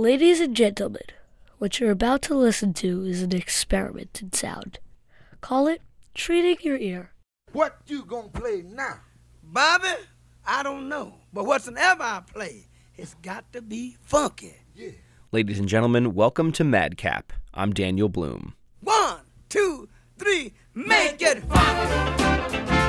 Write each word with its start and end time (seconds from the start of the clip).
Ladies 0.00 0.40
and 0.40 0.56
gentlemen, 0.56 1.02
what 1.58 1.78
you're 1.78 1.90
about 1.90 2.22
to 2.22 2.34
listen 2.34 2.72
to 2.72 3.04
is 3.04 3.20
an 3.20 3.36
experiment 3.36 4.22
in 4.22 4.32
sound. 4.32 4.78
Call 5.42 5.66
it 5.66 5.82
treating 6.14 6.56
your 6.62 6.78
ear. 6.78 7.10
What 7.52 7.76
you 7.86 8.06
gonna 8.06 8.28
play 8.28 8.64
now? 8.66 9.00
Bobby, 9.42 9.88
I 10.46 10.62
don't 10.62 10.88
know. 10.88 11.16
But 11.34 11.44
whatsoever 11.44 12.02
I 12.02 12.22
play, 12.26 12.68
it's 12.96 13.12
got 13.20 13.52
to 13.52 13.60
be 13.60 13.98
funky. 14.00 14.54
Yeah. 14.74 14.92
Ladies 15.32 15.58
and 15.58 15.68
gentlemen, 15.68 16.14
welcome 16.14 16.50
to 16.52 16.64
Madcap. 16.64 17.34
I'm 17.52 17.74
Daniel 17.74 18.08
Bloom. 18.08 18.54
One, 18.80 19.18
two, 19.50 19.90
three, 20.16 20.54
make 20.74 21.20
it 21.20 21.44
funky. 21.44 22.79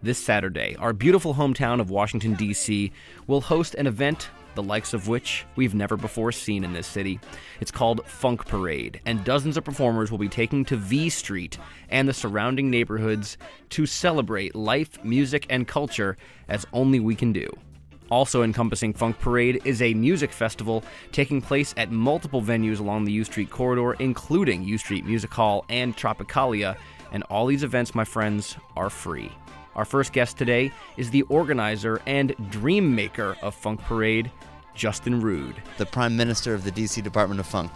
This 0.00 0.18
Saturday, 0.18 0.76
our 0.76 0.92
beautiful 0.92 1.34
hometown 1.34 1.80
of 1.80 1.90
Washington, 1.90 2.34
D.C. 2.34 2.92
will 3.26 3.40
host 3.40 3.74
an 3.74 3.88
event 3.88 4.30
the 4.54 4.62
likes 4.62 4.94
of 4.94 5.08
which 5.08 5.44
we've 5.56 5.74
never 5.74 5.96
before 5.96 6.30
seen 6.30 6.62
in 6.62 6.72
this 6.72 6.86
city. 6.86 7.18
It's 7.60 7.72
called 7.72 8.06
Funk 8.06 8.46
Parade, 8.46 9.00
and 9.06 9.24
dozens 9.24 9.56
of 9.56 9.64
performers 9.64 10.12
will 10.12 10.18
be 10.18 10.28
taking 10.28 10.64
to 10.66 10.76
V 10.76 11.08
Street 11.10 11.58
and 11.88 12.08
the 12.08 12.12
surrounding 12.12 12.70
neighborhoods 12.70 13.38
to 13.70 13.86
celebrate 13.86 14.54
life, 14.54 15.02
music, 15.04 15.46
and 15.50 15.66
culture 15.66 16.16
as 16.48 16.64
only 16.72 17.00
we 17.00 17.16
can 17.16 17.32
do. 17.32 17.48
Also 18.08 18.44
encompassing 18.44 18.92
Funk 18.92 19.18
Parade 19.18 19.60
is 19.64 19.82
a 19.82 19.94
music 19.94 20.32
festival 20.32 20.84
taking 21.10 21.42
place 21.42 21.74
at 21.76 21.90
multiple 21.90 22.40
venues 22.40 22.78
along 22.78 23.04
the 23.04 23.12
U 23.12 23.24
Street 23.24 23.50
corridor, 23.50 23.94
including 23.94 24.62
U 24.62 24.78
Street 24.78 25.04
Music 25.04 25.32
Hall 25.32 25.64
and 25.68 25.96
Tropicalia, 25.96 26.76
and 27.10 27.24
all 27.24 27.46
these 27.46 27.64
events, 27.64 27.96
my 27.96 28.04
friends, 28.04 28.56
are 28.76 28.90
free. 28.90 29.30
Our 29.78 29.84
first 29.84 30.12
guest 30.12 30.36
today 30.36 30.72
is 30.96 31.12
the 31.12 31.22
organizer 31.22 32.02
and 32.04 32.34
dream 32.50 32.96
maker 32.96 33.36
of 33.42 33.54
Funk 33.54 33.80
Parade, 33.82 34.28
Justin 34.74 35.20
Rude. 35.20 35.54
the 35.76 35.86
Prime 35.86 36.16
Minister 36.16 36.52
of 36.52 36.64
the 36.64 36.72
DC 36.72 37.00
Department 37.00 37.38
of 37.38 37.46
Funk. 37.46 37.70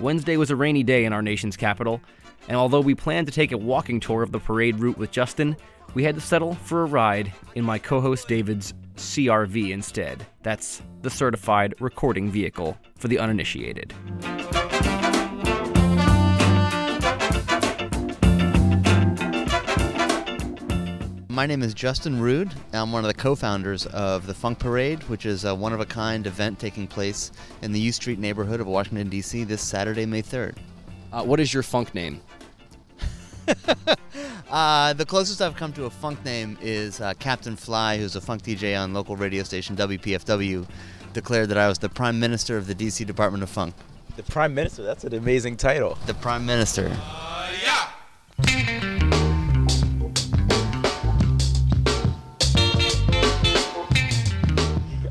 Wednesday 0.00 0.36
was 0.36 0.50
a 0.50 0.56
rainy 0.56 0.82
day 0.82 1.04
in 1.04 1.12
our 1.12 1.22
nation's 1.22 1.56
capital, 1.56 2.00
and 2.48 2.56
although 2.56 2.80
we 2.80 2.94
planned 2.94 3.26
to 3.26 3.32
take 3.32 3.52
a 3.52 3.58
walking 3.58 4.00
tour 4.00 4.22
of 4.22 4.32
the 4.32 4.40
parade 4.40 4.78
route 4.78 4.98
with 4.98 5.10
Justin, 5.10 5.56
we 5.94 6.04
had 6.04 6.14
to 6.14 6.20
settle 6.20 6.54
for 6.54 6.82
a 6.82 6.86
ride 6.86 7.32
in 7.54 7.64
my 7.64 7.78
co 7.78 8.00
host 8.00 8.28
David's 8.28 8.74
CRV 8.96 9.70
instead. 9.70 10.26
That's 10.42 10.82
the 11.02 11.10
certified 11.10 11.74
recording 11.80 12.30
vehicle 12.30 12.76
for 12.98 13.08
the 13.08 13.18
uninitiated. 13.18 13.94
My 21.30 21.46
name 21.46 21.62
is 21.62 21.72
Justin 21.72 22.20
Rude. 22.20 22.52
I'm 22.74 22.92
one 22.92 23.02
of 23.02 23.08
the 23.08 23.14
co-founders 23.14 23.86
of 23.86 24.26
the 24.26 24.34
Funk 24.34 24.58
Parade, 24.58 25.02
which 25.04 25.24
is 25.24 25.46
a 25.46 25.54
one-of-a-kind 25.54 26.26
event 26.26 26.58
taking 26.58 26.86
place 26.86 27.32
in 27.62 27.72
the 27.72 27.80
U 27.80 27.92
Street 27.92 28.18
neighborhood 28.18 28.60
of 28.60 28.66
Washington 28.66 29.08
D.C. 29.08 29.44
this 29.44 29.62
Saturday, 29.62 30.04
May 30.04 30.20
3rd. 30.20 30.56
Uh, 31.12 31.24
what 31.24 31.40
is 31.40 31.52
your 31.52 31.62
funk 31.62 31.94
name? 31.94 32.20
Uh, 34.50 34.92
the 34.94 35.06
closest 35.06 35.40
I've 35.40 35.54
come 35.54 35.72
to 35.74 35.84
a 35.84 35.90
funk 35.90 36.24
name 36.24 36.58
is 36.60 37.00
uh, 37.00 37.14
Captain 37.20 37.54
Fly, 37.54 37.98
who's 37.98 38.16
a 38.16 38.20
funk 38.20 38.42
DJ 38.42 38.76
on 38.76 38.92
local 38.92 39.14
radio 39.14 39.44
station 39.44 39.76
WPFW, 39.76 40.66
declared 41.12 41.50
that 41.50 41.56
I 41.56 41.68
was 41.68 41.78
the 41.78 41.88
Prime 41.88 42.18
Minister 42.18 42.56
of 42.56 42.66
the 42.66 42.74
D.C. 42.74 43.04
Department 43.04 43.44
of 43.44 43.48
Funk. 43.48 43.76
The 44.16 44.24
Prime 44.24 44.52
Minister, 44.52 44.82
that's 44.82 45.04
an 45.04 45.14
amazing 45.14 45.56
title. 45.56 45.96
The 46.06 46.14
Prime 46.14 46.44
Minister. 46.44 46.90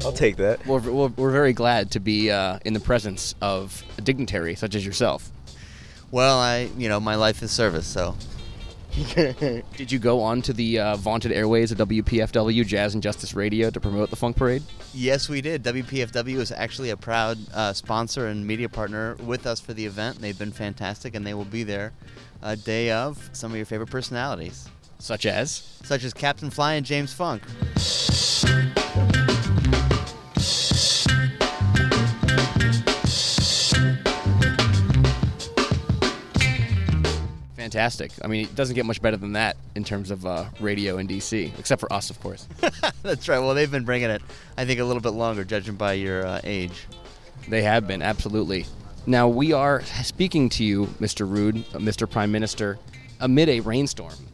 I'll 0.04 0.12
take 0.12 0.36
that. 0.36 0.60
We're, 0.68 0.82
we're, 0.82 1.08
we're 1.08 1.32
very 1.32 1.54
glad 1.54 1.92
to 1.92 2.02
be 2.02 2.30
uh, 2.30 2.60
in 2.66 2.74
the 2.74 2.82
presence 2.82 3.36
of 3.42 3.86
a 3.98 4.02
dignitary 4.02 4.56
such 4.56 4.76
as 4.76 4.86
yourself. 4.86 5.32
Well, 6.12 6.40
I, 6.40 6.70
you 6.78 6.90
know, 6.90 7.00
my 7.00 7.16
life 7.16 7.44
is 7.44 7.52
service, 7.52 7.86
so 7.88 8.16
Did 9.16 9.92
you 9.92 10.00
go 10.00 10.22
on 10.22 10.42
to 10.42 10.52
the 10.54 10.80
uh, 10.80 10.96
vaunted 10.98 11.32
airways 11.32 11.72
of 11.72 11.78
WPFW 11.78 12.66
Jazz 12.66 12.96
and 12.96 13.04
Justice 13.04 13.34
Radio 13.36 13.70
to 13.70 13.80
promote 13.80 14.10
the 14.10 14.16
Funk 14.16 14.36
Parade? 14.36 14.64
Yes, 14.94 15.30
we 15.30 15.42
did. 15.42 15.64
WPFW 15.64 16.38
is 16.38 16.52
actually 16.52 16.90
a 16.90 16.98
proud 16.98 17.38
uh, 17.54 17.72
sponsor 17.74 18.28
and 18.28 18.46
media 18.46 18.68
partner 18.68 19.16
with 19.24 19.46
us 19.46 19.60
for 19.60 19.74
the 19.74 19.86
event. 19.86 20.20
They've 20.20 20.38
been 20.38 20.52
fantastic, 20.52 21.16
and 21.16 21.26
they 21.26 21.36
will 21.36 21.46
be 21.46 21.64
there 21.64 21.94
a 22.42 22.56
day 22.56 22.90
of 22.92 23.30
some 23.32 23.52
of 23.52 23.58
your 23.58 23.66
favorite 23.68 23.92
personalities, 23.92 24.68
Such 24.98 25.26
as? 25.28 25.78
such 25.84 26.04
as 26.04 26.14
Captain 26.14 26.50
Fly 26.50 26.74
and 26.74 26.86
James 26.86 27.14
Funk. 27.14 27.44
Fantastic. 37.80 38.12
I 38.26 38.28
mean, 38.28 38.44
it 38.44 38.56
doesn't 38.56 38.76
get 38.76 38.86
much 38.86 39.02
better 39.02 39.16
than 39.16 39.32
that 39.34 39.56
in 39.74 39.86
terms 39.86 40.12
of 40.12 40.26
uh, 40.26 40.44
radio 40.60 40.98
in 40.98 41.08
DC, 41.08 41.58
except 41.58 41.80
for 41.80 41.92
us, 41.94 42.10
of 42.10 42.20
course. 42.20 42.46
That's 43.04 43.30
right. 43.30 43.40
Well, 43.40 43.54
they've 43.54 43.72
been 43.72 43.86
bringing 43.86 44.10
it, 44.10 44.22
I 44.58 44.66
think, 44.66 44.82
a 44.82 44.84
little 44.84 45.02
bit 45.02 45.12
longer, 45.12 45.46
judging 45.46 45.76
by 45.76 45.94
your 45.94 46.26
uh, 46.26 46.42
age. 46.44 46.88
They 47.48 47.62
have 47.62 47.88
been, 47.88 48.02
absolutely. 48.02 48.66
Now, 49.08 49.30
we 49.30 49.54
are 49.54 49.82
speaking 50.04 50.50
to 50.50 50.66
you, 50.66 50.88
Mr. 51.00 51.26
Rude, 51.26 51.60
uh, 51.74 51.78
Mr. 51.78 52.10
Prime 52.10 52.34
Minister, 52.34 52.78
amid 53.22 53.48
a 53.48 53.62
rainstorm. 53.62 54.28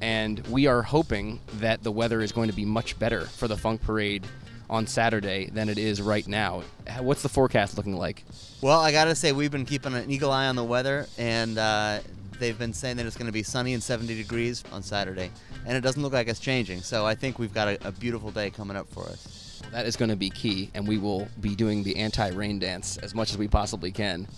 And 0.00 0.38
we 0.46 0.66
are 0.66 0.80
hoping 0.80 1.40
that 1.58 1.82
the 1.82 1.92
weather 1.92 2.22
is 2.22 2.32
going 2.32 2.48
to 2.48 2.56
be 2.56 2.64
much 2.64 2.98
better 2.98 3.26
for 3.26 3.46
the 3.46 3.58
Funk 3.58 3.82
Parade 3.82 4.26
on 4.70 4.86
Saturday 4.86 5.50
than 5.52 5.68
it 5.68 5.76
is 5.76 6.00
right 6.00 6.26
now. 6.26 6.62
What's 7.00 7.20
the 7.20 7.28
forecast 7.28 7.76
looking 7.76 7.94
like? 7.94 8.24
Well, 8.62 8.80
I 8.80 8.90
gotta 8.90 9.14
say, 9.14 9.32
we've 9.32 9.50
been 9.50 9.66
keeping 9.66 9.92
an 9.92 10.10
eagle 10.10 10.32
eye 10.32 10.46
on 10.46 10.56
the 10.56 10.64
weather, 10.64 11.06
and 11.18 11.58
uh, 11.58 12.00
they've 12.38 12.58
been 12.58 12.72
saying 12.72 12.96
that 12.98 13.06
it's 13.06 13.16
going 13.16 13.26
to 13.26 13.32
be 13.32 13.42
sunny 13.42 13.74
and 13.74 13.82
70 13.82 14.14
degrees 14.14 14.62
on 14.72 14.82
Saturday, 14.82 15.30
and 15.66 15.76
it 15.76 15.80
doesn't 15.80 16.02
look 16.02 16.12
like 16.12 16.28
it's 16.28 16.40
changing. 16.40 16.82
So 16.82 17.06
I 17.06 17.14
think 17.14 17.38
we've 17.38 17.54
got 17.54 17.68
a, 17.68 17.88
a 17.88 17.92
beautiful 17.92 18.30
day 18.30 18.50
coming 18.50 18.76
up 18.76 18.88
for 18.88 19.04
us. 19.04 19.62
That 19.72 19.86
is 19.86 19.96
going 19.96 20.10
to 20.10 20.16
be 20.16 20.30
key, 20.30 20.70
and 20.74 20.86
we 20.86 20.98
will 20.98 21.28
be 21.40 21.54
doing 21.54 21.82
the 21.82 21.96
anti 21.96 22.28
rain 22.28 22.58
dance 22.58 22.98
as 22.98 23.14
much 23.14 23.30
as 23.30 23.38
we 23.38 23.48
possibly 23.48 23.90
can. 23.90 24.28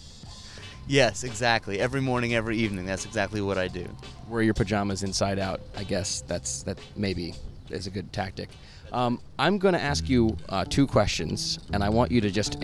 Yes, 0.86 1.22
exactly. 1.22 1.80
Every 1.80 2.00
morning, 2.00 2.34
every 2.34 2.56
evening. 2.56 2.86
That's 2.86 3.04
exactly 3.04 3.42
what 3.42 3.58
I 3.58 3.68
do. 3.68 3.86
Wear 4.26 4.40
your 4.40 4.54
pajamas 4.54 5.02
inside 5.02 5.38
out. 5.38 5.60
I 5.76 5.84
guess 5.84 6.22
that's 6.22 6.62
that 6.62 6.78
maybe 6.96 7.34
is 7.68 7.86
a 7.86 7.90
good 7.90 8.10
tactic. 8.12 8.48
Um, 8.90 9.20
I'm 9.38 9.58
going 9.58 9.74
to 9.74 9.80
ask 9.80 10.08
you 10.08 10.36
uh, 10.48 10.64
two 10.64 10.86
questions, 10.86 11.58
and 11.74 11.84
I 11.84 11.90
want 11.90 12.10
you 12.10 12.22
to 12.22 12.30
just 12.30 12.58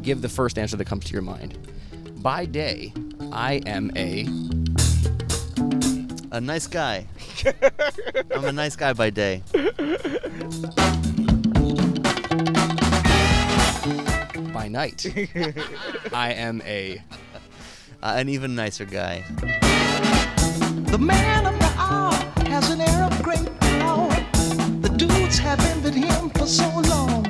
give 0.00 0.22
the 0.22 0.28
first 0.28 0.58
answer 0.58 0.76
that 0.78 0.86
comes 0.86 1.04
to 1.04 1.12
your 1.12 1.22
mind. 1.22 1.58
By 2.22 2.46
day, 2.46 2.94
I 3.34 3.60
am 3.66 3.90
a 3.96 4.26
A 6.32 6.40
nice 6.40 6.66
guy. 6.66 7.06
I'm 8.34 8.44
a 8.44 8.52
nice 8.52 8.76
guy 8.76 8.92
by 8.92 9.10
day. 9.10 9.42
by 14.52 14.68
night. 14.68 15.06
I 16.12 16.32
am 16.32 16.62
a 16.64 17.02
Uh, 18.02 18.14
an 18.20 18.28
even 18.28 18.54
nicer 18.54 18.84
guy. 18.84 19.24
The 20.92 20.98
man 21.00 21.46
of 21.46 21.58
the 21.58 21.72
hour 21.80 22.12
has 22.52 22.68
an 22.70 22.80
air 22.82 23.02
of 23.04 23.22
great 23.22 23.48
power. 23.60 24.10
The 24.84 24.90
dudes 24.94 25.38
have 25.38 25.58
envied 25.72 25.94
him 25.94 26.28
for 26.30 26.46
so 26.46 26.68
long. 26.92 27.24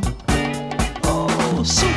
Oh, 1.05 1.63
Superfly, 1.65 1.94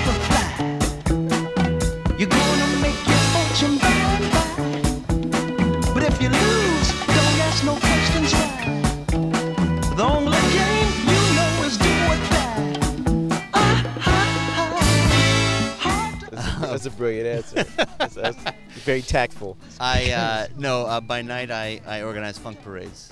brilliant 16.98 17.28
answer. 17.28 17.64
That's, 17.98 18.16
that's 18.16 18.38
very 18.84 19.02
tactful. 19.02 19.58
I 19.80 20.12
uh, 20.12 20.48
no. 20.58 20.86
Uh, 20.86 21.02
by 21.02 21.22
night, 21.22 21.52
I, 21.52 21.82
I 21.86 22.04
organize 22.04 22.38
funk 22.38 22.62
parades. 22.64 23.12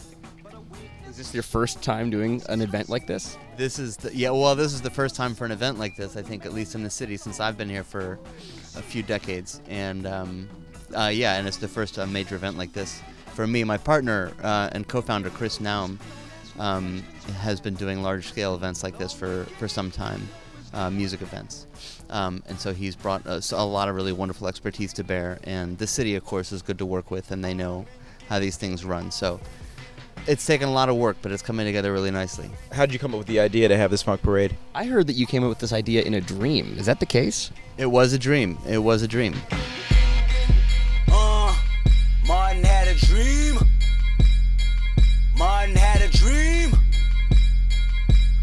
Is 1.10 1.18
this 1.18 1.34
your 1.34 1.44
first 1.44 1.82
time 1.82 2.10
doing 2.10 2.42
an 2.50 2.62
event 2.62 2.90
like 2.90 3.08
this? 3.08 3.38
This 3.58 3.80
is 3.80 3.98
the, 3.98 4.16
yeah. 4.16 4.30
Well, 4.30 4.56
this 4.56 4.74
is 4.74 4.82
the 4.82 4.90
first 4.90 5.16
time 5.16 5.34
for 5.34 5.46
an 5.46 5.52
event 5.52 5.80
like 5.80 5.96
this. 5.96 6.16
I 6.18 6.22
think 6.22 6.46
at 6.46 6.54
least 6.54 6.76
in 6.76 6.84
the 6.84 6.90
city 6.90 7.18
since 7.18 7.40
I've 7.40 7.58
been 7.58 7.70
here 7.70 7.84
for 7.84 8.20
a 8.76 8.82
few 8.82 9.04
decades, 9.04 9.62
and 9.68 10.06
um, 10.06 10.50
uh, 10.96 11.12
yeah, 11.14 11.36
and 11.36 11.48
it's 11.48 11.58
the 11.58 11.68
first 11.68 11.98
uh, 11.98 12.06
major 12.06 12.36
event 12.36 12.58
like 12.58 12.74
this 12.74 13.02
for 13.34 13.48
me. 13.48 13.64
My 13.64 13.78
partner 13.78 14.32
uh, 14.44 14.70
and 14.72 14.88
co-founder 14.88 15.30
Chris 15.30 15.60
Naum 15.60 16.00
um, 16.60 17.04
has 17.40 17.60
been 17.60 17.76
doing 17.76 18.02
large 18.02 18.28
scale 18.28 18.56
events 18.56 18.84
like 18.84 18.98
this 18.98 19.14
for, 19.14 19.46
for 19.58 19.68
some 19.68 19.92
time, 19.92 20.28
uh, 20.74 20.90
music 20.90 21.22
events. 21.22 21.68
Um, 22.10 22.44
and 22.48 22.60
so 22.60 22.74
he's 22.74 22.96
brought 22.96 23.26
us 23.26 23.52
a 23.52 23.64
lot 23.64 23.90
of 23.90 23.96
really 23.96 24.14
wonderful 24.14 24.48
expertise 24.48 24.94
to 24.94 25.04
bear. 25.04 25.40
And 25.44 25.78
the 25.78 25.88
city, 25.88 26.16
of 26.16 26.24
course, 26.26 26.52
is 26.52 26.62
good 26.62 26.78
to 26.80 26.86
work 26.86 27.12
with, 27.12 27.32
and 27.32 27.44
they 27.44 27.54
know 27.54 27.86
how 28.30 28.40
these 28.40 28.58
things 28.58 28.84
run. 28.84 29.12
So 29.12 29.40
it's 30.28 30.46
taken 30.46 30.68
a 30.68 30.72
lot 30.72 30.90
of 30.90 30.96
work, 30.96 31.18
but 31.22 31.32
it's 31.32 31.42
coming 31.44 31.66
together 31.66 31.94
really 31.94 32.12
nicely. 32.12 32.50
How 32.72 32.86
did 32.86 32.94
you 32.94 33.00
come 33.00 33.14
up 33.14 33.20
with 33.20 33.28
the 33.28 33.40
idea 33.40 33.68
to 33.68 33.78
have 33.78 33.92
this 33.92 34.02
funk 34.02 34.22
parade? 34.22 34.56
I 34.74 34.86
heard 34.86 35.08
that 35.08 35.14
you 35.14 35.26
came 35.26 35.44
up 35.44 35.50
with 35.50 35.60
this 35.60 35.74
idea 35.74 36.02
in 36.02 36.14
a 36.16 36.22
dream. 36.22 36.76
Is 36.78 36.88
that 36.88 37.00
the 37.00 37.06
case? 37.06 37.52
It 37.78 37.86
was 37.88 38.14
a 38.14 38.20
dream. 38.20 38.58
It 38.68 38.80
was 38.80 39.02
a 39.02 39.08
dream. 39.08 39.36
Uh, 41.12 41.56
Martin 42.26 42.64
had 42.64 42.88
a 42.88 42.96
dream. 42.96 43.60
Martin 45.38 45.76
had 45.76 46.02
a 46.02 46.10
dream. 46.10 46.72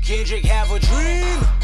Kendrick 0.02 0.44
have 0.44 0.70
a 0.70 0.78
dream. 0.78 1.61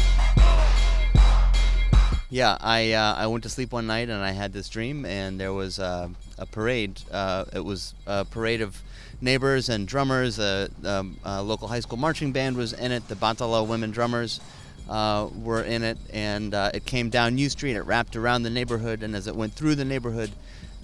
Yeah, 2.31 2.57
I 2.61 2.91
uh, 2.91 3.15
I 3.15 3.25
went 3.25 3.41
to 3.43 3.49
sleep 3.49 3.71
one 3.71 3.87
night 3.87 4.07
and 4.07 4.23
I 4.23 4.31
had 4.31 4.53
this 4.53 4.69
dream, 4.69 5.03
and 5.03 5.39
there 5.39 5.51
was 5.51 5.79
uh, 5.79 6.09
a 6.37 6.45
parade. 6.45 7.01
Uh, 7.11 7.45
it 7.53 7.65
was 7.65 7.95
a 8.05 8.23
parade 8.23 8.61
of 8.61 8.79
neighbors 9.19 9.67
and 9.67 9.87
drummers. 9.87 10.37
A, 10.37 10.69
um, 10.85 11.17
local 11.25 11.67
high 11.67 11.79
school 11.79 11.97
marching 11.97 12.31
band 12.31 12.55
was 12.55 12.73
in 12.73 12.91
it. 12.91 13.07
The 13.07 13.15
Batala 13.15 13.67
women 13.67 13.89
drummers 13.89 14.41
uh, 14.87 15.27
were 15.41 15.63
in 15.63 15.81
it, 15.81 15.97
and 16.13 16.53
uh, 16.53 16.69
it 16.71 16.85
came 16.85 17.09
down 17.09 17.39
U 17.39 17.49
Street. 17.49 17.75
It 17.75 17.81
wrapped 17.81 18.15
around 18.15 18.43
the 18.43 18.51
neighborhood, 18.51 19.01
and 19.01 19.15
as 19.15 19.25
it 19.25 19.35
went 19.35 19.53
through 19.53 19.73
the 19.73 19.85
neighborhood, 19.85 20.29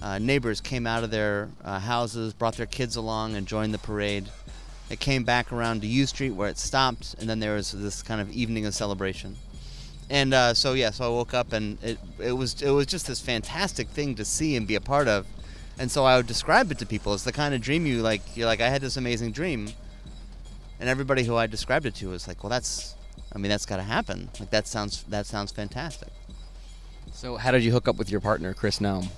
uh, 0.02 0.18
neighbors 0.18 0.60
came 0.60 0.84
out 0.84 1.04
of 1.04 1.12
their 1.12 1.48
houses, 1.64 2.32
brought 2.32 2.56
their 2.56 2.66
kids 2.66 2.96
along, 2.96 3.36
and 3.36 3.46
joined 3.46 3.72
the 3.72 3.78
parade. 3.78 4.24
It 4.90 4.98
came 4.98 5.22
back 5.22 5.52
around 5.52 5.82
to 5.82 5.86
U 5.86 6.06
Street 6.06 6.30
where 6.30 6.48
it 6.48 6.58
stopped, 6.58 7.14
and 7.20 7.30
then 7.30 7.38
there 7.38 7.54
was 7.54 7.70
this 7.70 8.02
kind 8.02 8.20
of 8.20 8.32
evening 8.32 8.66
of 8.66 8.74
celebration 8.74 9.36
and 10.08 10.32
uh, 10.32 10.54
so 10.54 10.74
yeah, 10.74 10.90
so 10.90 11.04
I 11.04 11.08
woke 11.08 11.34
up 11.34 11.52
and 11.52 11.82
it 11.82 11.98
it 12.18 12.32
was 12.32 12.62
it 12.62 12.70
was 12.70 12.86
just 12.86 13.06
this 13.06 13.20
fantastic 13.20 13.88
thing 13.88 14.14
to 14.16 14.24
see 14.24 14.56
and 14.56 14.66
be 14.66 14.74
a 14.74 14.80
part 14.80 15.08
of, 15.08 15.26
and 15.78 15.90
so 15.90 16.04
I 16.04 16.16
would 16.16 16.26
describe 16.26 16.70
it 16.70 16.78
to 16.78 16.86
people. 16.86 17.14
It's 17.14 17.24
the 17.24 17.32
kind 17.32 17.54
of 17.54 17.60
dream 17.60 17.86
you 17.86 18.02
like. 18.02 18.36
You're 18.36 18.46
like, 18.46 18.60
I 18.60 18.68
had 18.68 18.82
this 18.82 18.96
amazing 18.96 19.32
dream, 19.32 19.68
and 20.78 20.88
everybody 20.88 21.24
who 21.24 21.36
I 21.36 21.46
described 21.46 21.86
it 21.86 21.94
to 21.96 22.10
was 22.10 22.28
like, 22.28 22.42
well, 22.42 22.50
that's, 22.50 22.94
I 23.34 23.38
mean, 23.38 23.50
that's 23.50 23.66
got 23.66 23.76
to 23.76 23.82
happen. 23.82 24.30
Like 24.38 24.50
that 24.50 24.68
sounds 24.68 25.02
that 25.04 25.26
sounds 25.26 25.50
fantastic. 25.50 26.08
So, 27.12 27.36
how 27.36 27.50
did 27.50 27.64
you 27.64 27.72
hook 27.72 27.88
up 27.88 27.96
with 27.96 28.10
your 28.10 28.20
partner, 28.20 28.54
Chris 28.54 28.78
Naum? 28.78 29.08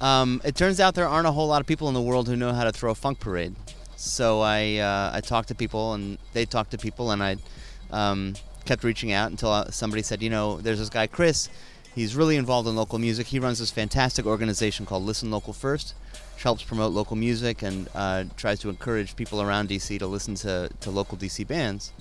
Um, 0.00 0.42
it 0.44 0.54
turns 0.54 0.80
out 0.80 0.94
there 0.94 1.08
aren't 1.08 1.26
a 1.26 1.32
whole 1.32 1.46
lot 1.46 1.60
of 1.60 1.66
people 1.66 1.88
in 1.88 1.94
the 1.94 2.02
world 2.02 2.28
who 2.28 2.36
know 2.36 2.52
how 2.52 2.64
to 2.64 2.72
throw 2.72 2.90
a 2.90 2.94
funk 2.94 3.20
parade. 3.20 3.54
So 3.96 4.40
I 4.40 4.76
uh, 4.76 5.12
I 5.14 5.20
talked 5.20 5.48
to 5.48 5.54
people 5.54 5.94
and 5.94 6.18
they 6.32 6.44
talked 6.44 6.72
to 6.72 6.78
people 6.78 7.10
and 7.10 7.22
I 7.22 7.36
um, 7.90 8.34
kept 8.64 8.84
reaching 8.84 9.12
out 9.12 9.30
until 9.30 9.50
uh, 9.50 9.70
somebody 9.70 10.02
said, 10.02 10.22
you 10.22 10.30
know, 10.30 10.58
there's 10.58 10.78
this 10.78 10.90
guy 10.90 11.06
Chris. 11.06 11.48
He's 11.94 12.16
really 12.16 12.36
involved 12.36 12.68
in 12.68 12.74
local 12.74 12.98
music. 12.98 13.28
He 13.28 13.38
runs 13.38 13.60
this 13.60 13.70
fantastic 13.70 14.26
organization 14.26 14.84
called 14.84 15.04
Listen 15.04 15.30
Local 15.30 15.52
First, 15.52 15.94
which 16.34 16.42
helps 16.42 16.62
promote 16.62 16.92
local 16.92 17.14
music 17.14 17.62
and 17.62 17.88
uh, 17.94 18.24
tries 18.36 18.58
to 18.60 18.68
encourage 18.68 19.14
people 19.14 19.40
around 19.40 19.68
DC 19.68 19.98
to 20.00 20.06
listen 20.06 20.34
to, 20.36 20.68
to 20.80 20.90
local 20.90 21.16
DC 21.16 21.46
bands. 21.46 21.92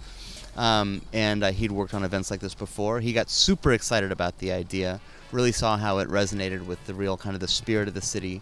Um, 0.57 1.01
and 1.13 1.43
uh, 1.43 1.51
he'd 1.51 1.71
worked 1.71 1.93
on 1.93 2.03
events 2.03 2.31
like 2.31 2.39
this 2.39 2.55
before. 2.55 3.01
He 3.01 3.13
got 3.13 3.29
super 3.29 3.71
excited 3.71 4.11
about 4.11 4.39
the 4.39 4.51
idea. 4.51 4.99
Really 5.31 5.51
saw 5.51 5.77
how 5.77 5.99
it 5.99 6.07
resonated 6.07 6.65
with 6.65 6.83
the 6.85 6.93
real 6.93 7.17
kind 7.17 7.35
of 7.35 7.39
the 7.39 7.47
spirit 7.47 7.87
of 7.87 7.93
the 7.93 8.01
city, 8.01 8.41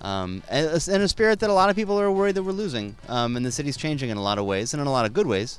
um, 0.00 0.42
and, 0.48 0.66
a- 0.66 1.08
spirit 1.08 1.40
that 1.40 1.50
a 1.50 1.52
lot 1.52 1.70
of 1.70 1.76
people 1.76 1.98
are 2.00 2.10
worried 2.10 2.34
that 2.34 2.42
we're 2.42 2.52
losing. 2.52 2.96
Um, 3.08 3.36
and 3.36 3.46
the 3.46 3.52
city's 3.52 3.76
changing 3.76 4.10
in 4.10 4.16
a 4.16 4.22
lot 4.22 4.38
of 4.38 4.44
ways 4.44 4.74
and 4.74 4.80
in 4.80 4.86
a 4.86 4.92
lot 4.92 5.06
of 5.06 5.12
good 5.12 5.26
ways. 5.26 5.58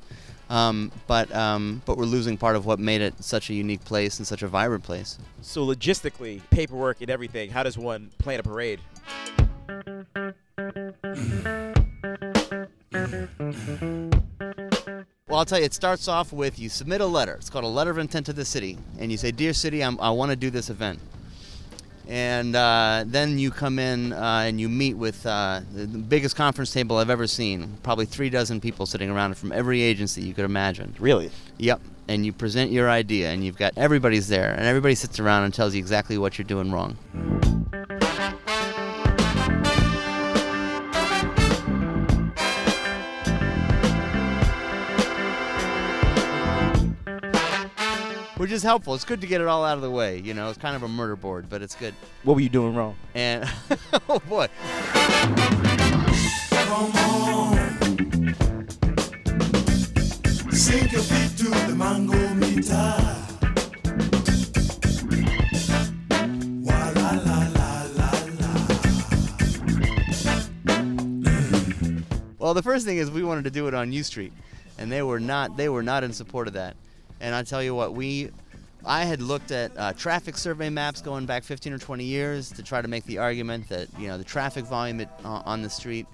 Um, 0.49 0.91
but 1.07 1.33
um, 1.33 1.81
but 1.85 1.97
we're 1.97 2.05
losing 2.05 2.37
part 2.37 2.55
of 2.55 2.65
what 2.65 2.79
made 2.79 3.01
it 3.01 3.15
such 3.23 3.49
a 3.49 3.53
unique 3.53 3.83
place 3.83 4.19
and 4.19 4.27
such 4.27 4.43
a 4.43 4.47
vibrant 4.47 4.83
place. 4.83 5.17
So 5.41 5.65
logistically, 5.65 6.41
paperwork 6.51 7.01
and 7.01 7.09
everything, 7.09 7.49
how 7.49 7.63
does 7.63 7.77
one 7.77 8.11
plan 8.19 8.39
a 8.39 8.43
parade? 8.43 8.79
Well, 15.27 15.39
I'll 15.39 15.45
tell 15.45 15.59
you, 15.59 15.65
it 15.65 15.73
starts 15.73 16.07
off 16.07 16.31
with 16.31 16.59
you 16.59 16.69
submit 16.69 17.01
a 17.01 17.05
letter. 17.05 17.33
It's 17.33 17.49
called 17.49 17.65
a 17.65 17.67
letter 17.67 17.89
of 17.89 17.97
intent 17.97 18.27
to 18.27 18.33
the 18.33 18.45
city, 18.45 18.77
and 18.99 19.11
you 19.11 19.17
say, 19.17 19.31
"Dear 19.31 19.53
city, 19.53 19.83
I'm, 19.83 19.99
I 19.99 20.11
want 20.11 20.29
to 20.29 20.35
do 20.35 20.49
this 20.49 20.69
event." 20.69 20.99
And 22.07 22.55
uh, 22.55 23.03
then 23.05 23.39
you 23.39 23.51
come 23.51 23.79
in 23.79 24.13
uh, 24.13 24.43
and 24.45 24.59
you 24.59 24.69
meet 24.69 24.95
with 24.95 25.25
uh, 25.25 25.61
the 25.73 25.87
biggest 25.87 26.35
conference 26.35 26.71
table 26.71 26.97
I've 26.97 27.09
ever 27.09 27.27
seen. 27.27 27.77
Probably 27.83 28.05
three 28.05 28.29
dozen 28.29 28.61
people 28.61 28.85
sitting 28.85 29.09
around 29.09 29.37
from 29.37 29.51
every 29.51 29.81
agency 29.81 30.21
you 30.21 30.33
could 30.33 30.45
imagine. 30.45 30.95
Really? 30.99 31.31
Yep. 31.57 31.81
And 32.07 32.25
you 32.25 32.33
present 32.33 32.71
your 32.71 32.87
idea, 32.87 33.29
and 33.29 33.43
you've 33.43 33.57
got 33.57 33.73
everybody's 33.77 34.27
there, 34.27 34.51
and 34.51 34.65
everybody 34.65 34.93
sits 34.93 35.19
around 35.19 35.43
and 35.43 35.53
tells 35.53 35.73
you 35.73 35.79
exactly 35.79 36.19
what 36.19 36.37
you're 36.37 36.45
doing 36.45 36.71
wrong. 36.71 36.97
Is 48.55 48.63
helpful. 48.63 48.95
It's 48.95 49.03
good 49.03 49.21
to 49.21 49.27
get 49.27 49.41
it 49.41 49.47
all 49.47 49.63
out 49.63 49.75
of 49.75 49.83
the 49.83 49.91
way. 49.91 50.19
You 50.19 50.33
know, 50.33 50.49
it's 50.49 50.57
kind 50.57 50.75
of 50.75 50.81
a 50.81 50.87
murder 50.87 51.15
board, 51.15 51.47
but 51.49 51.61
it's 51.61 51.75
good. 51.75 51.93
What 52.23 52.33
were 52.33 52.39
you 52.39 52.49
doing 52.49 52.73
wrong? 52.73 52.95
And 53.13 53.47
oh 54.09 54.19
boy, 54.19 54.47
Sink 60.51 60.91
your 60.93 61.01
feet 61.01 61.37
to 61.37 61.49
the 61.67 61.75
mango 61.77 62.33
meter. 62.33 62.95
Wa 66.63 66.91
la 66.95 67.11
la 67.11 67.39
la 67.53 67.83
la 67.97 68.09
la. 68.39 68.49
Well, 72.39 72.53
the 72.53 72.63
first 72.63 72.85
thing 72.85 72.97
is 72.97 73.11
we 73.11 73.21
wanted 73.23 73.43
to 73.43 73.51
do 73.51 73.67
it 73.67 73.73
on 73.73 73.91
U 73.91 74.01
Street, 74.03 74.31
and 74.77 74.91
they 74.91 75.03
were 75.03 75.19
not. 75.19 75.57
They 75.57 75.67
were 75.67 75.83
not 75.83 76.03
in 76.05 76.13
support 76.13 76.47
of 76.47 76.53
that. 76.53 76.77
And 77.21 77.33
I 77.33 77.43
tell 77.43 77.63
you 77.63 77.73
what, 77.73 77.93
we, 77.93 78.31
I 78.85 79.05
had 79.05 79.19
looked 79.21 79.51
at 79.51 79.75
uh, 79.77 79.93
traffic 79.93 80.37
survey 80.37 80.69
maps 80.69 81.01
going 81.01 81.25
back 81.25 81.43
15 81.43 81.73
or 81.73 81.79
20 81.79 82.03
years 82.03 82.51
to 82.51 82.61
try 82.61 82.81
to 82.81 82.87
make 82.87 83.03
the 83.05 83.17
argument 83.17 83.67
that 83.69 83.87
you 83.97 84.07
know 84.07 84.17
the 84.17 84.23
traffic 84.23 84.65
volume 84.65 85.01
uh, 85.01 85.07
on 85.23 85.63
the 85.63 85.69
street, 85.69 86.05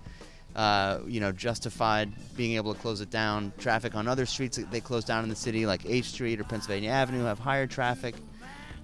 uh, 0.55 0.99
you 1.05 1.19
know, 1.19 1.33
justified 1.33 2.13
being 2.37 2.55
able 2.55 2.73
to 2.73 2.79
close 2.79 3.01
it 3.01 3.09
down. 3.09 3.51
Traffic 3.57 3.93
on 3.93 4.07
other 4.07 4.25
streets 4.25 4.55
that 4.55 4.71
they 4.71 4.79
close 4.79 5.03
down 5.03 5.23
in 5.23 5.29
the 5.29 5.35
city, 5.35 5.65
like 5.65 5.85
H 5.85 6.05
Street 6.05 6.39
or 6.39 6.45
Pennsylvania 6.45 6.91
Avenue, 6.91 7.25
have 7.25 7.39
higher 7.39 7.67
traffic. 7.67 8.15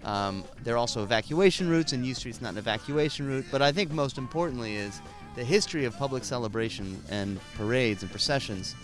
Um, 0.04 0.44
there 0.64 0.76
are 0.76 0.78
also 0.78 1.02
evacuation 1.04 1.70
routes, 1.70 1.94
and 1.94 2.06
U 2.06 2.14
Street's 2.14 2.42
not 2.42 2.52
an 2.52 2.58
evacuation 2.58 3.26
route. 3.26 3.46
But 3.52 3.62
I 3.62 3.72
think 3.72 3.92
most 3.92 4.18
importantly 4.18 4.76
is 4.76 5.02
the 5.36 5.46
history 5.46 5.86
of 5.86 5.96
public 5.98 6.26
celebration 6.26 7.02
and 7.10 7.40
parades 7.56 8.02
and 8.02 8.12
processions 8.12 8.76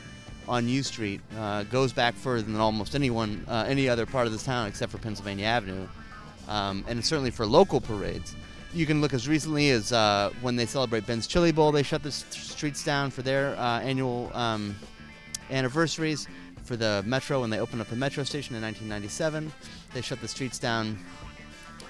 on 0.47 0.67
U 0.67 0.83
Street 0.83 1.21
uh, 1.37 1.63
goes 1.63 1.93
back 1.93 2.15
further 2.15 2.43
than 2.43 2.55
almost 2.57 2.95
anyone, 2.95 3.45
uh, 3.47 3.65
any 3.67 3.87
other 3.89 4.05
part 4.05 4.27
of 4.27 4.33
this 4.33 4.43
town 4.43 4.67
except 4.67 4.91
for 4.91 4.97
Pennsylvania 4.97 5.45
Avenue, 5.45 5.87
um, 6.47 6.83
and 6.87 7.03
certainly 7.03 7.31
for 7.31 7.45
local 7.45 7.79
parades. 7.79 8.35
You 8.73 8.85
can 8.85 9.01
look 9.01 9.13
as 9.13 9.27
recently 9.27 9.69
as 9.69 9.93
uh, 9.93 10.31
when 10.41 10.55
they 10.55 10.65
celebrate 10.65 11.05
Ben's 11.05 11.27
Chili 11.27 11.51
Bowl, 11.51 11.71
they 11.71 11.83
shut 11.83 12.01
the 12.01 12.11
streets 12.11 12.83
down 12.83 13.11
for 13.11 13.21
their 13.21 13.55
uh, 13.57 13.79
annual 13.81 14.31
um, 14.33 14.75
anniversaries. 15.51 16.27
For 16.63 16.77
the 16.77 17.03
Metro, 17.05 17.41
when 17.41 17.49
they 17.49 17.59
opened 17.59 17.81
up 17.81 17.89
the 17.89 17.95
Metro 17.95 18.23
station 18.23 18.55
in 18.55 18.61
1997, 18.61 19.51
they 19.93 20.01
shut 20.01 20.21
the 20.21 20.27
streets 20.27 20.57
down. 20.57 20.97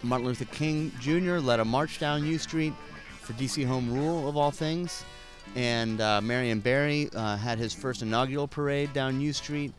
Martin 0.01 0.27
Luther 0.27 0.45
King 0.45 0.91
Jr. 0.99 1.37
led 1.37 1.59
a 1.59 1.65
march 1.65 1.99
down 1.99 2.25
U 2.25 2.37
Street 2.37 2.73
for 3.21 3.33
DC 3.33 3.65
Home 3.65 3.93
Rule, 3.93 4.27
of 4.27 4.35
all 4.35 4.51
things. 4.51 5.05
And 5.55 6.01
uh, 6.01 6.21
Marion 6.21 6.59
Barry 6.59 7.09
uh, 7.15 7.37
had 7.37 7.59
his 7.59 7.73
first 7.73 8.01
inaugural 8.01 8.47
parade 8.47 8.91
down 8.93 9.21
U 9.21 9.33
Street. 9.33 9.73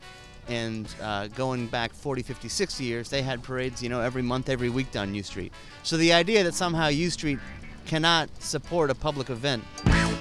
And 0.47 0.87
uh, 1.01 1.27
going 1.27 1.67
back 1.67 1.91
40, 1.91 2.21
50, 2.21 2.47
60 2.49 2.83
years, 2.83 3.09
they 3.09 3.21
had 3.23 3.41
parades, 3.41 3.81
you 3.81 3.89
know, 3.89 3.99
every 3.99 4.21
month, 4.21 4.47
every 4.47 4.69
week 4.69 4.91
down 4.91 5.13
U 5.15 5.23
Street. 5.23 5.51
So 5.83 5.97
the 5.97 6.13
idea 6.13 6.43
that 6.43 6.53
somehow 6.53 6.87
U 6.87 7.09
Street 7.09 7.39
cannot 7.85 8.29
support 8.41 8.89
a 8.89 8.95
public 8.95 9.29
event 9.29 9.63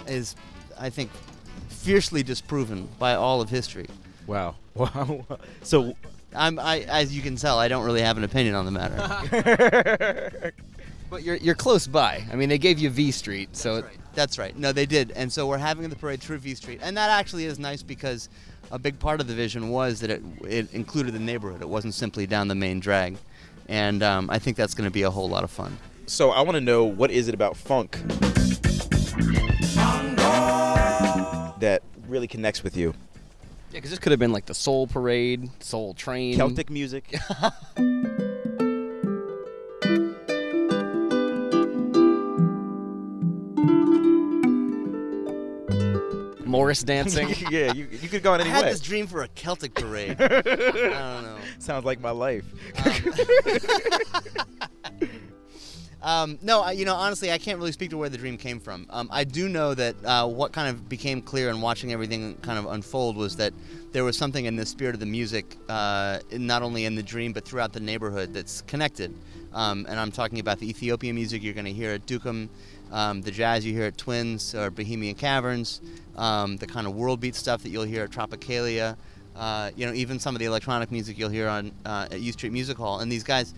is, 0.07 0.35
I 0.79 0.91
think, 0.91 1.11
fiercely 1.69 2.23
disproven 2.23 2.89
by 2.99 3.15
all 3.15 3.41
of 3.41 3.51
history. 3.51 3.87
Wow. 4.27 4.57
Wow. 4.75 5.25
So 5.63 5.95
I'm, 6.35 6.59
I, 6.59 6.81
as 6.81 7.15
you 7.15 7.23
can 7.23 7.37
tell, 7.37 7.61
I 7.61 7.69
don't 7.69 7.85
really 7.85 8.01
have 8.03 8.17
an 8.17 8.25
opinion 8.25 8.57
on 8.57 8.65
the 8.65 8.73
matter. 8.73 10.53
But 11.11 11.23
you're 11.23 11.37
you're 11.37 11.55
close 11.55 11.87
by. 11.87 12.25
I 12.33 12.37
mean, 12.37 12.49
they 12.49 12.59
gave 12.59 12.79
you 12.79 12.91
V 12.91 13.11
Street, 13.13 13.57
so 13.57 13.77
it- 13.77 13.85
That's 14.15 14.39
right. 14.39 14.57
No, 14.57 14.73
they 14.73 14.87
did. 14.87 15.11
And 15.13 15.33
so 15.33 15.47
we're 15.47 15.59
having 15.59 15.89
the 15.89 15.97
parade 15.97 16.21
through 16.21 16.39
V 16.39 16.55
Street. 16.55 16.81
And 16.83 16.97
that 16.97 17.11
actually 17.11 17.45
is 17.47 17.59
nice 17.59 17.83
because 17.83 18.29
a 18.73 18.79
big 18.79 18.99
part 18.99 19.21
of 19.21 19.27
the 19.29 19.35
vision 19.35 19.69
was 19.71 20.01
that 20.01 20.11
it, 20.11 20.23
it 20.49 20.73
included 20.73 21.15
the 21.15 21.19
neighborhood. 21.21 21.61
It 21.63 21.69
wasn't 21.69 21.95
simply 21.95 22.27
down 22.27 22.49
the 22.49 22.55
main 22.55 22.81
drag. 22.81 23.17
And 23.69 24.03
um, 24.03 24.29
I 24.31 24.39
think 24.39 24.57
that's 24.57 24.75
going 24.75 24.89
to 24.89 24.93
be 24.93 25.03
a 25.03 25.11
whole 25.11 25.29
lot 25.29 25.45
of 25.45 25.51
fun. 25.51 25.79
so 26.07 26.31
I 26.31 26.41
want 26.43 26.55
to 26.57 26.61
know 26.61 26.85
what 26.85 27.11
is 27.11 27.29
it 27.29 27.35
about 27.35 27.57
funk 27.57 27.99
that 31.61 31.83
really 32.09 32.27
connects 32.27 32.63
with 32.63 32.77
you? 32.77 32.95
Yeah, 33.71 33.79
because 33.79 33.91
this 33.91 33.99
could 33.99 34.13
have 34.13 34.19
been 34.19 34.33
like 34.33 34.47
the 34.47 34.55
Soul 34.55 34.87
Parade, 34.87 35.49
Soul 35.63 35.95
Train, 35.95 36.37
Celtic 36.37 36.71
music. 36.71 37.15
Morris 46.55 46.83
dancing. 46.83 47.29
yeah, 47.51 47.73
you, 47.73 47.89
you 47.91 48.09
could 48.09 48.23
go 48.23 48.33
on 48.33 48.41
any 48.41 48.51
I 48.51 48.53
any 48.53 48.57
had 48.57 48.65
way. 48.67 48.73
this 48.73 48.81
dream 48.81 49.07
for 49.07 49.23
a 49.23 49.29
Celtic 49.29 49.75
parade. 49.75 50.17
I 50.21 50.41
don't 50.41 51.23
know. 51.25 51.37
Sounds 51.59 51.85
like 51.85 52.01
my 52.01 52.11
life. 52.11 52.45
Um, 56.05 56.39
no, 56.43 56.61
I, 56.61 56.73
you 56.73 56.85
know, 56.85 56.95
honestly, 56.95 57.33
I 57.33 57.39
can't 57.39 57.59
really 57.59 57.73
speak 57.73 57.89
to 57.89 57.97
where 57.97 58.11
the 58.11 58.19
dream 58.19 58.37
came 58.37 58.61
from. 58.61 58.87
Um, 58.91 59.09
I 59.11 59.25
do 59.25 59.49
know 59.49 59.73
that 59.73 59.97
uh, 60.05 60.29
what 60.29 60.53
kind 60.53 60.69
of 60.69 60.87
became 60.87 61.23
clear 61.23 61.49
in 61.49 61.63
watching 61.63 61.95
everything 61.95 62.37
kind 62.43 62.59
of 62.59 62.67
unfold 62.67 63.17
was 63.17 63.37
that 63.37 63.55
there 63.93 64.05
was 64.05 64.15
something 64.15 64.45
in 64.45 64.55
the 64.55 64.67
spirit 64.67 64.95
of 64.95 65.01
the 65.01 65.07
music, 65.07 65.57
uh, 65.71 66.19
not 66.31 66.63
only 66.63 66.85
in 66.85 66.95
the 66.95 67.03
dream 67.03 67.33
but 67.33 67.47
throughout 67.47 67.73
the 67.73 67.81
neighborhood 67.81 68.35
that's 68.35 68.61
connected. 68.63 69.15
Um, 69.55 69.87
and 69.89 69.99
I'm 69.99 70.13
talking 70.13 70.41
about 70.41 70.59
the 70.59 70.69
Ethiopian 70.69 71.15
music 71.15 71.43
you're 71.43 71.55
going 71.55 71.65
to 71.65 71.73
hear 71.73 71.93
at 71.93 72.07
Dukem, 72.07 72.51
um, 72.93 73.23
the 73.23 73.31
jazz 73.31 73.65
you 73.65 73.73
hear 73.73 73.85
at 73.85 73.99
Twins 73.99 74.55
or 74.55 74.71
Bohemian 74.71 75.15
Caverns, 75.15 75.81
um, 76.17 76.57
the 76.57 76.67
kind 76.67 76.87
of 76.87 76.95
world 76.95 77.21
beat 77.21 77.35
stuff 77.35 77.63
that 77.63 77.71
you'll 77.71 77.85
hear 77.85 78.05
at 78.05 78.11
Tropicalia. 78.11 78.97
Uh, 79.37 79.71
you 79.77 79.85
know, 79.85 79.93
even 79.93 80.19
some 80.21 80.35
of 80.35 80.39
the 80.39 80.45
electronic 80.45 80.93
music 80.93 81.19
you'll 81.19 81.29
hear 81.29 81.49
on 81.49 81.73
uh, 81.85 82.07
at 82.11 82.21
U 82.21 82.33
Street 82.33 82.53
Music 82.53 82.77
Hall. 82.77 83.01
And 83.01 83.11
these 83.11 83.25
guys 83.25 83.53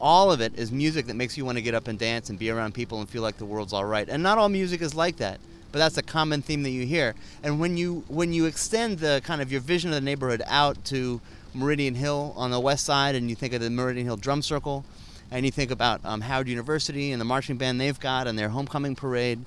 all 0.00 0.32
of 0.32 0.40
it 0.40 0.58
is 0.58 0.72
music 0.72 1.06
that 1.06 1.14
makes 1.14 1.36
you 1.36 1.44
want 1.44 1.58
to 1.58 1.62
get 1.62 1.74
up 1.74 1.86
and 1.86 1.98
dance 1.98 2.30
and 2.30 2.38
be 2.38 2.50
around 2.50 2.72
people 2.72 3.00
and 3.00 3.08
feel 3.08 3.22
like 3.22 3.36
the 3.36 3.44
world's 3.44 3.72
all 3.72 3.84
right. 3.84 4.08
And 4.08 4.22
not 4.22 4.38
all 4.38 4.48
music 4.48 4.80
is 4.80 4.94
like 4.94 5.16
that, 5.16 5.38
but 5.72 5.78
that's 5.78 5.98
a 5.98 6.02
common 6.02 6.42
theme 6.42 6.62
that 6.62 6.70
you 6.70 6.86
hear. 6.86 7.14
And 7.42 7.60
when 7.60 7.76
you 7.76 8.04
when 8.08 8.32
you 8.32 8.46
extend 8.46 8.98
the 8.98 9.20
kind 9.24 9.42
of 9.42 9.52
your 9.52 9.60
vision 9.60 9.90
of 9.90 9.94
the 9.94 10.00
neighborhood 10.00 10.42
out 10.46 10.82
to 10.86 11.20
Meridian 11.52 11.94
Hill 11.94 12.32
on 12.36 12.50
the 12.50 12.60
west 12.60 12.84
side, 12.84 13.14
and 13.14 13.28
you 13.28 13.36
think 13.36 13.52
of 13.52 13.60
the 13.60 13.70
Meridian 13.70 14.06
Hill 14.06 14.16
Drum 14.16 14.40
Circle, 14.40 14.84
and 15.30 15.44
you 15.44 15.52
think 15.52 15.70
about 15.70 16.00
um, 16.04 16.20
Howard 16.20 16.48
University 16.48 17.12
and 17.12 17.20
the 17.20 17.24
marching 17.24 17.56
band 17.56 17.80
they've 17.80 17.98
got 17.98 18.26
and 18.26 18.38
their 18.38 18.48
homecoming 18.48 18.94
parade, 18.96 19.44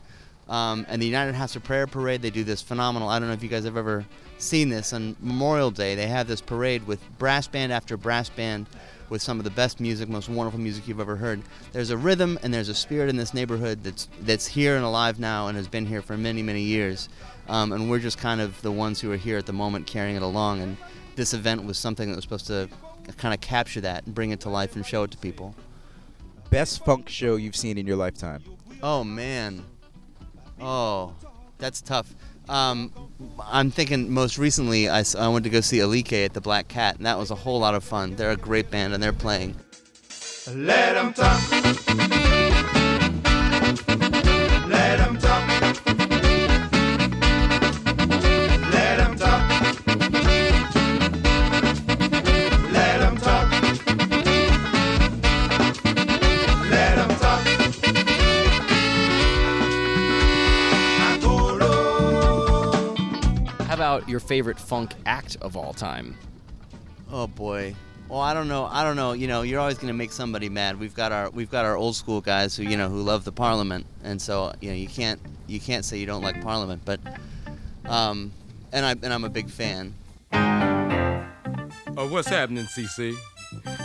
um, 0.50 0.86
and 0.90 1.02
the 1.02 1.06
United 1.06 1.36
House 1.36 1.56
of 1.56 1.64
Prayer 1.64 1.88
parade. 1.88 2.22
They 2.22 2.30
do 2.30 2.44
this 2.44 2.62
phenomenal. 2.62 3.10
I 3.10 3.20
don't 3.20 3.28
know 3.28 3.34
if 3.34 3.44
you 3.44 3.50
guys 3.50 3.64
have 3.66 3.78
ever 3.78 4.06
seen 4.38 4.70
this 4.70 4.94
on 4.94 5.16
Memorial 5.22 5.72
Day. 5.72 5.96
They 5.96 6.08
have 6.08 6.28
this 6.28 6.42
parade 6.42 6.86
with 6.86 7.00
brass 7.18 7.48
band 7.48 7.72
after 7.72 7.98
brass 7.98 8.30
band 8.30 8.68
with 9.10 9.22
some 9.22 9.38
of 9.38 9.44
the 9.44 9.52
best 9.52 9.80
music, 9.80 10.10
most 10.10 10.30
wonderful 10.30 10.60
music 10.60 10.88
you've 10.88 11.00
ever 11.00 11.16
heard. 11.16 11.42
There's 11.72 11.92
a 11.92 11.98
rhythm 11.98 12.40
and 12.42 12.54
there's 12.54 12.70
a 12.70 12.76
spirit 12.76 13.10
in 13.10 13.16
this 13.16 13.34
neighborhood 13.34 13.84
that's 13.84 14.08
that's 14.22 14.48
here 14.48 14.76
and 14.76 14.84
alive 14.84 15.20
now 15.20 15.48
and 15.48 15.58
has 15.58 15.68
been 15.68 15.86
here 15.86 16.02
for 16.02 16.18
many 16.18 16.42
many 16.42 16.62
years. 16.62 17.10
Um, 17.48 17.74
and 17.74 17.90
we're 17.90 18.00
just 18.00 18.18
kind 18.18 18.42
of 18.42 18.62
the 18.62 18.72
ones 18.72 19.02
who 19.02 19.12
are 19.12 19.18
here 19.18 19.38
at 19.38 19.46
the 19.46 19.54
moment 19.54 19.86
carrying 19.86 20.16
it 20.16 20.22
along. 20.22 20.62
And 20.62 20.78
this 21.16 21.34
event 21.34 21.66
was 21.66 21.78
something 21.78 22.10
that 22.10 22.16
was 22.16 22.24
supposed 22.24 22.48
to 22.48 22.70
kind 23.18 23.34
of 23.34 23.42
capture 23.42 23.82
that 23.82 24.06
and 24.06 24.16
bring 24.16 24.32
it 24.32 24.40
to 24.42 24.50
life 24.50 24.76
and 24.76 24.86
show 24.86 25.04
it 25.04 25.12
to 25.12 25.18
people. 25.18 25.54
Best 26.54 26.86
funk 26.86 27.10
show 27.10 27.36
you've 27.36 27.56
seen 27.56 27.80
in 27.80 27.88
your 27.88 27.96
lifetime. 27.96 28.44
Oh 28.84 29.04
man. 29.04 29.66
Oh, 30.62 31.16
that's 31.58 31.82
tough. 31.82 32.14
Um, 32.48 32.94
I'm 33.44 33.72
thinking 33.72 34.14
most 34.14 34.38
recently 34.38 34.88
I 34.88 35.04
went 35.30 35.46
to 35.46 35.50
go 35.50 35.62
see 35.62 35.80
Alike 35.80 36.14
at 36.14 36.36
the 36.36 36.42
Black 36.42 36.68
Cat, 36.68 36.98
and 36.98 37.08
that 37.08 37.18
was 37.18 37.32
a 37.32 37.36
whole 37.36 37.60
lot 37.60 37.74
of 37.74 37.84
fun. 37.84 38.16
They're 38.16 38.30
a 38.30 38.38
great 38.38 38.70
band, 38.70 38.94
and 38.94 39.02
they're 39.02 39.14
playing. 39.14 39.56
Let 40.54 40.96
'em 40.96 41.14
talk. 41.14 42.83
About 63.94 64.10
your 64.10 64.20
favorite 64.20 64.60
funk 64.60 64.94
act 65.06 65.38
of 65.42 65.56
all 65.56 65.74
time? 65.74 66.18
Oh 67.12 67.28
boy. 67.28 67.76
Well, 68.10 68.20
I 68.20 68.34
don't 68.34 68.48
know. 68.48 68.66
I 68.66 68.84
don't 68.84 68.96
know. 68.96 69.14
You 69.14 69.28
know, 69.28 69.44
you're 69.44 69.60
always 69.60 69.76
going 69.76 69.88
to 69.88 69.94
make 69.94 70.12
somebody 70.12 70.50
mad. 70.50 70.80
We've 70.80 70.94
got 70.94 71.12
our 71.12 71.30
we've 71.30 71.50
got 71.50 71.66
our 71.66 71.78
old 71.78 71.96
school 71.96 72.22
guys 72.22 72.56
who 72.56 72.64
you 72.64 72.76
know 72.76 72.90
who 72.90 73.02
love 73.02 73.24
the 73.24 73.32
Parliament, 73.32 73.86
and 74.04 74.22
so 74.22 74.54
you 74.62 74.70
know 74.70 74.76
you 74.76 74.88
can't 74.88 75.20
you 75.48 75.60
can't 75.60 75.86
say 75.86 75.98
you 75.98 76.06
don't 76.06 76.22
like 76.22 76.42
Parliament, 76.42 76.82
but 76.86 77.00
um, 77.86 78.32
and 78.72 78.86
I 78.86 78.92
and 78.92 79.14
I'm 79.14 79.24
a 79.24 79.30
big 79.30 79.50
fan. 79.50 79.94
Oh, 81.96 82.08
what's 82.10 82.30
happening, 82.30 82.66
CC? 82.66 83.16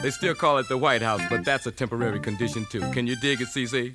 They 0.03 0.11
still 0.11 0.35
call 0.35 0.59
it 0.59 0.69
the 0.69 0.79
White 0.79 1.03
House, 1.03 1.21
but 1.29 1.45
that's 1.45 1.67
a 1.67 1.71
temporary 1.71 2.21
condition 2.21 2.65
too. 2.71 2.81
Can 2.93 3.07
you 3.07 3.17
dig 3.17 3.43
it, 3.43 3.49
CC? 3.49 3.95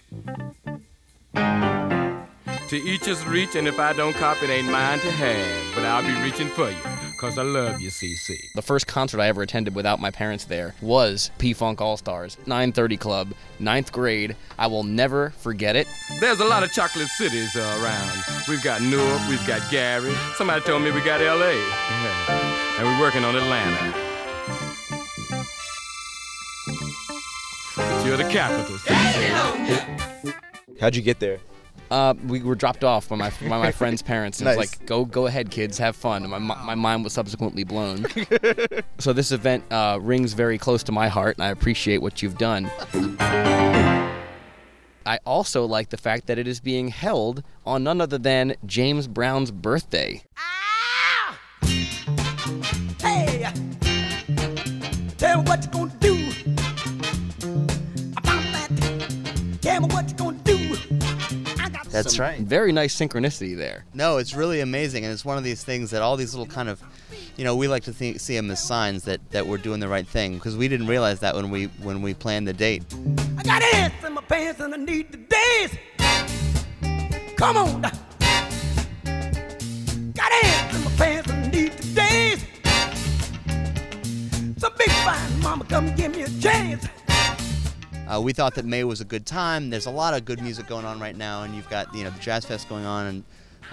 To 2.73 2.79
each 2.79 3.05
his 3.05 3.23
reach, 3.27 3.55
and 3.55 3.67
if 3.67 3.77
I 3.77 3.93
don't 3.93 4.15
cop, 4.15 4.41
it 4.41 4.49
ain't 4.49 4.67
mine 4.67 4.99
to 5.01 5.11
have. 5.11 5.75
But 5.75 5.85
I'll 5.85 6.01
be 6.01 6.19
reaching 6.23 6.47
for 6.47 6.71
you, 6.71 6.77
cause 7.19 7.37
I 7.37 7.43
love 7.43 7.79
you, 7.79 7.91
CC. 7.91 8.51
The 8.55 8.63
first 8.63 8.87
concert 8.87 9.19
I 9.19 9.27
ever 9.27 9.43
attended 9.43 9.75
without 9.75 9.99
my 9.99 10.09
parents 10.09 10.45
there 10.45 10.73
was 10.81 11.29
P 11.37 11.53
Funk 11.53 11.81
All 11.81 11.97
Stars, 11.97 12.35
930 12.47 12.97
Club, 12.97 13.33
ninth 13.59 13.91
grade. 13.91 14.35
I 14.57 14.65
will 14.65 14.81
never 14.81 15.29
forget 15.37 15.75
it. 15.75 15.85
There's 16.19 16.39
a 16.39 16.45
lot 16.45 16.63
of 16.63 16.71
chocolate 16.71 17.09
cities 17.09 17.55
uh, 17.55 17.59
around. 17.79 18.17
We've 18.49 18.63
got 18.63 18.81
Newark, 18.81 19.21
we've 19.29 19.45
got 19.45 19.69
Gary. 19.69 20.15
Somebody 20.33 20.65
told 20.65 20.81
me 20.81 20.89
we 20.89 21.01
got 21.01 21.21
LA. 21.21 21.51
Yeah. 21.51 22.79
And 22.79 22.87
we're 22.87 22.99
working 22.99 23.23
on 23.23 23.35
Atlanta. 23.35 23.93
But 27.77 28.03
you're 28.03 28.17
the 28.17 28.23
capital, 28.23 28.77
CC. 28.77 30.33
How'd 30.79 30.95
you 30.95 31.03
get 31.03 31.19
there? 31.19 31.37
Uh, 31.93 32.15
we 32.25 32.41
were 32.41 32.55
dropped 32.55 32.83
off 32.83 33.07
by 33.07 33.15
my 33.15 33.29
by 33.41 33.59
my 33.59 33.71
friend's 33.71 34.01
parents, 34.13 34.39
and 34.39 34.47
it 34.47 34.57
was 34.57 34.71
like, 34.71 34.83
"Go, 34.88 35.05
go 35.05 35.27
ahead, 35.27 35.51
kids, 35.51 35.77
have 35.77 35.95
fun." 35.95 36.23
And 36.23 36.31
my 36.31 36.39
my 36.39 36.73
mind 36.73 37.03
was 37.03 37.13
subsequently 37.13 37.63
blown. 37.63 38.07
so 38.97 39.13
this 39.13 39.31
event 39.31 39.63
uh, 39.71 40.00
rings 40.01 40.33
very 40.33 40.57
close 40.57 40.81
to 40.83 40.91
my 40.91 41.07
heart, 41.07 41.38
and 41.38 41.45
I 41.45 41.50
appreciate 41.50 42.00
what 42.00 42.23
you've 42.23 42.39
done. 42.39 42.71
I 45.05 45.19
also 45.23 45.65
like 45.65 45.89
the 45.89 45.97
fact 45.97 46.25
that 46.25 46.39
it 46.39 46.47
is 46.47 46.59
being 46.59 46.88
held 46.88 47.43
on 47.63 47.83
none 47.83 48.01
other 48.01 48.17
than 48.17 48.55
James 48.65 49.07
Brown's 49.07 49.51
birthday. 49.51 50.23
Hey, 50.35 50.62
That's 62.03 62.19
right. 62.19 62.39
Very 62.39 62.72
nice 62.72 62.95
synchronicity 62.95 63.55
there. 63.55 63.86
No, 63.93 64.17
it's 64.17 64.33
really 64.36 64.60
amazing, 64.60 65.03
and 65.05 65.13
it's 65.13 65.24
one 65.24 65.38
of 65.38 65.43
these 65.43 65.63
things 65.63 65.91
that 65.91 66.01
all 66.01 66.17
these 66.17 66.33
little 66.33 66.51
kind 66.51 66.69
of, 66.69 66.81
you 67.38 67.43
know, 67.43 67.55
we 67.55 67.67
like 67.67 67.83
to 67.83 67.93
think, 67.93 68.19
see 68.19 68.36
them 68.36 68.51
as 68.51 68.62
signs 68.62 69.03
that, 69.03 69.22
that 69.31 69.48
we're 69.48 69.57
doing 69.57 69.79
the 69.79 69.88
right 69.88 70.07
thing 70.07 70.36
because 70.36 70.57
we 70.57 70.67
didn't 70.67 70.88
realize 70.88 71.19
that 71.22 71.36
when 71.36 71.50
we 71.50 71.65
when 71.81 72.01
we 72.01 72.13
planned 72.13 72.48
the 72.48 72.53
date. 72.53 72.83
I 73.38 73.43
got 73.43 73.63
ants 73.75 74.03
in 74.05 74.13
my 74.13 74.22
pants 74.22 74.60
and 74.60 74.74
I 74.74 74.77
need 74.77 75.12
to 75.12 75.17
dance. 75.17 75.75
Come 77.38 77.57
on. 77.57 77.81
now. 77.81 77.91
Got 80.13 80.31
ants 80.43 80.75
in 80.75 80.83
my 80.83 80.91
pants 80.98 81.29
and 81.29 81.45
I 81.45 81.50
need 81.50 81.77
to 81.77 81.95
dance. 81.95 82.45
So 84.57 84.69
big 84.77 84.91
fine 84.91 85.39
mama, 85.41 85.65
come 85.65 85.93
give 85.95 86.15
me 86.15 86.24
a 86.24 86.29
chance. 86.39 86.88
Uh, 88.07 88.19
we 88.19 88.33
thought 88.33 88.55
that 88.55 88.65
May 88.65 88.83
was 88.83 89.01
a 89.01 89.05
good 89.05 89.25
time. 89.25 89.69
There's 89.69 89.86
a 89.86 89.91
lot 89.91 90.13
of 90.13 90.25
good 90.25 90.41
music 90.41 90.67
going 90.67 90.86
on 90.86 91.00
right 91.00 91.15
now, 91.15 91.43
and 91.43 91.55
you've 91.55 91.69
got 91.69 91.93
you 91.95 92.03
know 92.03 92.10
the 92.10 92.19
Jazz 92.19 92.45
Fest 92.45 92.67
going 92.67 92.86
on, 92.86 93.05
and 93.07 93.24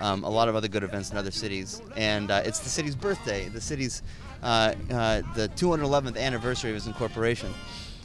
um, 0.00 0.24
a 0.24 0.28
lot 0.30 0.48
of 0.48 0.54
other 0.54 0.68
good 0.68 0.82
events 0.82 1.10
in 1.10 1.16
other 1.16 1.30
cities. 1.30 1.82
And 1.96 2.30
uh, 2.30 2.42
it's 2.44 2.60
the 2.60 2.68
city's 2.68 2.94
birthday, 2.94 3.48
the 3.48 3.60
city's 3.60 4.02
uh, 4.42 4.74
uh, 4.90 5.22
the 5.34 5.48
211th 5.56 6.16
anniversary 6.16 6.70
of 6.70 6.76
its 6.76 6.86
incorporation. 6.86 7.52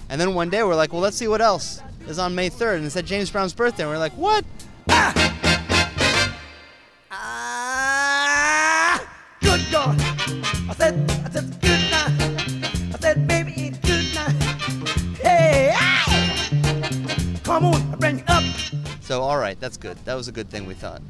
And 0.09 0.19
then 0.19 0.33
one 0.33 0.49
day 0.49 0.63
we're 0.63 0.75
like, 0.75 0.93
well, 0.93 1.01
let's 1.01 1.17
see 1.17 1.27
what 1.27 1.41
else 1.41 1.81
is 2.07 2.19
on 2.19 2.35
May 2.35 2.49
3rd, 2.49 2.77
and 2.77 2.85
it 2.85 2.89
said 2.91 3.05
James 3.05 3.31
Brown's 3.31 3.53
birthday, 3.53 3.83
and 3.83 3.91
we're 3.91 3.97
like, 3.97 4.13
what? 4.13 4.45
Ah, 7.11 7.74
Come 17.55 17.67
on, 17.67 17.99
bring 17.99 18.17
you 18.17 18.23
up. 18.27 18.43
So 18.99 19.21
all 19.21 19.37
right, 19.37 19.57
that's 19.61 19.77
good. 19.77 19.95
That 20.03 20.15
was 20.15 20.27
a 20.27 20.31
good 20.33 20.49
thing 20.49 20.65
we 20.65 20.73
thought. 20.73 21.01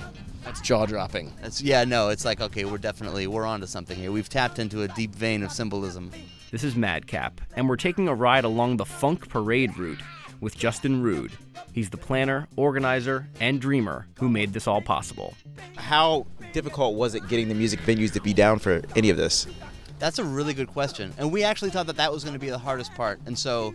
That's 0.43 0.61
jaw 0.61 0.85
dropping. 0.85 1.33
That's 1.41 1.59
yeah, 1.59 1.85
no, 1.85 2.09
it's 2.09 2.23
like 2.23 2.39
okay, 2.39 2.65
we're 2.65 2.77
definitely 2.77 3.25
we're 3.25 3.47
onto 3.47 3.65
something 3.65 3.97
here. 3.97 4.11
We've 4.11 4.29
tapped 4.29 4.59
into 4.59 4.83
a 4.83 4.87
deep 4.89 5.15
vein 5.15 5.41
of 5.41 5.51
symbolism. 5.51 6.11
This 6.51 6.63
is 6.63 6.75
Madcap, 6.75 7.41
and 7.55 7.67
we're 7.67 7.77
taking 7.77 8.07
a 8.07 8.13
ride 8.13 8.43
along 8.43 8.77
the 8.77 8.85
Funk 8.85 9.27
Parade 9.27 9.75
route 9.75 10.01
with 10.39 10.55
Justin 10.55 11.01
Rude. 11.01 11.31
He's 11.73 11.89
the 11.89 11.97
planner, 11.97 12.47
organizer, 12.57 13.27
and 13.39 13.59
dreamer 13.59 14.05
who 14.19 14.29
made 14.29 14.53
this 14.53 14.67
all 14.67 14.81
possible. 14.81 15.33
How 15.77 16.27
difficult 16.53 16.93
was 16.93 17.15
it 17.15 17.27
getting 17.27 17.49
the 17.49 17.55
music 17.55 17.79
venues 17.79 18.13
to 18.13 18.21
be 18.21 18.35
down 18.35 18.59
for 18.59 18.83
any 18.95 19.09
of 19.09 19.17
this? 19.17 19.47
That's 19.97 20.19
a 20.19 20.23
really 20.23 20.53
good 20.53 20.67
question. 20.67 21.11
And 21.17 21.31
we 21.31 21.43
actually 21.43 21.71
thought 21.71 21.87
that 21.87 21.97
that 21.97 22.11
was 22.11 22.23
going 22.23 22.35
to 22.35 22.39
be 22.39 22.51
the 22.51 22.59
hardest 22.59 22.93
part. 22.93 23.19
And 23.25 23.39
so, 23.39 23.73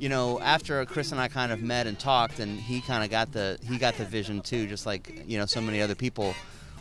you 0.00 0.08
know, 0.08 0.40
after 0.40 0.84
Chris 0.84 1.12
and 1.12 1.20
I 1.20 1.28
kind 1.28 1.52
of 1.52 1.60
met 1.60 1.86
and 1.86 1.98
talked, 1.98 2.38
and 2.38 2.58
he 2.58 2.80
kind 2.80 3.04
of 3.04 3.10
got 3.10 3.32
the 3.32 3.58
he 3.68 3.78
got 3.78 3.94
the 3.94 4.04
vision 4.04 4.40
too, 4.40 4.66
just 4.66 4.86
like 4.86 5.24
you 5.26 5.38
know 5.38 5.46
so 5.46 5.60
many 5.60 5.80
other 5.80 5.94
people. 5.94 6.34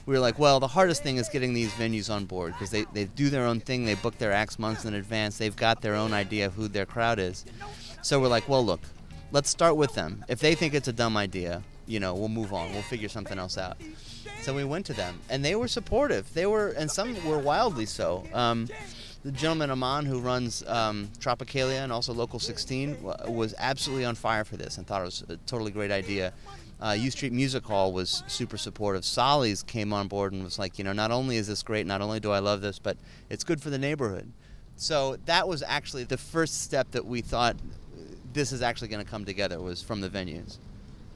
We 0.06 0.14
were 0.14 0.20
like, 0.20 0.40
well, 0.40 0.62
the 0.62 0.70
hardest 0.70 1.04
thing 1.04 1.18
is 1.18 1.28
getting 1.28 1.54
these 1.54 1.72
venues 1.74 2.10
on 2.10 2.26
board 2.26 2.54
because 2.54 2.72
they, 2.72 2.86
they 2.94 3.06
do 3.06 3.30
their 3.30 3.46
own 3.46 3.60
thing. 3.60 3.84
They 3.84 3.96
book 3.96 4.18
their 4.18 4.32
acts 4.32 4.58
months 4.58 4.86
in 4.86 4.94
advance. 4.94 5.38
They've 5.38 5.54
got 5.56 5.82
their 5.82 5.96
own 5.96 6.14
idea 6.14 6.46
of 6.46 6.54
who 6.54 6.70
their 6.70 6.86
crowd 6.86 7.20
is. 7.20 7.44
So 8.04 8.18
we're 8.22 8.30
like, 8.30 8.48
well, 8.48 8.66
look, 8.66 8.80
let's 9.34 9.50
start 9.50 9.76
with 9.76 9.96
them. 9.96 10.24
If 10.30 10.40
they 10.40 10.56
think 10.56 10.74
it's 10.74 10.88
a 10.88 10.94
dumb 10.94 11.18
idea, 11.18 11.62
you 11.88 12.00
know, 12.00 12.16
we'll 12.16 12.30
move 12.30 12.54
on. 12.54 12.72
We'll 12.72 12.84
figure 12.84 13.10
something 13.10 13.38
else 13.38 13.58
out. 13.58 13.78
So 14.42 14.54
we 14.54 14.64
went 14.64 14.86
to 14.86 14.94
them, 14.94 15.20
and 15.30 15.44
they 15.44 15.56
were 15.56 15.68
supportive. 15.68 16.34
They 16.34 16.46
were, 16.46 16.70
and 16.70 16.90
some 16.90 17.14
were 17.26 17.40
wildly 17.40 17.86
so. 17.86 18.24
Um, 18.34 18.70
the 19.28 19.34
gentleman 19.34 19.70
Aman, 19.72 20.06
who 20.06 20.22
runs 20.22 20.64
um, 20.68 21.10
Tropicalia 21.20 21.84
and 21.84 21.92
also 21.92 22.14
Local 22.14 22.40
16, 22.40 23.04
wa- 23.04 23.18
was 23.28 23.54
absolutely 23.58 24.06
on 24.06 24.16
fire 24.16 24.46
for 24.46 24.56
this 24.56 24.78
and 24.78 24.88
thought 24.88 25.02
it 25.02 25.06
was 25.06 25.26
a 25.28 25.36
totally 25.46 25.70
great 25.70 25.92
idea. 25.92 26.32
Uh, 26.82 26.96
U 26.98 27.12
Street 27.12 27.34
Music 27.34 27.66
Hall 27.66 27.92
was 27.92 28.24
super 28.28 28.58
supportive. 28.58 29.04
Solly's 29.04 29.64
came 29.64 29.92
on 29.92 30.08
board 30.08 30.32
and 30.32 30.46
was 30.46 30.58
like, 30.58 30.78
you 30.78 30.86
know, 30.86 30.94
not 30.94 31.12
only 31.12 31.36
is 31.36 31.46
this 31.46 31.62
great, 31.62 31.86
not 31.86 32.02
only 32.02 32.22
do 32.22 32.32
I 32.32 32.40
love 32.40 32.62
this, 32.62 32.80
but 32.80 32.96
it's 33.30 33.44
good 33.44 33.62
for 33.62 33.70
the 33.70 33.78
neighborhood. 33.78 34.32
So 34.78 35.18
that 35.26 35.46
was 35.46 35.62
actually 35.62 36.06
the 36.06 36.18
first 36.18 36.62
step 36.64 36.92
that 36.92 37.06
we 37.06 37.20
thought 37.20 37.58
uh, 37.58 38.04
this 38.32 38.54
is 38.54 38.62
actually 38.62 38.88
going 38.88 39.04
to 39.04 39.12
come 39.12 39.26
together 39.26 39.60
was 39.60 39.82
from 39.82 40.00
the 40.00 40.08
venues. 40.08 40.58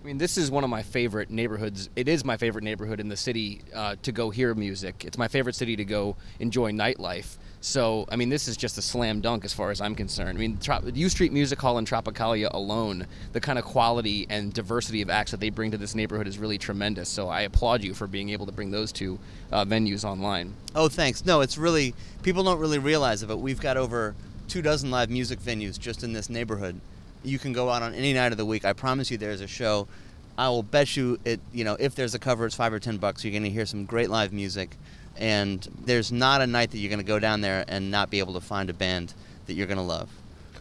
I 0.02 0.06
mean, 0.06 0.18
this 0.18 0.38
is 0.38 0.52
one 0.52 0.66
of 0.66 0.70
my 0.70 0.82
favorite 0.82 1.30
neighborhoods. 1.30 1.90
It 1.96 2.10
is 2.10 2.26
my 2.26 2.36
favorite 2.36 2.66
neighborhood 2.66 3.00
in 3.00 3.08
the 3.08 3.16
city 3.16 3.62
uh, 3.74 3.96
to 4.02 4.12
go 4.12 4.32
hear 4.32 4.54
music. 4.54 5.06
It's 5.06 5.18
my 5.18 5.30
favorite 5.30 5.56
city 5.56 5.78
to 5.78 5.86
go 5.86 6.18
enjoy 6.40 6.72
nightlife. 6.72 7.38
So, 7.64 8.08
I 8.10 8.16
mean, 8.16 8.30
this 8.30 8.48
is 8.48 8.58
just 8.58 8.80
a 8.80 8.82
slam 8.82 9.22
dunk 9.22 9.46
as 9.46 9.54
far 9.54 9.70
as 9.70 9.82
I'm 9.82 9.94
concerned. 9.94 10.36
I 10.36 10.42
mean, 10.42 10.58
U 10.96 11.10
Street 11.10 11.32
Music 11.32 11.62
Hall 11.62 11.78
and 11.78 11.88
Tropicalia 11.88 12.52
alone, 12.52 13.06
the 13.34 13.40
kind 13.40 13.60
of 13.60 13.66
quality 13.66 14.26
and 14.32 14.52
diversity 14.52 15.04
of 15.04 15.12
acts 15.12 15.30
that 15.30 15.40
they 15.40 15.52
bring 15.52 15.70
to 15.70 15.78
this 15.78 15.94
neighborhood 15.94 16.28
is 16.28 16.40
really 16.40 16.58
tremendous. 16.58 17.08
So, 17.08 17.30
I 17.30 17.42
applaud 17.42 17.84
you 17.84 17.94
for 17.94 18.08
being 18.08 18.30
able 18.30 18.48
to 18.48 18.52
bring 18.52 18.72
those 18.72 18.92
two 18.92 19.20
uh, 19.52 19.64
venues 19.64 20.04
online. 20.04 20.56
Oh, 20.76 20.90
thanks. 20.90 21.24
No, 21.24 21.42
it's 21.42 21.56
really 21.56 21.94
people 22.24 22.44
don't 22.44 22.60
really 22.60 22.80
realize 22.80 23.22
it, 23.22 23.28
but 23.28 23.38
we've 23.38 23.62
got 23.62 23.78
over 23.78 24.16
two 24.48 24.64
dozen 24.64 24.90
live 24.90 25.12
music 25.12 25.40
venues 25.40 25.80
just 25.80 26.04
in 26.04 26.14
this 26.14 26.30
neighborhood. 26.30 26.82
You 27.24 27.38
can 27.38 27.54
go 27.54 27.70
out 27.70 27.84
on 27.84 27.94
any 27.94 28.14
night 28.14 28.32
of 28.32 28.40
the 28.40 28.46
week. 28.46 28.66
I 28.66 28.74
promise 28.74 29.12
you, 29.12 29.18
there's 29.20 29.42
a 29.42 29.48
show. 29.48 29.88
I 30.36 30.50
will 30.50 30.64
bet 30.64 30.98
you 30.98 31.20
it. 31.26 31.40
You 31.54 31.64
know, 31.64 31.78
if 31.80 31.94
there's 31.94 32.16
a 32.16 32.20
cover, 32.20 32.48
it's 32.48 32.56
five 32.56 32.74
or 32.74 32.80
ten 32.80 32.98
bucks. 32.98 33.24
You're 33.24 33.32
going 33.32 33.44
to 33.44 33.52
hear 33.52 33.68
some 33.68 33.86
great 33.86 34.10
live 34.10 34.34
music, 34.34 34.78
and 35.18 35.68
there's 35.86 36.12
not 36.12 36.42
a 36.42 36.48
night 36.48 36.72
that 36.72 36.78
you're 36.78 36.90
going 36.90 37.00
to 37.00 37.06
go 37.06 37.20
down 37.20 37.42
there 37.42 37.66
and 37.68 37.92
not 37.92 38.10
be 38.10 38.20
able 38.20 38.34
to 38.34 38.42
find 38.42 38.70
a 38.70 38.74
band 38.74 39.14
that 39.46 39.54
you're 39.54 39.68
going 39.68 39.78
to 39.78 39.84
love. 39.84 40.10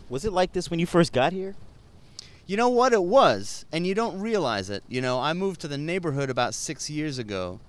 Was 0.09 0.25
it 0.25 0.33
like 0.33 0.53
this 0.53 0.71
when 0.71 0.81
you 0.81 0.87
first 0.87 1.13
got 1.13 1.33
here? 1.33 1.55
You 2.47 2.57
know 2.57 2.69
what 2.69 2.93
it 2.93 3.05
was, 3.05 3.65
and 3.71 3.87
you 3.87 3.95
don't 3.95 4.21
realize 4.21 4.71
it. 4.71 4.83
You 4.89 5.01
know, 5.01 5.21
I 5.21 5.35
moved 5.35 5.61
to 5.61 5.69
the 5.69 5.79
neighborhood 5.79 6.31
about 6.31 6.53
six 6.53 6.91
years 6.91 7.17
ago, 7.17 7.61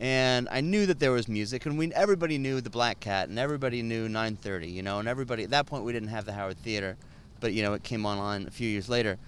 and 0.00 0.48
I 0.50 0.62
knew 0.62 0.86
that 0.86 1.00
there 1.00 1.12
was 1.12 1.28
music, 1.28 1.66
and 1.66 1.76
we 1.76 1.92
everybody 1.92 2.38
knew 2.38 2.62
the 2.62 2.70
Black 2.70 2.98
Cat, 2.98 3.28
and 3.28 3.38
everybody 3.38 3.82
knew 3.82 4.08
9:30. 4.08 4.72
You 4.72 4.82
know, 4.82 5.00
and 5.00 5.06
everybody 5.06 5.44
at 5.44 5.50
that 5.50 5.66
point 5.66 5.84
we 5.84 5.92
didn't 5.92 6.08
have 6.08 6.24
the 6.24 6.32
Howard 6.32 6.58
Theater, 6.62 6.96
but 7.40 7.52
you 7.52 7.62
know 7.62 7.74
it 7.74 7.82
came 7.82 8.06
online 8.06 8.46
a 8.46 8.50
few 8.50 8.68
years 8.68 8.88
later. 8.88 9.18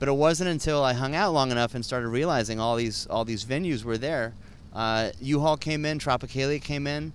But 0.00 0.08
it 0.08 0.16
wasn't 0.16 0.50
until 0.50 0.82
I 0.82 0.94
hung 0.94 1.14
out 1.14 1.32
long 1.32 1.52
enough 1.52 1.76
and 1.76 1.84
started 1.84 2.08
realizing 2.08 2.58
all 2.58 2.74
these 2.74 3.06
all 3.06 3.24
these 3.24 3.44
venues 3.44 3.84
were 3.84 3.98
there. 3.98 4.34
Uh, 4.74 5.10
U 5.20 5.40
Hall 5.40 5.56
came 5.56 5.84
in, 5.84 5.98
Tropicalia 5.98 6.60
came 6.60 6.86
in, 6.86 7.12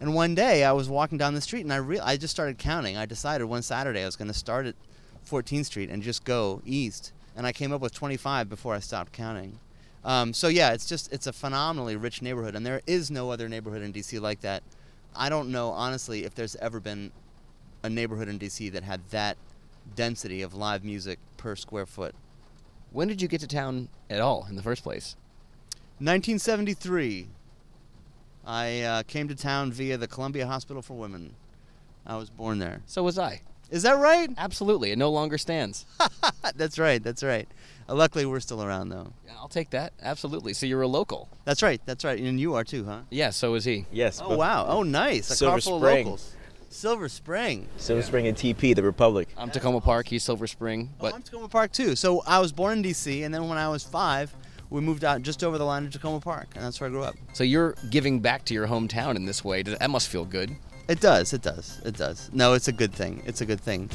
and 0.00 0.14
one 0.14 0.34
day 0.34 0.64
I 0.64 0.72
was 0.72 0.88
walking 0.88 1.18
down 1.18 1.34
the 1.34 1.40
street 1.40 1.62
and 1.62 1.72
I 1.72 1.76
re- 1.76 2.00
I 2.00 2.16
just 2.16 2.32
started 2.32 2.58
counting. 2.58 2.96
I 2.96 3.06
decided 3.06 3.46
one 3.46 3.62
Saturday 3.62 4.02
I 4.02 4.06
was 4.06 4.16
going 4.16 4.28
to 4.28 4.34
start 4.34 4.66
at 4.66 4.74
14th 5.28 5.66
Street 5.66 5.90
and 5.90 6.02
just 6.02 6.24
go 6.24 6.62
east, 6.64 7.12
and 7.36 7.46
I 7.46 7.52
came 7.52 7.72
up 7.72 7.80
with 7.80 7.94
25 7.94 8.48
before 8.48 8.74
I 8.74 8.80
stopped 8.80 9.12
counting. 9.12 9.58
Um, 10.04 10.32
so 10.32 10.48
yeah, 10.48 10.72
it's 10.72 10.86
just 10.86 11.12
it's 11.12 11.26
a 11.26 11.32
phenomenally 11.32 11.96
rich 11.96 12.22
neighborhood, 12.22 12.54
and 12.54 12.64
there 12.64 12.82
is 12.86 13.10
no 13.10 13.30
other 13.30 13.48
neighborhood 13.48 13.82
in 13.82 13.92
DC 13.92 14.20
like 14.20 14.40
that. 14.42 14.62
I 15.16 15.28
don't 15.28 15.50
know 15.50 15.70
honestly 15.70 16.24
if 16.24 16.34
there's 16.34 16.56
ever 16.56 16.78
been 16.80 17.10
a 17.82 17.90
neighborhood 17.90 18.28
in 18.28 18.38
DC 18.38 18.70
that 18.72 18.84
had 18.84 19.08
that 19.10 19.36
density 19.94 20.42
of 20.42 20.54
live 20.54 20.84
music 20.84 21.18
per 21.36 21.56
square 21.56 21.86
foot. 21.86 22.14
When 22.90 23.08
did 23.08 23.20
you 23.20 23.28
get 23.28 23.40
to 23.40 23.46
town 23.46 23.88
at 24.08 24.20
all 24.20 24.46
in 24.48 24.56
the 24.56 24.62
first 24.62 24.82
place? 24.82 25.16
1973. 26.00 27.28
I 28.46 28.80
uh, 28.80 29.02
came 29.02 29.28
to 29.28 29.34
town 29.34 29.72
via 29.72 29.96
the 29.98 30.06
Columbia 30.06 30.46
Hospital 30.46 30.80
for 30.80 30.94
Women. 30.94 31.34
I 32.06 32.16
was 32.16 32.30
born 32.30 32.60
there. 32.60 32.82
So 32.86 33.02
was 33.02 33.18
I. 33.18 33.42
Is 33.70 33.82
that 33.82 33.98
right? 33.98 34.30
Absolutely. 34.38 34.92
It 34.92 34.98
no 34.98 35.10
longer 35.10 35.36
stands. 35.36 35.84
that's 36.56 36.78
right. 36.78 37.02
That's 37.02 37.22
right. 37.22 37.46
Uh, 37.88 37.94
luckily, 37.94 38.24
we're 38.24 38.40
still 38.40 38.62
around 38.62 38.88
though. 38.88 39.12
Yeah, 39.26 39.32
I'll 39.36 39.48
take 39.48 39.70
that. 39.70 39.92
Absolutely. 40.00 40.54
So 40.54 40.66
you're 40.66 40.82
a 40.82 40.88
local. 40.88 41.28
That's 41.44 41.62
right. 41.62 41.80
That's 41.84 42.04
right. 42.04 42.18
And 42.18 42.40
you 42.40 42.54
are 42.54 42.64
too, 42.64 42.84
huh? 42.84 43.00
Yeah, 43.10 43.30
so 43.30 43.54
is 43.54 43.64
he. 43.64 43.84
Yes. 43.92 44.22
Oh 44.24 44.30
but 44.30 44.38
wow. 44.38 44.66
Oh 44.68 44.82
nice. 44.82 45.30
A 45.30 45.36
Silver 45.36 45.50
car 45.50 45.74
of 45.74 45.82
Spring. 45.82 46.06
locals. 46.06 46.34
Silver 46.70 47.08
Spring. 47.08 47.68
Silver 47.76 48.02
Spring 48.02 48.26
and 48.26 48.36
TP, 48.36 48.74
the 48.74 48.82
Republic. 48.82 49.28
I'm 49.36 49.50
Takoma 49.50 49.82
Park. 49.82 50.08
He's 50.08 50.22
Silver 50.22 50.46
Spring. 50.46 50.90
But 50.98 51.10
But 51.10 51.14
I'm 51.14 51.22
Takoma 51.22 51.50
Park 51.50 51.72
too. 51.72 51.96
So 51.96 52.22
I 52.26 52.38
was 52.38 52.52
born 52.52 52.74
in 52.78 52.82
D.C. 52.82 53.22
and 53.22 53.34
then 53.34 53.48
when 53.48 53.58
I 53.58 53.68
was 53.68 53.82
five, 53.82 54.34
we 54.70 54.80
moved 54.80 55.04
out 55.04 55.22
just 55.22 55.42
over 55.42 55.58
the 55.58 55.64
line 55.64 55.88
to 55.88 55.98
Takoma 55.98 56.22
Park, 56.22 56.48
and 56.54 56.64
that's 56.64 56.80
where 56.80 56.88
I 56.88 56.92
grew 56.92 57.02
up. 57.02 57.16
so 57.32 57.44
you're 57.44 57.74
giving 57.90 58.20
back 58.20 58.44
to 58.46 58.54
your 58.54 58.66
hometown 58.66 59.16
in 59.16 59.24
this 59.24 59.44
way. 59.44 59.62
That 59.62 59.90
must 59.90 60.08
feel 60.08 60.24
good. 60.24 60.54
It 60.88 61.00
does. 61.00 61.32
It 61.32 61.42
does. 61.42 61.80
It 61.84 61.96
does. 61.96 62.30
No, 62.32 62.54
it's 62.54 62.68
a 62.68 62.72
good 62.72 62.92
thing. 62.92 63.22
It's 63.26 63.42
a 63.42 63.46
good 63.46 63.60
thing. 63.60 63.90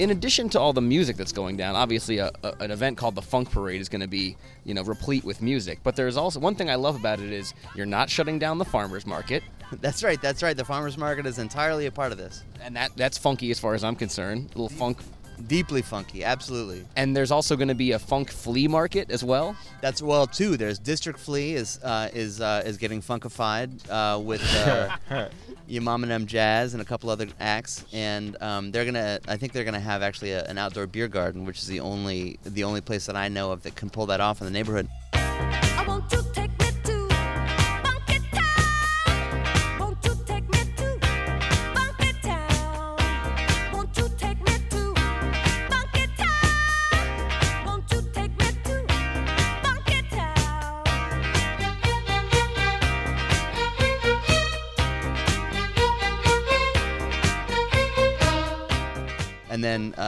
In 0.00 0.10
addition 0.10 0.48
to 0.50 0.60
all 0.60 0.72
the 0.72 0.80
music 0.80 1.16
that's 1.16 1.32
going 1.32 1.56
down, 1.56 1.76
obviously 1.76 2.18
a, 2.18 2.30
a, 2.42 2.54
an 2.60 2.70
event 2.70 2.96
called 2.96 3.14
the 3.14 3.22
Funk 3.22 3.50
Parade 3.50 3.80
is 3.80 3.88
going 3.88 4.00
to 4.00 4.08
be, 4.08 4.36
you 4.64 4.74
know, 4.74 4.82
replete 4.82 5.24
with 5.24 5.42
music. 5.42 5.78
But 5.82 5.94
there's 5.94 6.16
also 6.16 6.40
one 6.40 6.54
thing 6.54 6.70
I 6.70 6.76
love 6.76 6.96
about 6.96 7.20
it 7.20 7.30
is 7.32 7.52
you're 7.74 7.86
not 7.86 8.08
shutting 8.08 8.38
down 8.38 8.58
the 8.58 8.64
farmers 8.64 9.06
market, 9.06 9.42
That's 9.80 10.02
right. 10.02 10.20
That's 10.20 10.42
right. 10.42 10.56
The 10.56 10.64
farmers 10.64 10.98
market 10.98 11.26
is 11.26 11.38
entirely 11.38 11.86
a 11.86 11.92
part 11.92 12.10
of 12.10 12.18
this. 12.18 12.42
and 12.60 12.74
that 12.74 12.90
that's 12.96 13.16
funky 13.16 13.52
as 13.52 13.60
far 13.60 13.74
as 13.74 13.84
I'm 13.84 13.94
concerned. 13.94 14.50
A 14.56 14.58
little 14.58 14.68
funk. 14.68 14.98
Deeply 15.46 15.80
funky. 15.80 16.24
Absolutely. 16.24 16.84
And 16.96 17.16
there's 17.16 17.30
also 17.30 17.56
going 17.56 17.68
to 17.68 17.74
be 17.74 17.92
a 17.92 17.98
funk 17.98 18.30
flea 18.30 18.68
market 18.68 19.10
as 19.10 19.22
well. 19.24 19.56
That's 19.80 20.02
well 20.02 20.26
too. 20.26 20.56
There's 20.56 20.78
District 20.78 21.18
Flea 21.18 21.54
is 21.54 21.78
uh, 21.84 22.08
is 22.12 22.40
uh, 22.40 22.62
is 22.66 22.76
getting 22.78 23.00
funkified 23.00 23.70
uh, 23.88 24.18
with 24.18 24.42
uh, 24.56 24.96
your 25.70 25.82
Mom 25.82 26.02
and 26.02 26.10
M 26.10 26.26
Jazz 26.26 26.74
and 26.74 26.82
a 26.82 26.84
couple 26.84 27.10
other 27.10 27.28
acts, 27.38 27.84
and 27.92 28.36
um, 28.42 28.72
they're 28.72 28.84
gonna. 28.84 29.20
I 29.28 29.36
think 29.36 29.52
they're 29.52 29.64
gonna 29.64 29.78
have 29.78 30.02
actually 30.02 30.32
a, 30.32 30.44
an 30.46 30.58
outdoor 30.58 30.86
beer 30.86 31.06
garden, 31.06 31.44
which 31.44 31.58
is 31.58 31.66
the 31.66 31.80
only 31.80 32.38
the 32.44 32.64
only 32.64 32.80
place 32.80 33.06
that 33.06 33.16
I 33.16 33.28
know 33.28 33.52
of 33.52 33.62
that 33.62 33.76
can 33.76 33.88
pull 33.88 34.06
that 34.06 34.20
off 34.20 34.40
in 34.40 34.46
the 34.46 34.52
neighborhood. 34.52 34.88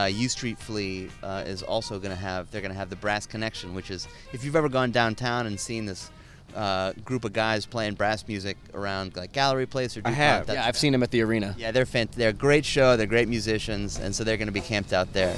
Uh, 0.03 0.07
U 0.07 0.29
Street 0.29 0.57
Flea 0.57 1.09
uh, 1.21 1.43
is 1.45 1.63
also 1.63 1.99
going 1.99 2.11
to 2.11 2.21
have, 2.21 2.51
they're 2.51 2.61
going 2.61 2.71
to 2.71 2.77
have 2.77 2.89
the 2.89 2.95
Brass 2.95 3.25
Connection, 3.25 3.73
which 3.73 3.89
is, 3.89 4.07
if 4.31 4.43
you've 4.43 4.55
ever 4.55 4.69
gone 4.69 4.91
downtown 4.91 5.47
and 5.47 5.59
seen 5.59 5.85
this 5.85 6.11
uh, 6.55 6.93
group 7.03 7.25
of 7.25 7.33
guys 7.33 7.65
playing 7.65 7.95
brass 7.95 8.27
music 8.27 8.57
around 8.73 9.15
like 9.15 9.31
Gallery 9.31 9.65
Place 9.65 9.97
or 9.97 10.01
I 10.01 10.11
DuPont, 10.11 10.15
have. 10.17 10.45
that's 10.47 10.57
Yeah, 10.57 10.67
I've 10.67 10.77
seen 10.77 10.91
them 10.91 11.01
at 11.01 11.09
the 11.11 11.21
arena. 11.21 11.55
Yeah, 11.57 11.71
they're 11.71 11.85
fant- 11.85 12.11
they're 12.11 12.29
a 12.29 12.33
great 12.33 12.65
show. 12.65 12.95
They're 12.95 13.07
great 13.07 13.27
musicians, 13.27 13.97
and 13.97 14.13
so 14.13 14.23
they're 14.23 14.37
going 14.37 14.47
to 14.47 14.51
be 14.53 14.61
camped 14.61 14.93
out 14.93 15.13
there. 15.13 15.35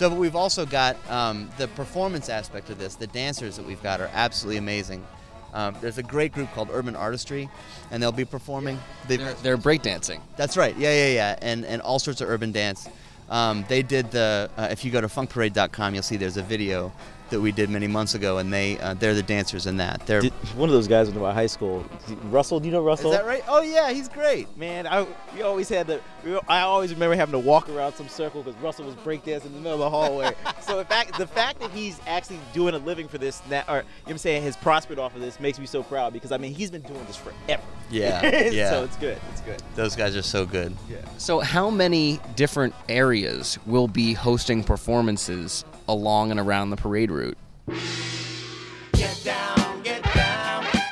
So, 0.00 0.08
but 0.08 0.18
we've 0.18 0.34
also 0.34 0.64
got 0.64 0.96
um, 1.10 1.50
the 1.58 1.68
performance 1.68 2.30
aspect 2.30 2.70
of 2.70 2.78
this. 2.78 2.94
The 2.94 3.06
dancers 3.08 3.56
that 3.56 3.66
we've 3.66 3.82
got 3.82 4.00
are 4.00 4.08
absolutely 4.14 4.56
amazing. 4.56 5.06
Um, 5.52 5.76
there's 5.82 5.98
a 5.98 6.02
great 6.02 6.32
group 6.32 6.50
called 6.54 6.70
Urban 6.72 6.96
Artistry, 6.96 7.50
and 7.90 8.02
they'll 8.02 8.10
be 8.10 8.24
performing. 8.24 8.78
They've, 9.08 9.18
They're, 9.18 9.34
they're 9.34 9.58
breakdancing. 9.58 10.22
that's 10.38 10.56
right. 10.56 10.74
Yeah, 10.78 10.94
yeah, 10.94 11.12
yeah. 11.12 11.38
And 11.42 11.66
and 11.66 11.82
all 11.82 11.98
sorts 11.98 12.22
of 12.22 12.30
urban 12.30 12.50
dance. 12.50 12.88
Um, 13.28 13.66
they 13.68 13.82
did 13.82 14.10
the. 14.10 14.48
Uh, 14.56 14.68
if 14.70 14.86
you 14.86 14.90
go 14.90 15.02
to 15.02 15.06
funkparade.com, 15.06 15.92
you'll 15.92 16.02
see 16.02 16.16
there's 16.16 16.38
a 16.38 16.42
video 16.42 16.94
that 17.30 17.40
we 17.40 17.52
did 17.52 17.70
many 17.70 17.86
months 17.86 18.14
ago, 18.14 18.38
and 18.38 18.52
they 18.52 18.78
uh, 18.78 18.94
they're 18.94 19.14
the 19.14 19.22
dancers 19.22 19.66
in 19.66 19.76
that. 19.78 20.06
They're 20.06 20.20
Did- 20.20 20.32
one 20.56 20.68
of 20.68 20.74
those 20.74 20.88
guys 20.88 21.06
went 21.06 21.14
to 21.14 21.20
my 21.22 21.32
high 21.32 21.46
school. 21.46 21.84
Russell, 22.24 22.60
do 22.60 22.66
you 22.66 22.72
know 22.72 22.82
Russell? 22.82 23.12
is 23.12 23.18
that 23.18 23.26
right? 23.26 23.42
Oh 23.48 23.62
yeah, 23.62 23.90
he's 23.90 24.08
great. 24.08 24.54
Man, 24.56 24.86
I 24.86 25.06
we 25.34 25.42
always 25.42 25.68
had 25.68 25.86
the 25.86 26.00
we, 26.24 26.38
I 26.48 26.60
always 26.62 26.92
remember 26.92 27.16
having 27.16 27.32
to 27.32 27.38
walk 27.38 27.68
around 27.68 27.94
some 27.94 28.08
circle 28.08 28.42
because 28.42 28.60
Russell 28.60 28.86
was 28.86 28.94
breakdancing 28.96 29.46
in 29.46 29.54
the 29.54 29.60
middle 29.60 29.74
of 29.74 29.78
the 29.80 29.90
hallway. 29.90 30.32
so 30.60 30.76
the 30.76 30.84
fact 30.84 31.16
the 31.18 31.26
fact 31.26 31.60
that 31.60 31.70
he's 31.70 32.00
actually 32.06 32.40
doing 32.52 32.74
a 32.74 32.78
living 32.78 33.08
for 33.08 33.18
this, 33.18 33.42
na- 33.48 33.62
or 33.68 33.76
you 33.76 33.82
know 33.82 33.84
what 34.04 34.10
I'm 34.12 34.18
saying, 34.18 34.42
has 34.42 34.56
prospered 34.56 34.98
off 34.98 35.14
of 35.14 35.20
this, 35.20 35.40
makes 35.40 35.58
me 35.58 35.66
so 35.66 35.82
proud 35.82 36.12
because 36.12 36.32
I 36.32 36.38
mean 36.38 36.54
he's 36.54 36.70
been 36.70 36.82
doing 36.82 37.04
this 37.06 37.16
forever. 37.16 37.62
Yeah, 37.90 38.50
yeah. 38.50 38.70
so 38.74 38.84
it's 38.84 38.96
good. 38.96 39.18
It's 39.32 39.40
good. 39.40 39.62
Those 39.74 39.96
guys 39.96 40.16
are 40.16 40.22
so 40.22 40.46
good. 40.46 40.76
Yeah. 40.88 40.98
So, 41.18 41.40
how 41.40 41.70
many 41.70 42.20
different 42.36 42.74
areas 42.88 43.58
will 43.66 43.88
be 43.88 44.12
hosting 44.12 44.62
performances 44.62 45.64
along 45.88 46.30
and 46.30 46.40
around 46.40 46.70
the 46.70 46.76
parade 46.76 47.10
route? 47.10 47.38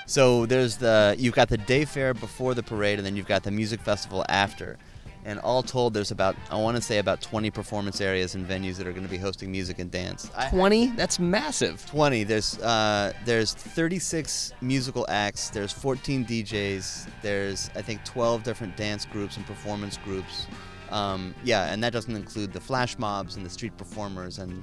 So 0.07 0.47
there's 0.47 0.79
the 0.79 1.15
you've 1.19 1.35
got 1.35 1.49
the 1.49 1.59
day 1.59 1.85
fair 1.85 2.15
before 2.15 2.55
the 2.55 2.63
parade, 2.63 2.99
and 2.99 3.05
then 3.07 3.15
you've 3.15 3.27
got 3.27 3.43
the 3.43 3.51
music 3.51 3.81
festival 3.81 4.25
after. 4.29 4.79
And 5.25 5.39
all 5.41 5.63
told, 5.63 5.93
there's 5.93 6.11
about 6.11 6.35
I 6.51 6.57
want 6.57 6.77
to 6.77 6.83
say 6.83 6.97
about 6.99 7.21
20 7.21 7.51
performance 7.51 8.01
areas 8.01 8.35
and 8.35 8.49
venues 8.49 8.77
that 8.77 8.87
are 8.87 8.93
going 8.93 9.05
to 9.05 9.11
be 9.11 9.19
hosting 9.19 9.51
music 9.53 9.79
and 9.79 9.91
dance. 9.91 10.31
I- 10.35 10.49
20? 10.49 10.87
That's 10.89 11.19
massive. 11.19 11.85
20. 11.91 12.25
There's 12.25 12.59
uh, 12.61 13.13
there's 13.27 13.53
36 13.53 14.55
musical 14.63 15.05
acts. 15.11 15.51
There's 15.51 15.73
14 15.73 16.25
DJs. 16.25 17.09
There's 17.21 17.69
I 17.77 17.83
think 17.83 18.03
12 18.05 18.43
different 18.43 18.77
dance 18.77 19.05
groups 19.05 19.37
and 19.37 19.45
performance 19.47 19.99
groups. 19.99 20.47
Um, 20.91 21.35
yeah, 21.45 21.73
and 21.73 21.83
that 21.85 21.93
doesn't 21.93 22.15
include 22.15 22.53
the 22.53 22.61
flash 22.61 22.99
mobs 22.99 23.37
and 23.37 23.45
the 23.45 23.51
street 23.51 23.77
performers 23.77 24.39
and 24.39 24.63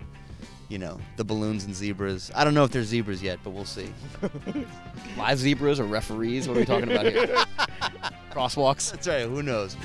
you 0.69 0.79
know 0.79 0.99
the 1.17 1.23
balloons 1.23 1.65
and 1.65 1.75
zebras. 1.75 2.31
I 2.35 2.43
don't 2.43 2.53
know 2.53 2.63
if 2.63 2.71
there's 2.71 2.87
zebras 2.87 3.21
yet, 3.21 3.39
but 3.43 3.51
we'll 3.51 3.65
see. 3.65 3.93
Live 5.17 5.39
zebras 5.39 5.79
or 5.79 5.85
referees? 5.85 6.47
What 6.47 6.57
are 6.57 6.61
we 6.61 6.65
talking 6.65 6.91
about 6.91 7.05
here? 7.05 7.27
Crosswalks? 8.31 8.91
That's 8.91 9.07
right. 9.07 9.27
Who 9.27 9.43
knows? 9.43 9.75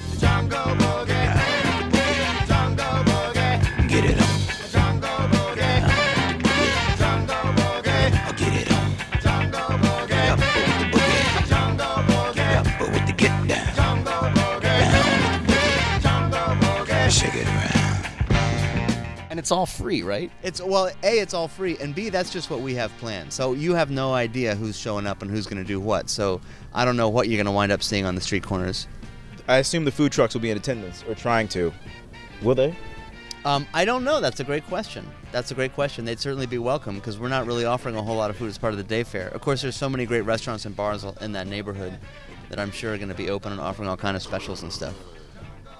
It's 19.40 19.50
all 19.50 19.64
free, 19.64 20.02
right? 20.02 20.30
It's 20.42 20.60
well, 20.60 20.90
a 21.02 21.18
it's 21.18 21.32
all 21.32 21.48
free, 21.48 21.78
and 21.78 21.94
b 21.94 22.10
that's 22.10 22.30
just 22.30 22.50
what 22.50 22.60
we 22.60 22.74
have 22.74 22.94
planned. 22.98 23.32
So 23.32 23.54
you 23.54 23.74
have 23.74 23.90
no 23.90 24.12
idea 24.12 24.54
who's 24.54 24.78
showing 24.78 25.06
up 25.06 25.22
and 25.22 25.30
who's 25.30 25.46
going 25.46 25.62
to 25.62 25.66
do 25.66 25.80
what. 25.80 26.10
So 26.10 26.42
I 26.74 26.84
don't 26.84 26.98
know 26.98 27.08
what 27.08 27.26
you're 27.26 27.38
going 27.38 27.46
to 27.46 27.52
wind 27.52 27.72
up 27.72 27.82
seeing 27.82 28.04
on 28.04 28.14
the 28.14 28.20
street 28.20 28.42
corners. 28.42 28.86
I 29.48 29.56
assume 29.56 29.86
the 29.86 29.92
food 29.92 30.12
trucks 30.12 30.34
will 30.34 30.42
be 30.42 30.50
in 30.50 30.58
attendance 30.58 31.02
or 31.08 31.14
trying 31.14 31.48
to. 31.48 31.72
Will 32.42 32.54
they? 32.54 32.76
Um, 33.46 33.66
I 33.72 33.86
don't 33.86 34.04
know. 34.04 34.20
That's 34.20 34.40
a 34.40 34.44
great 34.44 34.66
question. 34.66 35.10
That's 35.32 35.50
a 35.50 35.54
great 35.54 35.72
question. 35.72 36.04
They'd 36.04 36.20
certainly 36.20 36.44
be 36.44 36.58
welcome 36.58 36.96
because 36.96 37.18
we're 37.18 37.28
not 37.28 37.46
really 37.46 37.64
offering 37.64 37.96
a 37.96 38.02
whole 38.02 38.16
lot 38.16 38.28
of 38.28 38.36
food 38.36 38.50
as 38.50 38.58
part 38.58 38.74
of 38.74 38.76
the 38.76 38.84
day 38.84 39.04
fair. 39.04 39.28
Of 39.28 39.40
course, 39.40 39.62
there's 39.62 39.74
so 39.74 39.88
many 39.88 40.04
great 40.04 40.26
restaurants 40.26 40.66
and 40.66 40.76
bars 40.76 41.02
in 41.22 41.32
that 41.32 41.46
neighborhood 41.46 41.98
that 42.50 42.60
I'm 42.60 42.70
sure 42.70 42.92
are 42.92 42.98
going 42.98 43.08
to 43.08 43.14
be 43.14 43.30
open 43.30 43.52
and 43.52 43.60
offering 43.60 43.88
all 43.88 43.96
kind 43.96 44.18
of 44.18 44.22
specials 44.22 44.62
and 44.62 44.70
stuff. 44.70 44.94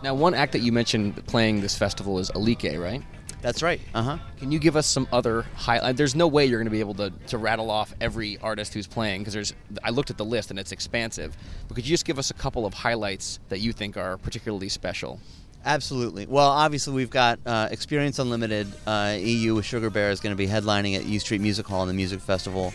Now, 0.03 0.15
one 0.15 0.33
act 0.33 0.53
that 0.53 0.61
you 0.61 0.73
mentioned 0.73 1.27
playing 1.27 1.61
this 1.61 1.77
festival 1.77 2.19
is 2.19 2.31
Alike, 2.31 2.79
right? 2.79 3.03
That's 3.43 3.63
right. 3.63 3.81
Uh 3.95 4.03
huh. 4.03 4.19
Can 4.39 4.53
you 4.53 4.59
give 4.59 4.77
us 4.77 4.87
some 4.87 5.09
other 5.13 5.43
highlight? 5.57 5.97
There's 5.97 6.15
no 6.15 6.29
way 6.29 6.47
you're 6.47 6.59
going 6.59 6.67
to 6.67 6.71
be 6.71 6.81
able 6.81 6.95
to, 6.95 7.11
to 7.29 7.39
rattle 7.39 7.71
off 7.71 7.95
every 8.01 8.39
artist 8.39 8.75
who's 8.75 8.87
playing 8.87 9.23
because 9.23 9.35
there's. 9.35 9.55
I 9.83 9.91
looked 9.91 10.11
at 10.11 10.19
the 10.19 10.25
list 10.25 10.51
and 10.51 10.59
it's 10.59 10.73
expansive. 10.73 11.37
But 11.69 11.75
could 11.75 11.87
you 11.87 11.93
just 11.95 12.05
give 12.05 12.19
us 12.19 12.31
a 12.31 12.35
couple 12.35 12.67
of 12.67 12.75
highlights 12.75 13.39
that 13.49 13.61
you 13.61 13.73
think 13.73 13.97
are 13.97 14.19
particularly 14.19 14.69
special? 14.69 15.21
Absolutely. 15.65 16.27
Well, 16.27 16.49
obviously, 16.49 16.95
we've 16.95 17.11
got 17.11 17.39
uh, 17.45 17.69
Experience 17.71 18.19
Unlimited 18.19 18.67
uh, 18.87 19.17
EU 19.19 19.55
with 19.55 19.67
Sugar 19.67 19.91
Bear 19.91 20.11
is 20.11 20.21
going 20.21 20.35
to 20.35 20.39
be 20.39 20.47
headlining 20.47 20.97
at 20.97 21.05
U 21.05 21.19
Street 21.21 21.41
Music 21.41 21.67
Hall 21.67 21.83
in 21.83 21.89
the 21.89 21.95
music 21.95 22.21
festival. 22.21 22.73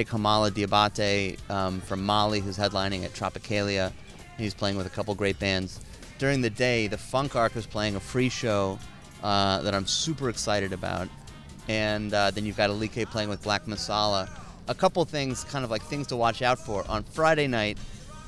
Cheick 0.00 0.08
Hamala 0.08 0.50
Diabate 0.50 1.38
um, 1.50 1.82
from 1.82 2.02
Mali, 2.06 2.40
who's 2.40 2.56
headlining 2.56 3.04
at 3.04 3.12
Tropicalia. 3.12 3.92
He's 4.38 4.54
playing 4.54 4.78
with 4.78 4.86
a 4.86 4.90
couple 4.90 5.14
great 5.14 5.38
bands. 5.38 5.78
During 6.18 6.40
the 6.40 6.48
day, 6.48 6.86
the 6.86 6.96
Funk 6.96 7.36
Ark 7.36 7.54
is 7.54 7.66
playing 7.66 7.96
a 7.96 8.00
free 8.00 8.30
show 8.30 8.78
uh, 9.22 9.60
that 9.60 9.74
I'm 9.74 9.86
super 9.86 10.30
excited 10.30 10.72
about. 10.72 11.08
And 11.68 12.14
uh, 12.14 12.30
then 12.30 12.46
you've 12.46 12.56
got 12.56 12.70
Alike 12.70 13.10
playing 13.10 13.28
with 13.28 13.42
Black 13.42 13.66
Masala. 13.66 14.30
A 14.68 14.74
couple 14.74 15.04
things, 15.04 15.44
kind 15.44 15.66
of 15.66 15.70
like 15.70 15.82
things 15.82 16.06
to 16.06 16.16
watch 16.16 16.40
out 16.40 16.58
for. 16.58 16.82
On 16.88 17.02
Friday 17.02 17.46
night, 17.46 17.76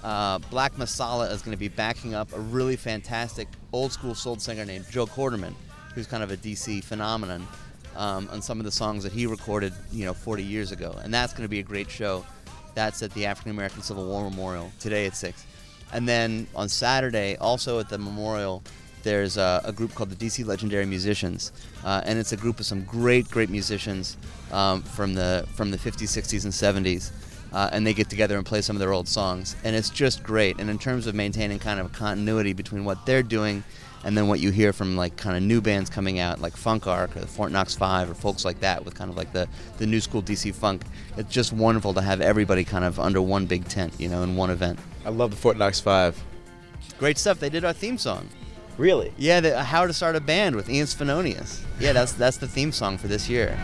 uh, 0.04 0.40
Black 0.50 0.74
Masala 0.74 1.30
is 1.32 1.40
going 1.40 1.56
to 1.56 1.60
be 1.60 1.68
backing 1.68 2.14
up 2.14 2.30
a 2.34 2.40
really 2.40 2.76
fantastic 2.76 3.48
old 3.72 3.92
school 3.92 4.14
soul 4.14 4.36
singer 4.36 4.66
named 4.66 4.84
Joe 4.90 5.06
Quarterman, 5.06 5.54
who's 5.94 6.06
kind 6.06 6.22
of 6.22 6.30
a 6.30 6.36
DC 6.36 6.84
phenomenon 6.84 7.48
um, 7.96 8.28
on 8.30 8.42
some 8.42 8.58
of 8.58 8.64
the 8.64 8.72
songs 8.72 9.02
that 9.04 9.12
he 9.12 9.26
recorded, 9.26 9.72
you 9.90 10.04
know, 10.04 10.14
40 10.14 10.42
years 10.42 10.72
ago. 10.72 10.96
And 11.02 11.12
that's 11.12 11.32
going 11.32 11.44
to 11.44 11.48
be 11.48 11.60
a 11.60 11.64
great 11.64 11.90
show. 11.90 12.24
That's 12.74 13.02
at 13.02 13.12
the 13.14 13.26
African 13.26 13.50
American 13.52 13.82
Civil 13.82 14.06
War 14.06 14.28
Memorial 14.30 14.70
today 14.80 15.06
at 15.06 15.16
6. 15.16 15.44
And 15.92 16.08
then 16.08 16.46
on 16.54 16.68
Saturday, 16.68 17.36
also 17.36 17.78
at 17.78 17.88
the 17.88 17.98
memorial, 17.98 18.62
there's 19.02 19.36
a, 19.36 19.60
a 19.64 19.72
group 19.72 19.94
called 19.94 20.10
the 20.10 20.16
DC 20.16 20.46
Legendary 20.46 20.86
Musicians, 20.86 21.52
uh, 21.84 22.02
and 22.04 22.18
it's 22.18 22.32
a 22.32 22.36
group 22.36 22.60
of 22.60 22.66
some 22.66 22.84
great, 22.84 23.28
great 23.30 23.50
musicians 23.50 24.16
um, 24.52 24.82
from 24.82 25.14
the 25.14 25.46
from 25.54 25.70
the 25.70 25.76
50s, 25.76 26.04
60s, 26.04 26.44
and 26.44 26.86
70s. 26.86 27.12
Uh, 27.52 27.68
and 27.70 27.86
they 27.86 27.92
get 27.92 28.08
together 28.08 28.38
and 28.38 28.46
play 28.46 28.62
some 28.62 28.76
of 28.76 28.80
their 28.80 28.94
old 28.94 29.06
songs, 29.06 29.56
and 29.62 29.76
it's 29.76 29.90
just 29.90 30.22
great. 30.22 30.58
And 30.58 30.70
in 30.70 30.78
terms 30.78 31.06
of 31.06 31.14
maintaining 31.14 31.58
kind 31.58 31.78
of 31.78 31.86
a 31.86 31.88
continuity 31.90 32.54
between 32.54 32.86
what 32.86 33.04
they're 33.04 33.22
doing 33.22 33.62
and 34.04 34.16
then 34.16 34.28
what 34.28 34.40
you 34.40 34.50
hear 34.50 34.72
from 34.72 34.96
like 34.96 35.16
kind 35.16 35.36
of 35.36 35.42
new 35.42 35.60
bands 35.60 35.88
coming 35.90 36.18
out 36.18 36.40
like 36.40 36.56
Funk 36.56 36.86
Ark 36.86 37.16
or 37.16 37.20
the 37.20 37.26
Fort 37.26 37.52
Knox 37.52 37.74
Five 37.74 38.10
or 38.10 38.14
folks 38.14 38.44
like 38.44 38.60
that 38.60 38.84
with 38.84 38.94
kind 38.94 39.10
of 39.10 39.16
like 39.16 39.32
the 39.32 39.48
the 39.78 39.86
new 39.86 40.00
school 40.00 40.22
DC 40.22 40.54
funk. 40.54 40.82
It's 41.16 41.32
just 41.32 41.52
wonderful 41.52 41.94
to 41.94 42.02
have 42.02 42.20
everybody 42.20 42.64
kind 42.64 42.84
of 42.84 42.98
under 42.98 43.22
one 43.22 43.46
big 43.46 43.66
tent, 43.68 43.94
you 43.98 44.08
know, 44.08 44.22
in 44.22 44.36
one 44.36 44.50
event. 44.50 44.78
I 45.04 45.10
love 45.10 45.30
the 45.30 45.36
Fort 45.36 45.56
Knox 45.56 45.80
Five. 45.80 46.22
Great 46.98 47.18
stuff. 47.18 47.40
They 47.40 47.50
did 47.50 47.64
our 47.64 47.72
theme 47.72 47.98
song. 47.98 48.28
Really? 48.78 49.12
Yeah, 49.18 49.40
the, 49.40 49.58
uh, 49.58 49.62
How 49.62 49.86
to 49.86 49.92
Start 49.92 50.16
a 50.16 50.20
Band 50.20 50.56
with 50.56 50.70
Ian 50.70 50.86
Svenonius. 50.86 51.62
Yeah, 51.78 51.92
that's 51.92 52.12
that's 52.12 52.38
the 52.38 52.48
theme 52.48 52.72
song 52.72 52.98
for 52.98 53.08
this 53.08 53.28
year. 53.28 53.58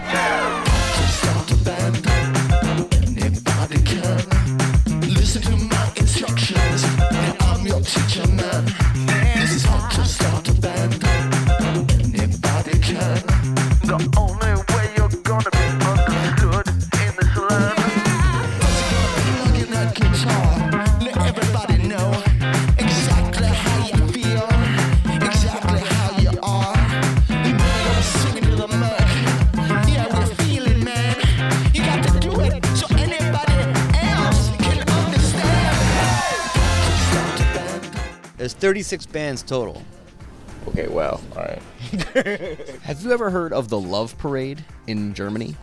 Anybody 3.17 3.83
can 3.83 5.01
listen 5.15 5.69
to 9.99 10.05
start 10.05 10.49
a 10.49 10.53
band. 10.61 11.05
Anybody 12.15 12.79
can. 12.79 13.23
The 13.83 14.15
only 14.17 14.38
36 38.69 39.07
bands 39.07 39.43
total. 39.43 39.83
Okay, 40.67 40.89
wow. 40.89 41.19
All 41.35 41.43
right. 41.43 41.63
Have 42.83 43.01
you 43.01 43.13
ever 43.13 43.31
heard 43.31 43.55
of 43.55 43.71
the 43.71 43.81
Love 43.81 44.19
Parade 44.19 44.63
in 44.87 45.15
Germany? 45.15 45.57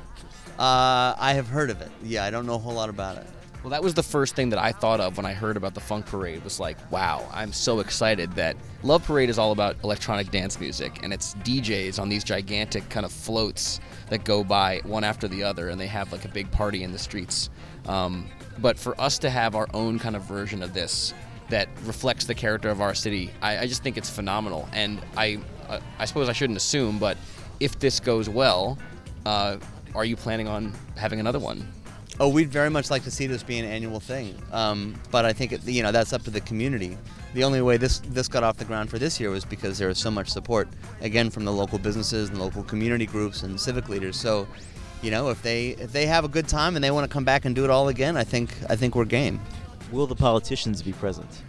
Uh, 0.58 1.14
I 1.16 1.34
have 1.36 1.48
heard 1.48 1.70
of 1.70 1.82
it. 1.82 1.92
Yeah, 2.02 2.26
I 2.26 2.32
don't 2.32 2.48
know 2.48 2.56
a 2.56 2.58
whole 2.58 2.74
lot 2.74 2.90
about 2.90 3.18
it. 3.18 3.28
Well, 3.62 3.70
that 3.70 3.84
was 3.84 3.94
the 3.94 4.02
first 4.02 4.36
thing 4.36 4.50
that 4.50 4.58
I 4.58 4.72
thought 4.72 5.00
of 5.00 5.18
when 5.18 5.26
I 5.28 5.34
heard 5.34 5.56
about 5.56 5.76
the 5.76 5.82
Funk 5.82 6.08
Parade. 6.08 6.44
Was 6.44 6.60
like, 6.60 6.78
wow, 6.92 7.30
I'm 7.32 7.54
so 7.54 7.80
excited 7.80 8.32
that 8.34 8.58
Love 8.82 9.06
Parade 9.06 9.30
is 9.30 9.38
all 9.38 9.52
about 9.52 9.76
electronic 9.84 10.32
dance 10.32 10.60
music, 10.60 11.04
and 11.04 11.14
it's 11.14 11.36
DJs 11.36 12.00
on 12.00 12.10
these 12.10 12.24
gigantic 12.24 12.90
kind 12.90 13.06
of 13.06 13.12
floats 13.12 13.80
that 14.10 14.24
go 14.24 14.44
by 14.44 14.82
one 14.84 15.04
after 15.04 15.28
the 15.28 15.44
other, 15.44 15.70
and 15.70 15.80
they 15.80 15.86
have 15.86 16.12
like 16.12 16.26
a 16.26 16.30
big 16.30 16.50
party 16.50 16.82
in 16.82 16.92
the 16.92 16.98
streets. 16.98 17.52
Um, 17.86 18.28
but 18.58 18.80
for 18.80 19.00
us 19.00 19.20
to 19.20 19.30
have 19.30 19.54
our 19.54 19.68
own 19.76 20.00
kind 20.00 20.16
of 20.16 20.24
version 20.24 20.64
of 20.64 20.74
this 20.74 21.14
that 21.50 21.70
reflects 21.84 22.26
the 22.26 22.36
character 22.36 22.70
of 22.70 22.82
our 22.82 22.94
city, 22.94 23.32
I, 23.42 23.60
I 23.60 23.68
just 23.68 23.84
think 23.84 23.98
it's 23.98 24.10
phenomenal. 24.10 24.68
And 24.74 25.02
I, 25.16 25.40
uh, 25.68 25.80
I 26.00 26.06
suppose 26.06 26.30
I 26.30 26.34
shouldn't 26.34 26.58
assume, 26.58 27.00
but 27.00 27.18
if 27.60 27.80
this 27.80 28.00
goes 28.00 28.28
well, 28.30 28.78
uh, 29.26 29.58
are 29.94 30.06
you 30.06 30.16
planning 30.16 30.48
on 30.48 30.74
having 30.98 31.20
another 31.20 31.40
one? 31.40 31.68
Oh, 32.18 32.30
we'd 32.30 32.50
very 32.50 32.70
much 32.70 32.90
like 32.90 33.04
to 33.04 33.12
see 33.12 33.28
this 33.28 33.44
be 33.44 33.60
an 33.60 33.66
annual 33.66 34.00
thing, 34.00 34.42
um, 34.54 34.96
but 35.12 35.26
I 35.26 35.34
think 35.34 35.52
it, 35.52 35.66
you 35.66 35.84
know 35.84 35.92
that's 35.92 36.14
up 36.14 36.24
to 36.24 36.30
the 36.30 36.40
community. 36.40 36.98
The 37.34 37.44
only 37.44 37.62
way 37.62 37.76
this 37.76 38.00
this 38.00 38.30
got 38.30 38.42
off 38.42 38.56
the 38.56 38.64
ground 38.64 38.90
for 38.90 38.98
this 38.98 39.20
year 39.20 39.32
was 39.32 39.44
because 39.44 39.78
there 39.78 39.90
was 39.90 39.98
so 39.98 40.10
much 40.10 40.30
support, 40.30 40.70
again 41.02 41.30
from 41.30 41.44
the 41.44 41.52
local 41.52 41.78
businesses 41.78 42.30
and 42.30 42.40
local 42.40 42.64
community 42.64 43.06
groups 43.06 43.44
and 43.44 43.60
civic 43.60 43.90
leaders. 43.90 44.16
So, 44.16 44.48
you 45.02 45.12
know, 45.12 45.28
if 45.30 45.42
they 45.42 45.72
if 45.72 45.92
they 45.92 46.06
have 46.06 46.24
a 46.24 46.30
good 46.30 46.48
time 46.48 46.76
and 46.76 46.84
they 46.84 46.90
want 46.90 47.04
to 47.04 47.14
come 47.14 47.26
back 47.26 47.44
and 47.44 47.54
do 47.54 47.66
it 47.66 47.70
all 47.70 47.90
again, 47.90 48.16
I 48.16 48.24
think 48.24 48.50
I 48.70 48.78
think 48.78 48.96
we're 48.96 49.04
game. 49.04 49.42
Will 49.96 50.08
the 50.08 50.16
politicians 50.16 50.82
be 50.82 50.92
present? 50.92 51.42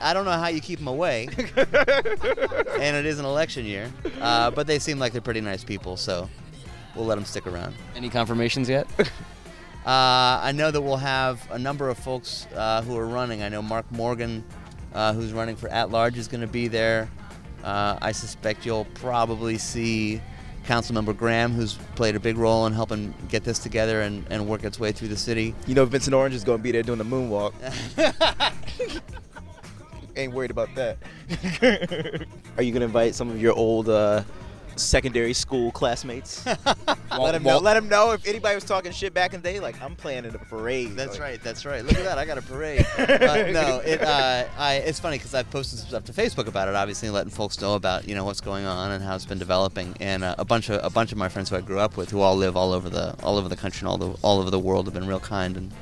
I 0.00 0.14
don't 0.14 0.24
know 0.24 0.30
how 0.30 0.46
you 0.46 0.60
keep 0.60 0.78
them 0.78 0.86
away, 0.86 1.28
and 1.56 2.96
it 2.96 3.04
is 3.04 3.18
an 3.18 3.24
election 3.24 3.64
year, 3.64 3.92
uh, 4.20 4.52
but 4.52 4.68
they 4.68 4.78
seem 4.78 5.00
like 5.00 5.10
they're 5.10 5.20
pretty 5.20 5.40
nice 5.40 5.64
people, 5.64 5.96
so 5.96 6.30
we'll 6.94 7.04
let 7.04 7.16
them 7.16 7.24
stick 7.24 7.48
around. 7.48 7.74
Any 7.96 8.08
confirmations 8.08 8.68
yet? 8.68 8.86
Uh, 9.84 10.40
I 10.42 10.52
know 10.52 10.70
that 10.70 10.80
we'll 10.80 10.96
have 10.96 11.46
a 11.50 11.58
number 11.58 11.90
of 11.90 11.98
folks 11.98 12.46
uh, 12.56 12.80
who 12.80 12.96
are 12.96 13.06
running. 13.06 13.42
I 13.42 13.50
know 13.50 13.60
Marc 13.60 13.84
Morgan, 13.92 14.42
uh, 14.94 15.12
who's 15.12 15.34
running 15.34 15.56
for 15.56 15.68
at 15.68 15.90
large, 15.90 16.16
is 16.16 16.26
going 16.26 16.40
to 16.40 16.46
be 16.46 16.68
there. 16.68 17.10
Uh, 17.62 17.98
I 18.00 18.12
suspect 18.12 18.64
you'll 18.64 18.86
probably 18.94 19.58
see 19.58 20.22
Councilmember 20.66 21.16
Graham, 21.16 21.52
who's 21.52 21.74
played 21.94 22.16
a 22.16 22.20
big 22.20 22.36
role 22.36 22.66
in 22.66 22.72
helping 22.72 23.14
get 23.28 23.44
this 23.44 23.58
together 23.58 24.00
and, 24.00 24.24
and 24.30 24.48
work 24.48 24.64
its 24.64 24.80
way 24.80 24.92
through 24.92 25.08
the 25.08 25.16
city. 25.16 25.54
You 25.66 25.74
know, 25.74 25.84
Vincent 25.84 26.14
Orange 26.14 26.34
is 26.34 26.44
going 26.44 26.58
to 26.58 26.62
be 26.62 26.72
there 26.72 26.82
doing 26.82 26.98
the 26.98 27.04
moonwalk. 27.04 27.52
Ain't 30.16 30.32
worried 30.32 30.50
about 30.50 30.74
that. 30.76 30.98
Are 32.56 32.62
you 32.62 32.72
going 32.72 32.80
to 32.80 32.86
invite 32.86 33.14
some 33.14 33.30
of 33.30 33.40
your 33.40 33.52
old 33.52 33.88
uh, 33.88 34.22
secondary 34.76 35.32
school 35.32 35.70
classmates? 35.72 36.44
let 37.18 37.32
them 37.32 37.42
know. 37.42 37.58
Let 37.58 37.74
them 37.74 37.88
know 37.88 38.12
if 38.12 38.26
anybody 38.26 38.54
was 38.54 38.64
talking 38.64 38.92
shit 38.92 39.14
back 39.14 39.34
in 39.34 39.40
the 39.42 39.52
day. 39.52 39.60
Like 39.60 39.80
I'm 39.82 39.96
planning 39.96 40.34
a 40.34 40.38
parade. 40.38 40.92
That's 40.96 41.12
Like, 41.12 41.20
right. 41.20 41.42
That's 41.42 41.64
right. 41.64 41.84
Look 41.84 41.96
at 41.96 42.04
that. 42.04 42.18
I 42.18 42.24
got 42.24 42.38
a 42.38 42.42
parade. 42.42 42.86
uh, 42.98 43.50
no, 43.52 43.80
it. 43.84 44.02
Uh, 44.02 44.44
I. 44.58 44.74
It's 44.84 45.00
funny 45.00 45.18
because 45.18 45.34
I've 45.34 45.50
posted 45.50 45.78
some 45.78 45.88
stuff 45.88 46.04
to 46.04 46.12
Facebook 46.12 46.46
about 46.46 46.68
it. 46.68 46.74
Obviously, 46.74 47.10
letting 47.10 47.30
folks 47.30 47.60
know 47.60 47.74
about 47.74 48.08
you 48.08 48.14
know 48.14 48.24
what's 48.24 48.40
going 48.40 48.64
on 48.64 48.90
and 48.90 49.02
how 49.04 49.14
it's 49.14 49.26
been 49.26 49.38
developing. 49.38 49.94
And 50.00 50.24
uh, 50.24 50.34
a 50.38 50.44
bunch 50.44 50.70
of 50.70 50.84
a 50.84 50.90
bunch 50.90 51.12
of 51.12 51.18
my 51.18 51.28
friends 51.28 51.50
who 51.50 51.56
I 51.56 51.60
grew 51.60 51.78
up 51.78 51.96
with, 51.96 52.10
who 52.10 52.20
all 52.20 52.36
live 52.36 52.56
all 52.56 52.72
over 52.72 52.88
the 52.90 53.14
all 53.22 53.38
over 53.38 53.48
the 53.48 53.56
country 53.56 53.80
and 53.80 53.88
all 53.88 53.98
the 53.98 54.18
all 54.22 54.40
over 54.40 54.50
the 54.50 54.58
world, 54.60 54.86
have 54.86 54.94
been 54.94 55.06
real 55.06 55.20
kind 55.20 55.56
and 55.56 55.72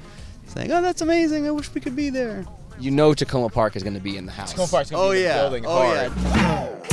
saying, 0.46 0.70
"Oh, 0.72 0.82
that's 0.82 1.00
amazing. 1.02 1.46
I 1.46 1.50
wish 1.50 1.72
we 1.74 1.80
could 1.80 1.96
be 1.96 2.10
there." 2.10 2.44
You 2.80 2.90
know 2.90 3.12
Takoma 3.12 3.52
Park 3.52 3.76
is 3.76 3.82
going 3.82 3.94
to 3.94 4.00
be 4.00 4.16
in 4.16 4.24
the 4.26 4.32
house. 4.32 4.54
Takoma 4.54 4.70
Park's 4.70 4.90
gonna 4.90 5.02
Oh 5.02 5.12
be 5.12 5.24
in 5.24 5.28
the 5.28 5.34
building 5.34 5.66
Oh 5.66 5.70
hard. 5.70 6.12
yeah. 6.16 6.91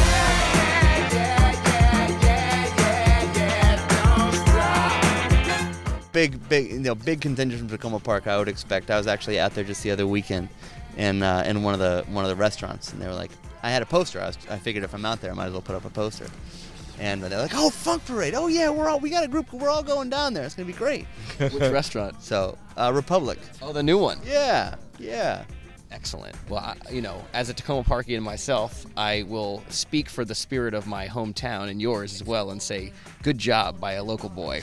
Big, 6.19 6.49
big, 6.49 6.71
you 6.71 6.79
know, 6.79 6.95
big 6.95 7.21
contingent 7.21 7.69
from 7.69 7.77
Takoma 7.77 8.03
Park. 8.03 8.27
I 8.27 8.37
would 8.37 8.49
expect. 8.49 8.91
I 8.91 8.97
was 8.97 9.07
actually 9.07 9.39
out 9.39 9.55
there 9.55 9.63
just 9.63 9.83
the 9.83 9.91
other 9.91 10.05
weekend, 10.05 10.49
in 10.97 11.23
uh, 11.23 11.43
in 11.45 11.63
one 11.63 11.73
of 11.73 11.79
the 11.79 12.03
one 12.11 12.25
of 12.25 12.29
the 12.29 12.35
restaurants, 12.35 12.91
and 12.91 13.01
they 13.01 13.07
were 13.07 13.13
like, 13.13 13.31
I 13.63 13.69
had 13.69 13.81
a 13.81 13.85
poster. 13.85 14.21
I 14.21 14.27
was, 14.27 14.37
I 14.49 14.57
figured 14.57 14.83
if 14.83 14.93
I'm 14.93 15.05
out 15.05 15.21
there, 15.21 15.31
I 15.31 15.33
might 15.33 15.45
as 15.45 15.53
well 15.53 15.61
put 15.61 15.75
up 15.75 15.85
a 15.85 15.89
poster. 15.89 16.27
And 16.99 17.23
they're 17.23 17.39
like, 17.39 17.53
"Oh, 17.55 17.69
Funk 17.69 18.05
Parade! 18.05 18.33
Oh 18.35 18.47
yeah, 18.47 18.69
we're 18.69 18.89
all 18.89 18.99
we 18.99 19.09
got 19.09 19.23
a 19.23 19.29
group. 19.29 19.53
We're 19.53 19.69
all 19.69 19.81
going 19.81 20.09
down 20.09 20.33
there. 20.33 20.43
It's 20.43 20.55
gonna 20.55 20.67
be 20.67 20.73
great." 20.73 21.05
Which 21.37 21.53
restaurant? 21.53 22.21
So, 22.21 22.57
uh, 22.75 22.91
Republic. 22.93 23.39
Oh, 23.61 23.71
the 23.71 23.81
new 23.81 23.97
one. 23.97 24.19
Yeah, 24.25 24.75
yeah. 24.99 25.45
Excellent. 25.91 26.35
Well, 26.49 26.59
I, 26.59 26.75
you 26.91 27.01
know, 27.01 27.23
as 27.33 27.49
a 27.49 27.53
Takoma 27.53 27.85
Parkian 27.85 28.21
myself, 28.21 28.85
I 28.95 29.23
will 29.23 29.63
speak 29.69 30.07
for 30.07 30.23
the 30.23 30.35
spirit 30.35 30.73
of 30.73 30.85
my 30.85 31.07
hometown 31.07 31.69
and 31.69 31.81
yours 31.81 32.13
as 32.13 32.23
well 32.23 32.51
and 32.51 32.61
say, 32.61 32.93
good 33.23 33.37
job 33.37 33.79
by 33.79 33.93
a 33.93 34.03
local 34.03 34.29
boy. 34.29 34.61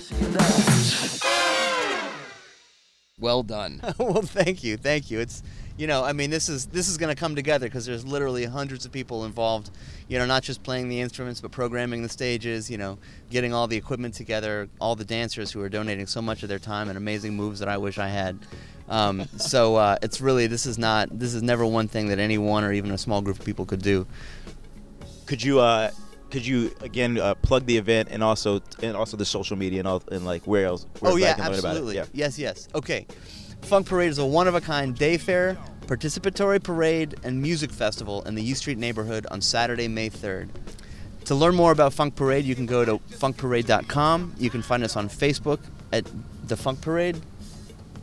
Well 3.18 3.42
done. 3.42 3.80
well, 3.98 4.22
thank 4.22 4.62
you, 4.62 4.76
thank 4.76 5.10
you. 5.10 5.20
It's 5.20 5.42
you 5.78 5.86
know, 5.86 6.04
I 6.04 6.12
mean, 6.12 6.30
this 6.30 6.48
is 6.48 6.66
this 6.66 6.88
is 6.88 6.96
going 6.96 7.14
to 7.14 7.18
come 7.18 7.34
together 7.34 7.66
because 7.66 7.84
there's 7.84 8.06
literally 8.06 8.44
hundreds 8.44 8.86
of 8.86 8.92
people 8.92 9.24
involved. 9.24 9.70
You 10.08 10.18
know, 10.18 10.26
not 10.26 10.42
just 10.42 10.62
playing 10.62 10.88
the 10.88 11.00
instruments, 11.00 11.40
but 11.40 11.50
programming 11.50 12.02
the 12.02 12.08
stages. 12.08 12.70
You 12.70 12.78
know, 12.78 12.98
getting 13.30 13.52
all 13.52 13.66
the 13.66 13.76
equipment 13.76 14.14
together, 14.14 14.68
all 14.80 14.96
the 14.96 15.04
dancers 15.04 15.50
who 15.50 15.60
are 15.62 15.68
donating 15.68 16.06
so 16.06 16.22
much 16.22 16.42
of 16.42 16.48
their 16.48 16.58
time 16.58 16.88
and 16.88 16.96
amazing 16.96 17.34
moves 17.34 17.58
that 17.60 17.68
I 17.68 17.76
wish 17.78 17.98
I 17.98 18.08
had. 18.08 18.38
Um, 18.88 19.26
so 19.36 19.76
uh, 19.76 19.96
it's 20.02 20.20
really 20.20 20.46
this 20.46 20.66
is 20.66 20.78
not 20.78 21.08
this 21.18 21.34
is 21.34 21.42
never 21.42 21.66
one 21.66 21.88
thing 21.88 22.08
that 22.08 22.18
any 22.18 22.38
one 22.38 22.64
or 22.64 22.72
even 22.72 22.90
a 22.90 22.98
small 22.98 23.20
group 23.20 23.38
of 23.38 23.44
people 23.44 23.66
could 23.66 23.82
do. 23.82 24.06
Could 25.26 25.42
you 25.42 25.60
uh 25.60 25.90
could 26.30 26.46
you 26.46 26.74
again 26.80 27.18
uh, 27.18 27.34
plug 27.34 27.66
the 27.66 27.76
event 27.76 28.08
and 28.10 28.22
also 28.22 28.60
and 28.82 28.96
also 28.96 29.16
the 29.16 29.24
social 29.24 29.56
media 29.56 29.80
and 29.80 29.88
all 29.88 30.02
and 30.10 30.24
like 30.24 30.46
where 30.46 30.66
else? 30.66 30.86
Where 31.00 31.12
oh 31.12 31.16
yeah, 31.16 31.34
can 31.34 31.44
learn 31.50 31.58
about 31.58 31.68
it? 31.68 31.68
absolutely. 31.68 31.96
Yeah. 31.96 32.04
Yes, 32.12 32.38
yes. 32.38 32.68
Okay. 32.74 33.06
Funk 33.62 33.86
Parade 33.86 34.10
is 34.10 34.18
a 34.18 34.26
one-of-a-kind 34.26 34.96
day 34.96 35.16
fair, 35.16 35.58
participatory 35.86 36.62
parade, 36.62 37.16
and 37.24 37.40
music 37.40 37.72
festival 37.72 38.22
in 38.22 38.34
the 38.34 38.42
U 38.42 38.54
Street 38.54 38.78
neighborhood 38.78 39.26
on 39.30 39.40
Saturday, 39.40 39.88
May 39.88 40.08
3rd. 40.08 40.50
To 41.24 41.34
learn 41.34 41.56
more 41.56 41.72
about 41.72 41.92
Funk 41.92 42.14
Parade, 42.14 42.44
you 42.44 42.54
can 42.54 42.66
go 42.66 42.84
to 42.84 42.98
funkparade.com. 42.98 44.34
You 44.38 44.50
can 44.50 44.62
find 44.62 44.84
us 44.84 44.94
on 44.94 45.08
Facebook 45.08 45.58
at 45.92 46.06
the 46.46 46.56
Funk 46.56 46.80
Parade, 46.80 47.20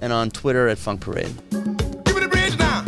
and 0.03 0.11
on 0.11 0.29
Twitter 0.29 0.67
at 0.67 0.77
Funk 0.77 0.99
Parade. 0.99 1.33
Give 1.49 2.13
me 2.13 2.21
the 2.21 2.27
bridge 2.29 2.59
now. 2.59 2.83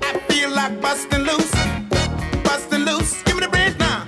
I 0.00 0.18
feel 0.28 0.50
like 0.50 0.80
busting 0.80 1.24
loose, 1.24 1.52
busting 2.42 2.86
loose. 2.86 3.22
Give 3.24 3.34
me 3.34 3.42
the 3.42 3.50
bridge 3.50 3.78
now. 3.78 4.02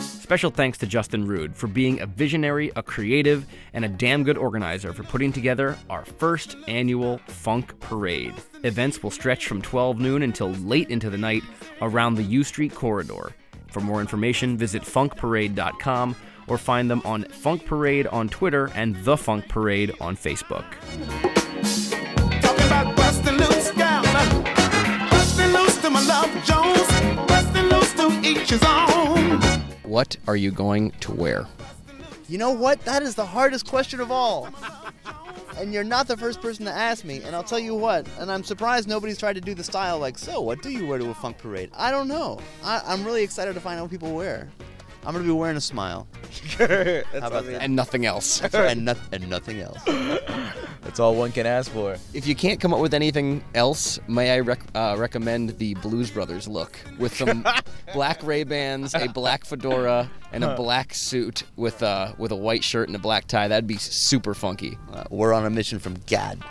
Special 0.00 0.50
thanks 0.50 0.76
to 0.78 0.86
Justin 0.86 1.26
Rude 1.26 1.56
for 1.56 1.66
being 1.66 1.98
a 2.02 2.06
visionary, 2.06 2.72
a 2.76 2.82
creative, 2.82 3.46
and 3.72 3.86
a 3.86 3.88
damn 3.88 4.22
good 4.22 4.36
organizer 4.36 4.92
for 4.92 5.04
putting 5.04 5.32
together 5.32 5.78
our 5.88 6.04
first 6.04 6.58
annual 6.68 7.22
Funk 7.26 7.80
Parade. 7.80 8.34
Events 8.64 9.02
will 9.02 9.10
stretch 9.10 9.46
from 9.46 9.62
12 9.62 9.98
noon 9.98 10.22
until 10.22 10.50
late 10.50 10.90
into 10.90 11.08
the 11.08 11.16
night 11.16 11.42
around 11.80 12.16
the 12.16 12.22
U 12.22 12.44
Street 12.44 12.74
corridor. 12.74 13.34
For 13.68 13.80
more 13.80 14.02
information, 14.02 14.58
visit 14.58 14.82
funkparade.com 14.82 16.16
or 16.48 16.58
find 16.58 16.90
them 16.90 17.02
on 17.04 17.24
Funk 17.24 17.64
Parade 17.66 18.06
on 18.06 18.28
Twitter 18.28 18.70
and 18.74 18.96
The 19.04 19.16
Funk 19.16 19.48
Parade 19.48 19.94
on 20.00 20.16
Facebook. 20.16 20.64
Talking 22.40 22.66
about 22.66 22.96
busting 22.96 23.34
loose, 23.34 23.70
girl. 23.72 24.02
Busting 25.10 25.52
loose 25.52 25.78
to 25.78 25.90
my 25.90 26.02
love 26.06 26.30
Jones. 26.44 26.86
Busting 27.28 27.68
loose 27.68 27.92
to 27.94 28.20
each 28.22 28.50
his 28.50 28.62
own. 28.64 29.40
What 29.82 30.16
are 30.26 30.36
you 30.36 30.50
going 30.50 30.90
to 31.00 31.12
wear? 31.12 31.46
You 32.28 32.38
know 32.38 32.50
what? 32.50 32.80
That 32.84 33.02
is 33.02 33.14
the 33.14 33.24
hardest 33.24 33.68
question 33.68 34.00
of 34.00 34.10
all. 34.10 34.48
And 35.56 35.72
you're 35.72 35.84
not 35.84 36.06
the 36.06 36.16
first 36.16 36.42
person 36.42 36.66
to 36.66 36.72
ask 36.72 37.04
me. 37.04 37.22
And 37.22 37.34
I'll 37.34 37.44
tell 37.44 37.58
you 37.58 37.74
what, 37.74 38.06
and 38.18 38.30
I'm 38.30 38.44
surprised 38.44 38.88
nobody's 38.88 39.16
tried 39.16 39.34
to 39.34 39.40
do 39.40 39.54
the 39.54 39.64
style 39.64 39.98
like, 39.98 40.18
so 40.18 40.40
what 40.40 40.60
do 40.60 40.70
you 40.70 40.86
wear 40.86 40.98
to 40.98 41.10
a 41.10 41.14
funk 41.14 41.38
parade? 41.38 41.70
I 41.74 41.90
don't 41.90 42.08
know. 42.08 42.40
I, 42.62 42.82
I'm 42.84 43.04
really 43.04 43.22
excited 43.22 43.54
to 43.54 43.60
find 43.60 43.78
out 43.78 43.84
what 43.84 43.90
people 43.90 44.12
wear. 44.12 44.50
I'm 45.06 45.12
going 45.12 45.24
to 45.24 45.32
be 45.32 45.38
wearing 45.38 45.56
a 45.56 45.60
smile. 45.60 46.08
That's 46.58 47.08
How 47.12 47.28
about 47.28 47.46
that? 47.46 47.62
And 47.62 47.76
nothing 47.76 48.06
else. 48.06 48.42
and, 48.54 48.86
no- 48.86 48.94
and 49.12 49.30
nothing 49.30 49.60
else. 49.60 49.80
That's 50.82 50.98
all 50.98 51.14
one 51.14 51.30
can 51.30 51.46
ask 51.46 51.70
for. 51.70 51.96
If 52.12 52.26
you 52.26 52.34
can't 52.34 52.58
come 52.58 52.74
up 52.74 52.80
with 52.80 52.92
anything 52.92 53.44
else, 53.54 54.00
may 54.08 54.32
I 54.32 54.40
rec- 54.40 54.66
uh, 54.74 54.96
recommend 54.98 55.58
the 55.58 55.74
Blues 55.74 56.10
Brothers 56.10 56.48
look 56.48 56.76
with 56.98 57.16
some 57.16 57.46
black 57.92 58.20
Ray 58.24 58.42
Bans, 58.42 58.94
a 58.96 59.06
black 59.06 59.44
fedora, 59.44 60.10
and 60.32 60.42
a 60.42 60.56
black 60.56 60.92
suit 60.92 61.44
with 61.54 61.84
uh, 61.84 62.12
with 62.18 62.32
a 62.32 62.36
white 62.36 62.64
shirt 62.64 62.88
and 62.88 62.96
a 62.96 63.00
black 63.00 63.28
tie. 63.28 63.46
That'd 63.46 63.68
be 63.68 63.76
super 63.76 64.34
funky. 64.34 64.76
Uh, 64.92 65.04
we're 65.10 65.32
on 65.32 65.46
a 65.46 65.50
mission 65.50 65.78
from 65.78 65.94
Gad. 66.06 66.42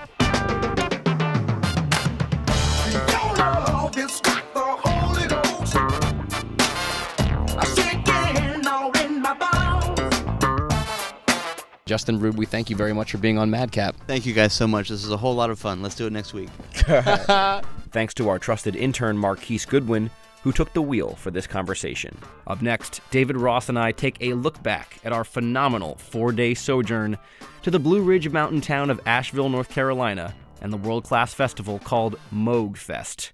Justin 11.88 12.20
Rude, 12.20 12.36
we 12.36 12.48
thank 12.48 12.72
you 12.72 12.76
very 12.76 12.94
much 12.94 13.12
for 13.12 13.20
being 13.20 13.38
on 13.38 13.52
Madcap. 13.52 13.96
Thank 14.08 14.26
you 14.26 14.34
guys 14.34 14.54
so 14.54 14.68
much. 14.68 14.90
This 14.90 15.04
is 15.04 15.12
a 15.12 15.18
whole 15.18 15.36
lot 15.36 15.52
of 15.52 15.60
fun. 15.60 15.84
Let's 15.84 15.94
do 15.94 16.08
it 16.08 16.14
next 16.14 16.34
week. 16.34 16.50
Thanks 17.92 18.16
to 18.16 18.28
our 18.28 18.40
trusted 18.40 18.76
intern, 18.76 19.16
Marquise 19.20 19.66
Goodwin, 19.68 20.10
who 20.42 20.52
took 20.52 20.74
the 20.74 20.82
wheel 20.82 21.14
for 21.14 21.30
this 21.30 21.46
conversation. 21.46 22.18
Up 22.48 22.64
next, 22.64 23.02
David 23.12 23.38
Ross 23.38 23.70
and 23.70 23.78
I 23.78 23.92
take 23.92 24.18
a 24.20 24.34
look 24.34 24.64
back 24.64 24.98
at 25.04 25.14
our 25.14 25.24
phenomenal 25.24 25.94
four 25.98 26.32
day 26.32 26.56
sojourn 26.56 27.20
to 27.62 27.70
the 27.70 27.78
Blue 27.78 28.02
Ridge 28.02 28.30
mountain 28.30 28.62
town 28.62 28.90
of 28.90 29.00
Asheville, 29.06 29.50
North 29.50 29.70
Carolina, 29.70 30.34
and 30.64 30.74
the 30.74 30.78
world 30.78 31.04
class 31.04 31.36
festival 31.36 31.78
called 31.78 32.16
Moog 32.34 32.78
Fest. 32.78 33.32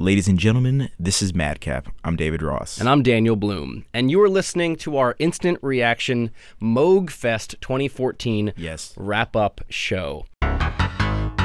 Ladies 0.00 0.26
and 0.28 0.38
gentlemen, 0.38 0.88
this 0.98 1.20
is 1.20 1.34
Madcap. 1.34 1.94
I'm 2.04 2.16
David 2.16 2.40
Ross. 2.40 2.80
And 2.80 2.88
I'm 2.88 3.02
Daniel 3.02 3.36
Bloom, 3.36 3.84
and 3.92 4.10
you 4.10 4.22
are 4.22 4.30
listening 4.30 4.76
to 4.76 4.96
our 4.96 5.14
instant 5.18 5.58
reaction 5.60 6.30
Moog 6.58 7.10
Fest 7.10 7.56
2014 7.60 8.54
yes. 8.56 8.94
wrap 8.96 9.36
up 9.36 9.60
show. 9.68 10.24
I 10.40 11.42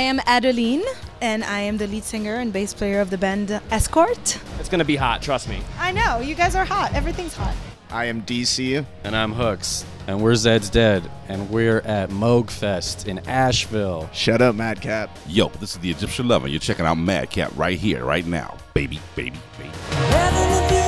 am 0.00 0.20
Adeline, 0.26 0.82
and 1.20 1.44
I 1.44 1.60
am 1.60 1.76
the 1.76 1.86
lead 1.86 2.02
singer 2.02 2.34
and 2.34 2.52
bass 2.52 2.74
player 2.74 3.00
of 3.00 3.10
the 3.10 3.18
band 3.18 3.52
Escort. 3.70 4.40
It's 4.58 4.68
gonna 4.68 4.84
be 4.84 4.96
hot, 4.96 5.22
trust 5.22 5.48
me. 5.48 5.62
I 5.78 5.92
know, 5.92 6.18
you 6.18 6.34
guys 6.34 6.56
are 6.56 6.64
hot. 6.64 6.92
Everything's 6.94 7.36
hot. 7.36 7.54
I 7.90 8.06
am 8.06 8.22
DC. 8.22 8.84
And 9.04 9.16
I'm 9.16 9.32
Hooks. 9.32 9.84
And 10.06 10.22
we're 10.22 10.34
Zed's 10.34 10.70
Dead. 10.70 11.08
And 11.28 11.50
we're 11.50 11.80
at 11.80 12.10
Moog 12.10 12.50
Fest 12.50 13.06
in 13.06 13.18
Asheville. 13.28 14.08
Shut 14.12 14.40
up, 14.42 14.54
Madcap. 14.54 15.10
Yo, 15.26 15.48
this 15.60 15.72
is 15.72 15.78
the 15.78 15.90
Egyptian 15.90 16.28
Lover. 16.28 16.48
You're 16.48 16.60
checking 16.60 16.86
out 16.86 16.96
Madcap 16.96 17.52
right 17.56 17.78
here, 17.78 18.04
right 18.04 18.26
now. 18.26 18.56
Baby, 18.74 19.00
baby, 19.16 19.38
baby. 19.58 20.87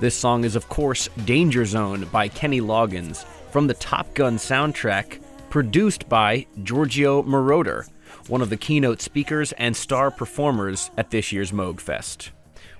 This 0.00 0.16
song 0.16 0.44
is, 0.44 0.56
of 0.56 0.66
course, 0.70 1.10
Danger 1.26 1.66
Zone 1.66 2.08
by 2.10 2.26
Kenny 2.28 2.62
Loggins 2.62 3.26
from 3.50 3.66
the 3.66 3.74
Top 3.74 4.14
Gun 4.14 4.38
soundtrack, 4.38 5.20
produced 5.50 6.08
by 6.08 6.46
Giorgio 6.62 7.22
Moroder, 7.22 7.86
one 8.26 8.40
of 8.40 8.48
the 8.48 8.56
keynote 8.56 9.02
speakers 9.02 9.52
and 9.52 9.76
star 9.76 10.10
performers 10.10 10.90
at 10.96 11.10
this 11.10 11.32
year's 11.32 11.52
Moog 11.52 11.80
Fest. 11.80 12.30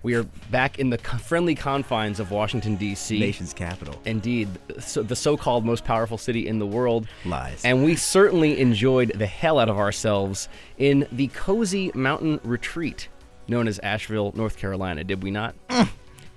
We 0.03 0.15
are 0.15 0.23
back 0.51 0.79
in 0.79 0.89
the 0.89 0.97
friendly 0.97 1.55
confines 1.55 2.21
of 2.21 2.31
Washington, 2.31 2.77
D.C. 2.77 3.21
Nation's 3.21 3.53
capital. 3.53 4.01
Indeed, 4.07 4.49
so 4.79 5.03
the 5.03 5.15
so 5.15 5.37
called 5.37 5.67
most 5.67 5.85
powerful 5.85 6.17
city 6.17 6.49
in 6.49 6.59
the 6.59 6.67
world. 6.67 7.07
Lies. 7.27 7.63
And 7.67 7.85
we 7.85 7.97
certainly 7.97 8.59
enjoyed 8.59 9.13
the 9.15 9.27
hell 9.27 9.59
out 9.59 9.69
of 9.69 9.77
ourselves 9.77 10.49
in 10.79 11.07
the 11.13 11.27
cozy 11.27 11.93
mountain 11.95 12.41
retreat 12.45 13.09
known 13.51 13.69
as 13.69 13.79
Asheville, 13.81 14.33
North 14.35 14.57
Carolina, 14.57 15.05
did 15.05 15.23
we 15.23 15.31
not? 15.31 15.55
Mm. 15.69 15.89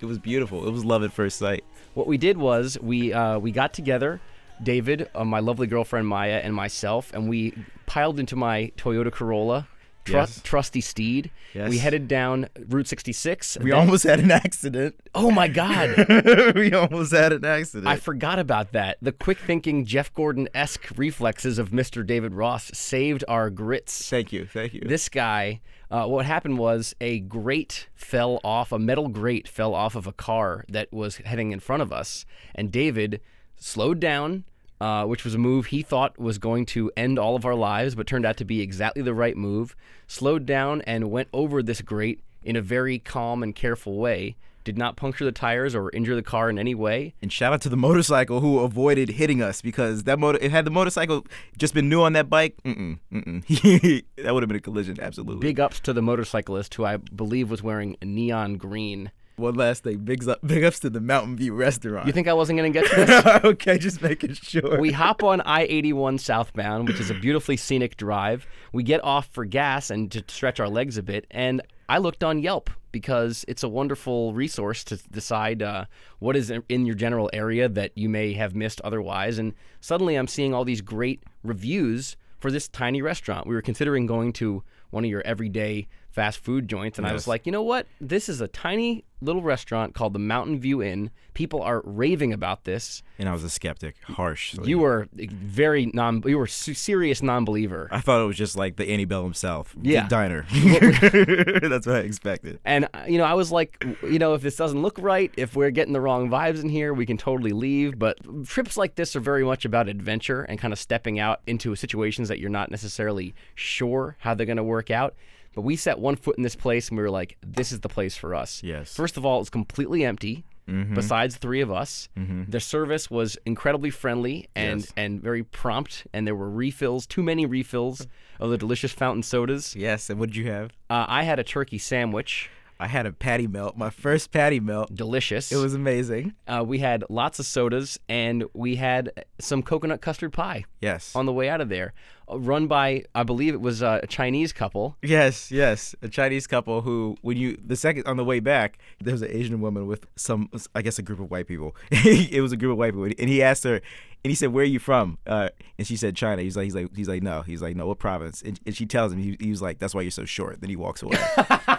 It 0.03 0.07
was 0.07 0.19
beautiful. 0.19 0.67
It 0.67 0.71
was 0.71 0.83
love 0.83 1.01
at 1.05 1.13
first 1.13 1.37
sight. 1.37 1.63
What 1.93 2.07
we 2.07 2.17
did 2.17 2.37
was 2.37 2.77
we 2.81 3.13
uh, 3.13 3.39
we 3.39 3.53
got 3.53 3.73
together, 3.73 4.19
David, 4.61 5.09
uh, 5.15 5.23
my 5.23 5.39
lovely 5.39 5.65
girlfriend 5.65 6.09
Maya, 6.09 6.41
and 6.43 6.53
myself, 6.53 7.13
and 7.13 7.29
we 7.29 7.53
piled 7.85 8.19
into 8.19 8.35
my 8.35 8.73
Toyota 8.75 9.13
Corolla, 9.13 9.69
tru- 10.05 10.15
Yes. 10.15 10.41
trusty 10.43 10.81
steed. 10.81 11.31
Yes. 11.53 11.69
We 11.69 11.77
headed 11.77 12.07
down 12.07 12.49
Route 12.67 12.87
66. 12.87 13.57
We 13.61 13.71
then- 13.71 13.79
almost 13.79 14.03
had 14.03 14.19
an 14.19 14.31
accident. 14.31 14.95
Oh 15.15 15.31
my 15.31 15.47
God! 15.47 16.53
we 16.55 16.73
almost 16.73 17.11
had 17.13 17.33
an 17.33 17.45
accident. 17.45 17.87
I 17.87 17.95
forgot 17.97 18.39
about 18.39 18.71
that. 18.73 18.97
The 19.01 19.11
quick 19.11 19.37
thinking 19.39 19.85
Jeff 19.85 20.13
Gordon 20.13 20.47
esque 20.53 20.89
reflexes 20.97 21.57
of 21.59 21.69
Mr. 21.69 22.05
David 22.05 22.33
Ross 22.33 22.71
saved 22.73 23.23
our 23.27 23.49
grits. 23.49 24.09
Thank 24.09 24.31
you. 24.33 24.45
Thank 24.45 24.73
you. 24.73 24.81
This 24.81 25.09
guy, 25.09 25.61
uh, 25.91 26.05
what 26.07 26.25
happened 26.25 26.57
was 26.57 26.95
a 26.99 27.19
grate 27.19 27.87
fell 27.95 28.39
off, 28.43 28.71
a 28.71 28.79
metal 28.79 29.07
grate 29.09 29.47
fell 29.47 29.73
off 29.75 29.95
of 29.95 30.07
a 30.07 30.13
car 30.13 30.65
that 30.69 30.91
was 30.91 31.17
heading 31.17 31.51
in 31.51 31.59
front 31.59 31.81
of 31.83 31.93
us. 31.93 32.25
And 32.55 32.71
David 32.71 33.21
slowed 33.55 33.99
down, 33.99 34.43
uh, 34.83 35.05
which 35.05 35.23
was 35.23 35.33
a 35.33 35.37
move 35.37 35.67
he 35.67 35.81
thought 35.81 36.19
was 36.19 36.37
going 36.37 36.65
to 36.65 36.91
end 36.97 37.17
all 37.17 37.37
of 37.37 37.45
our 37.45 37.55
lives, 37.55 37.95
but 37.95 38.05
turned 38.05 38.25
out 38.25 38.35
to 38.35 38.43
be 38.43 38.59
exactly 38.59 39.01
the 39.01 39.13
right 39.13 39.37
move. 39.37 39.77
Slowed 40.07 40.45
down 40.45 40.81
and 40.81 41.09
went 41.09 41.29
over 41.31 41.63
this 41.63 41.79
grate 41.79 42.19
in 42.43 42.57
a 42.57 42.61
very 42.61 42.99
calm 42.99 43.41
and 43.41 43.55
careful 43.55 43.95
way. 43.95 44.35
Did 44.65 44.77
not 44.77 44.97
puncture 44.97 45.23
the 45.23 45.31
tires 45.31 45.73
or 45.73 45.89
injure 45.91 46.15
the 46.15 46.21
car 46.21 46.49
in 46.49 46.59
any 46.59 46.75
way. 46.75 47.13
And 47.21 47.31
shout 47.31 47.53
out 47.53 47.61
to 47.61 47.69
the 47.69 47.77
motorcycle 47.89 48.41
who 48.41 48.59
avoided 48.59 49.11
hitting 49.11 49.41
us 49.41 49.61
because 49.61 50.03
that 50.03 50.19
motor, 50.19 50.37
it 50.41 50.51
had 50.51 50.65
the 50.65 50.71
motorcycle 50.71 51.25
just 51.57 51.73
been 51.73 51.87
new 51.87 52.01
on 52.01 52.11
that 52.13 52.29
bike, 52.29 52.57
mm-mm, 52.65 52.99
mm-mm. 53.09 54.03
that 54.17 54.33
would 54.33 54.43
have 54.43 54.49
been 54.49 54.57
a 54.57 54.59
collision, 54.59 54.99
absolutely. 54.99 55.39
Big 55.39 55.61
ups 55.61 55.79
to 55.79 55.93
the 55.93 56.01
motorcyclist 56.01 56.73
who 56.75 56.83
I 56.83 56.97
believe 56.97 57.49
was 57.49 57.63
wearing 57.63 57.95
neon 58.03 58.57
green. 58.57 59.11
One 59.35 59.55
last 59.55 59.83
thing, 59.83 59.99
big, 59.99 60.27
up, 60.29 60.45
big 60.45 60.63
ups 60.63 60.79
to 60.81 60.91
the 60.91 61.01
Mountain 61.01 61.37
View 61.37 61.55
restaurant. 61.55 62.05
You 62.05 62.13
think 62.13 62.27
I 62.27 62.33
wasn't 62.33 62.59
going 62.59 62.71
to 62.71 62.79
get 62.79 62.89
to 62.91 63.05
this? 63.05 63.43
okay, 63.43 63.79
just 63.79 64.01
making 64.01 64.35
sure. 64.35 64.79
we 64.79 64.91
hop 64.91 65.23
on 65.23 65.41
I 65.41 65.63
81 65.63 66.19
southbound, 66.19 66.87
which 66.87 66.99
is 66.99 67.09
a 67.09 67.15
beautifully 67.15 67.57
scenic 67.57 67.97
drive. 67.97 68.45
We 68.73 68.83
get 68.83 69.03
off 69.03 69.27
for 69.27 69.43
gas 69.43 69.89
and 69.89 70.11
to 70.11 70.23
stretch 70.27 70.59
our 70.59 70.69
legs 70.69 70.97
a 70.97 71.03
bit. 71.03 71.25
And 71.31 71.63
I 71.89 71.97
looked 71.97 72.23
on 72.23 72.39
Yelp 72.39 72.69
because 72.91 73.43
it's 73.47 73.63
a 73.63 73.69
wonderful 73.69 74.33
resource 74.33 74.83
to 74.83 74.97
decide 75.11 75.63
uh, 75.63 75.85
what 76.19 76.35
is 76.35 76.51
in 76.69 76.85
your 76.85 76.95
general 76.95 77.29
area 77.33 77.67
that 77.67 77.91
you 77.95 78.09
may 78.09 78.33
have 78.33 78.55
missed 78.55 78.81
otherwise. 78.81 79.39
And 79.39 79.53
suddenly 79.81 80.15
I'm 80.15 80.27
seeing 80.27 80.53
all 80.53 80.63
these 80.63 80.81
great 80.81 81.23
reviews 81.43 82.15
for 82.39 82.51
this 82.51 82.67
tiny 82.67 83.01
restaurant. 83.01 83.47
We 83.47 83.55
were 83.55 83.61
considering 83.61 84.05
going 84.05 84.31
to 84.33 84.63
one 84.91 85.03
of 85.03 85.09
your 85.09 85.23
everyday 85.25 85.87
fast 86.13 86.39
food 86.39 86.67
joints, 86.69 86.97
and 86.97 87.05
I 87.07 87.11
was 87.13 87.27
like, 87.27 87.45
you 87.45 87.51
know 87.51 87.63
what? 87.63 87.87
This 87.99 88.29
is 88.29 88.39
a 88.39 88.47
tiny 88.47 89.03
little 89.19 89.41
restaurant 89.41 89.93
called 89.95 90.13
the 90.13 90.19
Mountain 90.19 90.59
View 90.59 90.81
Inn. 90.83 91.09
People 91.33 91.61
are 91.61 91.81
raving 91.85 92.31
about 92.33 92.65
this. 92.65 93.01
and 93.17 93.27
I 93.27 93.31
was 93.31 93.43
a 93.43 93.49
skeptic, 93.49 93.95
harsh. 94.03 94.53
You 94.63 94.77
were 94.79 95.07
very 95.13 95.87
non. 95.93 96.21
You 96.25 96.37
were 96.37 96.45
serious 96.47 97.23
non-believer. 97.23 97.87
I 97.89 97.99
thought 98.01 98.21
it 98.21 98.25
was 98.27 98.37
just 98.37 98.55
like 98.55 98.75
the 98.75 98.91
Antebellum 98.91 99.33
South 99.33 99.73
Yeah. 99.81 100.07
diner. 100.07 100.45
That's 100.51 101.87
what 101.87 101.95
I 101.95 101.99
expected. 101.99 102.59
And 102.65 102.87
uh, 102.93 103.05
you 103.07 103.17
know, 103.17 103.23
I 103.23 103.33
was 103.33 103.51
like, 103.51 103.83
you 104.03 104.19
know, 104.19 104.33
if 104.35 104.41
this 104.41 104.55
doesn't 104.55 104.81
look 104.81 104.97
right, 104.99 105.31
if 105.37 105.55
we're 105.55 105.71
getting 105.71 105.93
the 105.93 106.01
wrong 106.01 106.29
vibes 106.29 106.61
in 106.61 106.69
here, 106.69 106.93
we 106.93 107.05
can 107.05 107.17
totally 107.17 107.51
leave. 107.53 107.97
But 107.97 108.17
trips 108.45 108.77
like 108.77 108.95
this 108.95 109.15
are 109.15 109.19
very 109.21 109.43
much 109.43 109.65
about 109.65 109.87
adventure 109.87 110.43
and 110.43 110.59
kind 110.59 110.73
of 110.73 110.79
stepping 110.79 111.17
out 111.19 111.41
into 111.47 111.75
situations 111.75 112.27
that 112.27 112.39
you're 112.39 112.49
not 112.49 112.69
necessarily 112.69 113.33
sure 113.55 114.15
how 114.19 114.33
they're 114.35 114.45
going 114.45 114.57
to 114.57 114.63
work 114.63 114.91
out. 114.91 115.15
But 115.53 115.61
we 115.61 115.75
set 115.75 115.99
one 115.99 116.15
foot 116.15 116.37
in 116.37 116.43
this 116.43 116.55
place 116.55 116.89
and 116.89 116.97
we 116.97 117.03
were 117.03 117.09
like, 117.09 117.37
this 117.45 117.71
is 117.71 117.79
the 117.81 117.89
place 117.89 118.15
for 118.15 118.33
us. 118.35 118.61
Yes. 118.63 118.95
First 118.95 119.17
of 119.17 119.25
all, 119.25 119.39
it's 119.41 119.49
completely 119.49 120.03
empty. 120.05 120.43
Mhm. 120.67 120.95
Besides 120.95 121.35
three 121.35 121.59
of 121.59 121.69
us, 121.71 122.07
Mhm. 122.17 122.49
the 122.49 122.59
service 122.61 123.11
was 123.11 123.37
incredibly 123.45 123.89
friendly 123.89 124.47
and 124.55 124.79
Yes. 124.79 124.93
and 124.95 125.21
very 125.21 125.43
prompt, 125.43 126.07
and 126.13 126.25
there 126.25 126.35
were 126.35 126.49
refills, 126.49 127.05
too 127.05 127.21
many 127.21 127.45
refills 127.45 128.07
of 128.39 128.49
the 128.49 128.57
delicious 128.57 128.93
fountain 128.93 129.23
sodas. 129.23 129.75
Yes, 129.75 130.09
and 130.09 130.19
what 130.21 130.29
did 130.29 130.37
you 130.37 130.49
have? 130.49 130.71
Uh, 130.89 131.05
I 131.09 131.23
had 131.23 131.37
a 131.37 131.43
turkey 131.43 131.77
sandwich. 131.77 132.49
I 132.79 132.87
had 132.87 133.05
a 133.05 133.11
patty 133.11 133.45
melt, 133.45 133.77
my 133.77 133.89
first 133.89 134.31
patty 134.31 134.59
melt. 134.61 134.93
Delicious. 134.95 135.51
It 135.51 135.57
was 135.57 135.73
amazing. 135.73 136.33
Uh, 136.47 136.63
we 136.65 136.79
had 136.79 137.03
lots 137.09 137.39
of 137.39 137.45
sodas, 137.45 137.99
and 138.09 138.45
we 138.53 138.77
had 138.77 139.11
some 139.39 139.63
coconut 139.63 140.01
custard 140.01 140.31
pie. 140.33 140.63
Yes. 140.81 141.13
On 141.15 141.25
the 141.25 141.33
way 141.33 141.49
out 141.49 141.59
of 141.61 141.67
there, 141.69 141.93
run 142.29 142.67
by 142.67 143.03
I 143.15 143.23
believe 143.23 143.53
it 143.53 143.61
was 143.61 143.83
uh, 143.83 143.99
a 144.03 144.07
Chinese 144.07 144.53
couple. 144.53 144.97
Yes, 145.01 145.51
yes, 145.51 145.95
a 146.01 146.07
Chinese 146.07 146.47
couple 146.47 146.81
who, 146.81 147.17
when 147.21 147.37
you 147.37 147.57
the 147.65 147.75
second 147.75 148.07
on 148.07 148.17
the 148.17 148.25
way 148.25 148.39
back, 148.39 148.79
there 148.99 149.13
was 149.13 149.21
an 149.21 149.31
Asian 149.31 149.61
woman 149.61 149.87
with 149.87 150.07
some, 150.15 150.49
I 150.75 150.81
guess, 150.81 150.99
a 150.99 151.01
group 151.01 151.19
of 151.19 151.29
white 151.31 151.47
people. 151.47 151.75
it 151.91 152.41
was 152.41 152.51
a 152.51 152.57
group 152.57 152.73
of 152.73 152.77
white 152.77 152.93
people, 152.93 153.03
and 153.05 153.29
he 153.29 153.41
asked 153.41 153.63
her, 153.63 153.81
and 154.23 154.31
he 154.31 154.35
said, 154.35 154.53
"Where 154.53 154.63
are 154.63 154.67
you 154.67 154.79
from?" 154.79 155.17
Uh, 155.27 155.49
and 155.77 155.85
she 155.85 155.97
said, 155.97 156.15
"China." 156.15 156.41
He's 156.41 156.55
like, 156.55 156.63
he's 156.63 156.75
like, 156.75 156.95
he's 156.95 157.09
like, 157.09 157.21
no, 157.21 157.41
he's 157.41 157.61
like, 157.61 157.75
no, 157.75 157.87
what 157.87 157.99
province? 157.99 158.41
And, 158.41 158.57
and 158.65 158.75
she 158.75 158.85
tells 158.85 159.11
him, 159.11 159.19
he, 159.19 159.35
he 159.39 159.49
was 159.49 159.61
like, 159.61 159.79
"That's 159.79 159.93
why 159.93 160.01
you're 160.01 160.11
so 160.11 160.23
short." 160.23 160.61
Then 160.61 160.69
he 160.69 160.77
walks 160.77 161.01
away. 161.03 161.17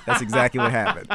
That's 0.07 0.21
exactly 0.21 0.61
what 0.61 0.71
happened. 0.71 1.07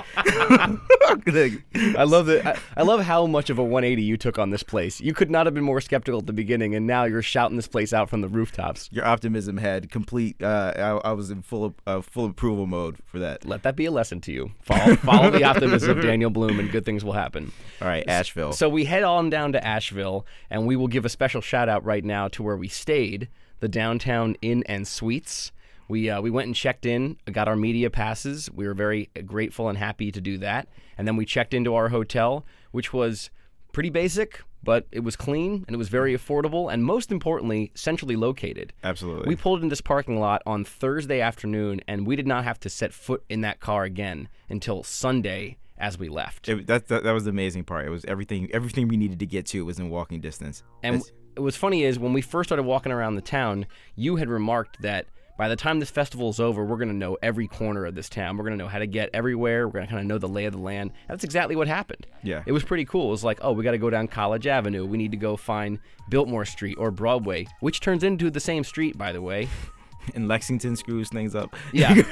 I 1.75 2.03
love 2.03 2.25
that. 2.25 2.45
I, 2.45 2.59
I 2.77 2.83
love 2.83 3.01
how 3.01 3.27
much 3.27 3.51
of 3.51 3.59
a 3.59 3.63
180 3.63 4.01
you 4.01 4.17
took 4.17 4.39
on 4.39 4.49
this 4.49 4.63
place. 4.63 4.99
You 4.99 5.13
could 5.13 5.29
not 5.29 5.45
have 5.45 5.53
been 5.53 5.63
more 5.63 5.81
skeptical 5.81 6.19
at 6.19 6.25
the 6.25 6.33
beginning, 6.33 6.73
and 6.73 6.87
now 6.87 7.03
you're 7.03 7.21
shouting 7.21 7.57
this 7.57 7.67
place 7.67 7.93
out 7.93 8.09
from 8.09 8.21
the 8.21 8.27
rooftops. 8.27 8.89
Your 8.91 9.05
optimism 9.19 9.57
had 9.57 9.91
complete. 9.91 10.41
Uh, 10.41 10.71
I, 11.03 11.09
I 11.09 11.11
was 11.11 11.29
in 11.29 11.41
full 11.41 11.75
uh, 11.85 11.99
full 11.99 12.25
approval 12.25 12.67
mode 12.67 12.97
for 13.03 13.19
that. 13.19 13.43
Let 13.43 13.63
that 13.63 13.75
be 13.75 13.85
a 13.85 13.91
lesson 13.91 14.21
to 14.21 14.31
you. 14.31 14.51
Follow, 14.61 14.95
follow 14.95 15.29
the 15.29 15.43
optimism 15.43 15.97
of 15.97 16.01
Daniel 16.01 16.29
Bloom, 16.29 16.57
and 16.57 16.71
good 16.71 16.85
things 16.85 17.03
will 17.03 17.13
happen. 17.13 17.51
All 17.81 17.87
right, 17.89 18.07
Asheville. 18.07 18.53
So 18.53 18.69
we 18.69 18.85
head 18.85 19.03
on 19.03 19.29
down 19.29 19.51
to 19.51 19.67
Asheville, 19.67 20.25
and 20.49 20.65
we 20.65 20.77
will 20.77 20.87
give 20.87 21.03
a 21.03 21.09
special 21.09 21.41
shout 21.41 21.67
out 21.67 21.83
right 21.83 22.05
now 22.05 22.29
to 22.29 22.41
where 22.41 22.55
we 22.55 22.69
stayed, 22.69 23.27
the 23.59 23.67
Downtown 23.67 24.37
Inn 24.41 24.63
and 24.67 24.87
Suites. 24.87 25.51
We 25.89 26.09
uh, 26.09 26.21
we 26.21 26.29
went 26.29 26.47
and 26.47 26.55
checked 26.55 26.85
in, 26.85 27.17
got 27.29 27.49
our 27.49 27.57
media 27.57 27.89
passes. 27.89 28.49
We 28.49 28.65
were 28.65 28.73
very 28.73 29.09
grateful 29.25 29.67
and 29.67 29.77
happy 29.77 30.13
to 30.13 30.21
do 30.21 30.37
that. 30.37 30.69
And 30.97 31.05
then 31.05 31.17
we 31.17 31.25
checked 31.25 31.53
into 31.53 31.75
our 31.75 31.89
hotel, 31.89 32.45
which 32.71 32.93
was 32.93 33.29
pretty 33.71 33.89
basic, 33.89 34.41
but 34.63 34.87
it 34.91 35.01
was 35.01 35.15
clean 35.15 35.63
and 35.67 35.73
it 35.73 35.77
was 35.77 35.89
very 35.89 36.15
affordable, 36.15 36.71
and 36.71 36.83
most 36.83 37.11
importantly, 37.11 37.71
centrally 37.75 38.15
located. 38.15 38.73
Absolutely. 38.83 39.27
We 39.27 39.35
pulled 39.35 39.61
in 39.61 39.69
this 39.69 39.81
parking 39.81 40.19
lot 40.19 40.41
on 40.45 40.65
Thursday 40.65 41.21
afternoon, 41.21 41.81
and 41.87 42.05
we 42.05 42.15
did 42.15 42.27
not 42.27 42.43
have 42.43 42.59
to 42.61 42.69
set 42.69 42.93
foot 42.93 43.23
in 43.29 43.41
that 43.41 43.59
car 43.59 43.83
again 43.83 44.27
until 44.49 44.83
Sunday 44.83 45.57
as 45.77 45.97
we 45.97 46.09
left. 46.09 46.49
It, 46.49 46.67
that, 46.67 46.87
that 46.89 47.03
that 47.03 47.11
was 47.13 47.23
the 47.23 47.29
amazing 47.29 47.63
part. 47.63 47.85
It 47.85 47.89
was 47.89 48.03
everything 48.05 48.49
everything 48.53 48.87
we 48.89 48.97
needed 48.97 49.19
to 49.19 49.25
get 49.25 49.45
to 49.47 49.63
was 49.65 49.79
in 49.79 49.89
walking 49.89 50.19
distance. 50.19 50.61
And 50.83 50.95
It's- 50.97 51.11
what 51.35 51.43
was 51.43 51.55
funny 51.55 51.83
is 51.83 51.97
when 51.97 52.11
we 52.11 52.21
first 52.21 52.49
started 52.49 52.63
walking 52.63 52.91
around 52.91 53.15
the 53.15 53.21
town, 53.21 53.65
you 53.95 54.17
had 54.17 54.27
remarked 54.27 54.81
that 54.81 55.05
by 55.39 55.47
the 55.47 55.55
time 55.55 55.79
this 55.79 55.89
festival 55.89 56.29
is 56.29 56.41
over, 56.41 56.65
we're 56.65 56.75
going 56.75 56.89
to 56.89 56.93
know 56.93 57.17
every 57.23 57.47
corner 57.47 57.85
of 57.85 57.95
this 57.95 58.09
town. 58.09 58.35
We're 58.35 58.43
going 58.43 58.57
to 58.57 58.61
know 58.61 58.67
how 58.67 58.79
to 58.79 58.85
get 58.85 59.09
everywhere. 59.13 59.65
We're 59.65 59.71
going 59.71 59.85
to 59.85 59.89
kind 59.89 60.01
of 60.01 60.05
know 60.05 60.17
the 60.17 60.27
lay 60.27 60.43
of 60.43 60.51
the 60.51 60.59
land. 60.59 60.91
That's 61.07 61.23
exactly 61.23 61.55
what 61.55 61.69
happened. 61.69 62.05
Yeah. 62.21 62.43
It 62.45 62.51
was 62.51 62.65
pretty 62.65 62.83
cool. 62.83 63.07
It 63.07 63.11
was 63.11 63.23
like, 63.23 63.39
oh, 63.41 63.53
we 63.53 63.63
got 63.63 63.71
to 63.71 63.77
go 63.77 63.89
down 63.89 64.09
College 64.09 64.47
Avenue. 64.47 64.85
We 64.85 64.97
need 64.97 65.11
to 65.11 65.17
go 65.17 65.37
find 65.37 65.79
Biltmore 66.09 66.43
Street 66.43 66.75
or 66.77 66.91
Broadway, 66.91 67.47
which 67.61 67.79
turns 67.79 68.03
into 68.03 68.29
the 68.29 68.41
same 68.41 68.65
street, 68.65 68.97
by 68.97 69.13
the 69.13 69.21
way. 69.21 69.47
and 70.13 70.27
Lexington 70.27 70.75
screws 70.75 71.07
things 71.07 71.35
up. 71.35 71.55
Yeah. 71.71 71.93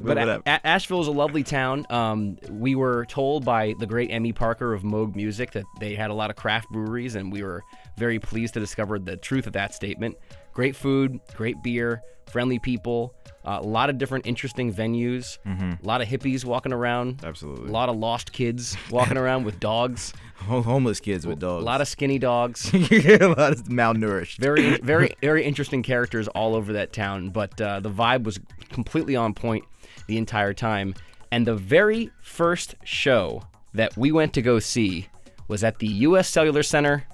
but 0.00 0.18
A- 0.18 0.66
Asheville 0.66 1.02
is 1.02 1.06
a 1.06 1.12
lovely 1.12 1.44
town. 1.44 1.86
Um, 1.88 2.36
we 2.50 2.74
were 2.74 3.06
told 3.06 3.44
by 3.44 3.74
the 3.78 3.86
great 3.86 4.10
Emmy 4.10 4.32
Parker 4.32 4.72
of 4.74 4.82
Moog 4.82 5.14
Music 5.14 5.52
that 5.52 5.66
they 5.78 5.94
had 5.94 6.10
a 6.10 6.14
lot 6.14 6.30
of 6.30 6.36
craft 6.36 6.68
breweries, 6.70 7.14
and 7.14 7.32
we 7.32 7.44
were 7.44 7.62
very 7.96 8.18
pleased 8.18 8.54
to 8.54 8.60
discover 8.60 8.98
the 8.98 9.16
truth 9.16 9.46
of 9.46 9.52
that 9.52 9.72
statement. 9.72 10.16
Great 10.52 10.74
food, 10.76 11.18
great 11.34 11.62
beer, 11.62 12.02
friendly 12.30 12.58
people, 12.58 13.14
uh, 13.44 13.58
a 13.60 13.66
lot 13.66 13.90
of 13.90 13.98
different 13.98 14.26
interesting 14.26 14.72
venues, 14.72 15.38
Mhm. 15.46 15.82
a 15.82 15.86
lot 15.86 16.00
of 16.00 16.08
hippies 16.08 16.44
walking 16.44 16.72
around. 16.72 17.20
Absolutely. 17.24 17.68
A 17.68 17.72
lot 17.72 17.88
of 17.88 17.96
lost 17.96 18.32
kids 18.32 18.76
walking 18.90 19.16
around 19.22 19.44
with 19.44 19.58
dogs. 19.58 20.12
Homeless 20.36 21.00
kids 21.00 21.26
with 21.26 21.38
dogs. 21.40 21.62
A 21.62 21.66
lot 21.66 21.80
of 21.80 21.88
skinny 21.88 22.18
dogs. 22.18 22.70
a 22.74 22.78
lot 23.26 23.52
of 23.52 23.64
malnourished. 23.64 24.38
Very, 24.38 24.78
very, 24.78 25.10
very 25.20 25.44
interesting 25.44 25.82
characters 25.82 26.28
all 26.28 26.54
over 26.54 26.72
that 26.74 26.92
town. 26.92 27.30
But 27.30 27.60
uh, 27.60 27.80
the 27.80 27.90
vibe 27.90 28.22
was 28.24 28.38
completely 28.70 29.16
on 29.16 29.34
point 29.34 29.64
the 30.06 30.16
entire 30.16 30.54
time. 30.54 30.94
And 31.32 31.46
the 31.46 31.54
very 31.56 32.10
first 32.22 32.74
show 32.84 33.42
that 33.74 33.96
we 33.96 34.12
went 34.12 34.32
to 34.34 34.42
go 34.42 34.58
see 34.60 35.08
was 35.48 35.62
at 35.64 35.78
the 35.78 35.88
U.S. 35.88 36.28
Cellular 36.28 36.62
Center, 36.62 37.04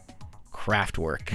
Kraftwerk. 0.53 1.33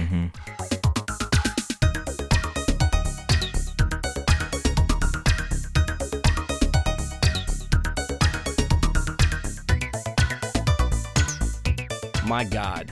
My 12.32 12.44
God. 12.44 12.90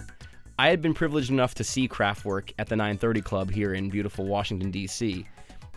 I 0.59 0.69
had 0.69 0.83
been 0.83 0.93
privileged 0.93 1.31
enough 1.31 1.55
to 1.55 1.65
see 1.65 1.89
Kraftwerk 1.89 2.53
at 2.59 2.69
the 2.69 2.77
930 2.77 3.23
Club 3.23 3.51
here 3.51 3.73
in 3.73 3.89
beautiful 3.89 4.27
Washington, 4.27 4.71
D.C., 4.71 5.27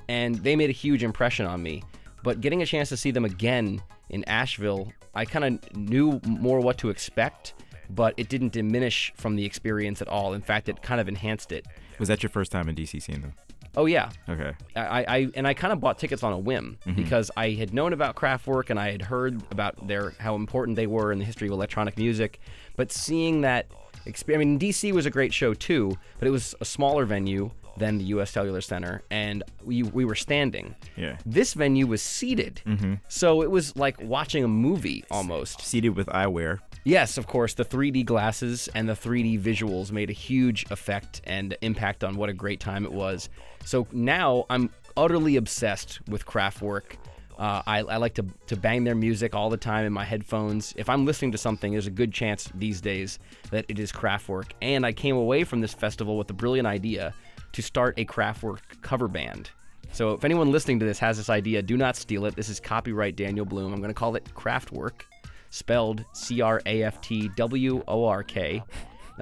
and 0.10 0.36
they 0.36 0.58
made 0.58 0.70
a 0.70 0.74
huge 0.74 1.02
impression 1.02 1.46
on 1.46 1.64
me. 1.64 1.82
But 2.24 2.42
getting 2.42 2.62
a 2.62 2.66
chance 2.66 2.90
to 2.90 2.98
see 2.98 3.10
them 3.10 3.24
again 3.24 3.82
in 4.10 4.26
Asheville, 4.26 4.92
I 5.16 5.24
kind 5.24 5.46
of 5.46 5.78
knew 5.78 6.20
more 6.26 6.60
what 6.60 6.78
to 6.80 6.90
expect, 6.90 7.54
but 7.90 8.14
it 8.18 8.28
didn't 8.28 8.52
diminish 8.52 9.14
from 9.16 9.38
the 9.38 9.46
experience 9.46 10.02
at 10.02 10.10
all. 10.10 10.34
In 10.34 10.42
fact, 10.42 10.68
it 10.68 10.82
kind 10.82 11.00
of 11.00 11.08
enhanced 11.08 11.54
it. 11.54 11.66
Was 12.00 12.10
that 12.10 12.22
your 12.22 12.32
first 12.32 12.52
time 12.52 12.68
in 12.68 12.76
DC 12.76 13.02
seeing 13.02 13.22
them? 13.22 13.34
Oh 13.76 13.86
yeah. 13.86 14.10
Okay. 14.30 14.54
I, 14.76 15.06
I 15.08 15.28
and 15.36 15.48
I 15.48 15.54
kind 15.54 15.74
of 15.74 15.80
bought 15.80 15.98
tickets 16.00 16.24
on 16.24 16.34
a 16.34 16.38
whim 16.38 16.78
Mhm. 16.86 16.96
because 16.96 17.32
I 17.36 17.52
had 17.52 17.74
known 17.74 17.94
about 17.94 18.16
Kraftwerk 18.16 18.70
and 18.70 18.80
I 18.80 18.92
had 18.92 19.02
heard 19.02 19.42
about 19.52 19.88
their 19.88 20.14
how 20.20 20.36
important 20.36 20.76
they 20.76 20.88
were 20.88 21.12
in 21.12 21.20
the 21.20 21.26
history 21.26 21.48
of 21.48 21.54
electronic 21.54 21.98
music, 21.98 22.40
but 22.76 22.92
seeing 22.92 23.42
that 23.42 23.68
experience, 24.06 24.42
I 24.42 24.46
mean 24.46 24.60
DC 24.60 24.92
was 24.92 25.06
a 25.06 25.10
great 25.12 25.34
show 25.34 25.54
too, 25.54 25.98
but 26.20 26.28
it 26.28 26.32
was 26.32 26.54
a 26.62 26.66
smaller 26.66 27.06
venue 27.06 27.52
than 27.76 27.98
the 27.98 28.04
U.S. 28.06 28.30
Cellular 28.30 28.62
Center, 28.62 29.02
and 29.10 29.42
we 29.64 29.82
we 29.82 30.06
were 30.06 30.14
standing. 30.14 30.76
Yeah. 30.96 31.18
This 31.26 31.56
venue 31.56 31.88
was 31.88 32.04
seated, 32.04 32.62
mm-hmm. 32.68 32.96
so 33.08 33.42
it 33.42 33.50
was 33.50 33.76
like 33.76 34.00
watching 34.00 34.44
a 34.44 34.48
movie 34.48 35.04
almost. 35.10 35.62
Seated 35.62 35.96
with 35.96 36.06
eyewear. 36.08 36.60
Yes, 36.86 37.18
of 37.18 37.26
course, 37.28 37.54
the 37.56 37.64
3D 37.66 38.06
glasses 38.06 38.68
and 38.76 38.88
the 38.90 38.94
3D 38.94 39.40
visuals 39.42 39.92
made 39.92 40.10
a 40.10 40.14
huge 40.14 40.66
effect 40.70 41.22
and 41.24 41.58
impact 41.62 42.04
on 42.04 42.16
what 42.18 42.30
a 42.30 42.34
great 42.34 42.60
time 42.60 42.84
it 42.86 42.92
was. 42.92 43.30
So 43.66 43.88
now 43.92 44.46
I'm 44.50 44.70
utterly 44.96 45.38
obsessed 45.38 46.00
with 46.08 46.26
Kraftwerk. 46.26 46.98
Uh, 47.38 47.64
I, 47.66 47.80
I 47.80 47.98
like 47.98 48.14
to, 48.16 48.26
to 48.48 48.56
bang 48.56 48.84
their 48.84 48.94
music 48.94 49.34
all 49.34 49.50
the 49.50 49.58
time 49.58 49.86
in 49.86 49.94
my 49.94 50.04
headphones. 50.04 50.74
If 50.78 50.88
I'm 50.88 51.06
listening 51.06 51.32
to 51.32 51.38
something, 51.38 51.72
there's 51.72 51.88
a 51.88 51.92
good 51.92 52.14
chance 52.14 52.50
these 52.54 52.80
days 52.80 53.18
that 53.50 53.66
it 53.68 53.80
is 53.80 53.92
Kraftwerk. 53.92 54.52
And 54.62 54.86
I 54.86 54.92
came 54.92 55.16
away 55.16 55.44
from 55.44 55.60
this 55.60 55.74
festival 55.74 56.18
with 56.18 56.30
a 56.30 56.34
brilliant 56.34 56.68
idea 56.68 57.14
to 57.54 57.62
start 57.62 57.96
a 57.98 58.06
Kraftwerk 58.06 58.60
cover 58.82 59.08
band. 59.08 59.50
So 59.92 60.14
if 60.14 60.24
anyone 60.24 60.52
listening 60.52 60.80
to 60.80 60.86
this 60.86 61.00
has 61.00 61.18
this 61.18 61.30
idea, 61.30 61.62
do 61.62 61.78
not 61.78 61.96
steal 61.96 62.26
it. 62.26 62.36
This 62.36 62.50
is 62.50 62.60
copyright 62.60 63.16
Daniel 63.16 63.46
Bloom. 63.46 63.74
I'm 63.74 63.80
going 63.80 63.90
to 63.90 63.96
call 63.96 64.16
it 64.16 64.26
Kraftwerk, 64.36 65.02
spelled 65.50 66.06
C 66.14 66.42
R 66.42 66.62
A 66.66 66.84
F 66.84 67.02
T 67.02 67.30
W 67.36 67.84
O 67.88 68.06
R 68.06 68.24
K. 68.24 68.64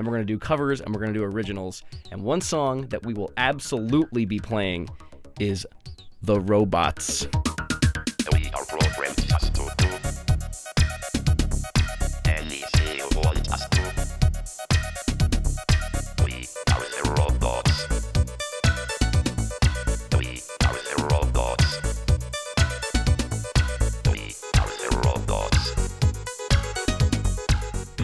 Then 0.02 0.08
we're 0.08 0.18
going 0.18 0.26
to 0.26 0.34
do 0.34 0.40
covers 0.40 0.82
and 0.82 0.96
we're 0.96 1.00
going 1.00 1.14
to 1.14 1.20
do 1.20 1.24
originals. 1.24 1.84
And 2.12 2.24
one 2.24 2.42
song 2.42 2.88
that 2.88 3.06
we 3.06 3.14
will 3.14 3.32
absolutely 3.38 4.26
be 4.26 4.40
playing 4.40 4.90
is 5.40 5.68
The 6.24 6.40
Robots. 6.40 7.28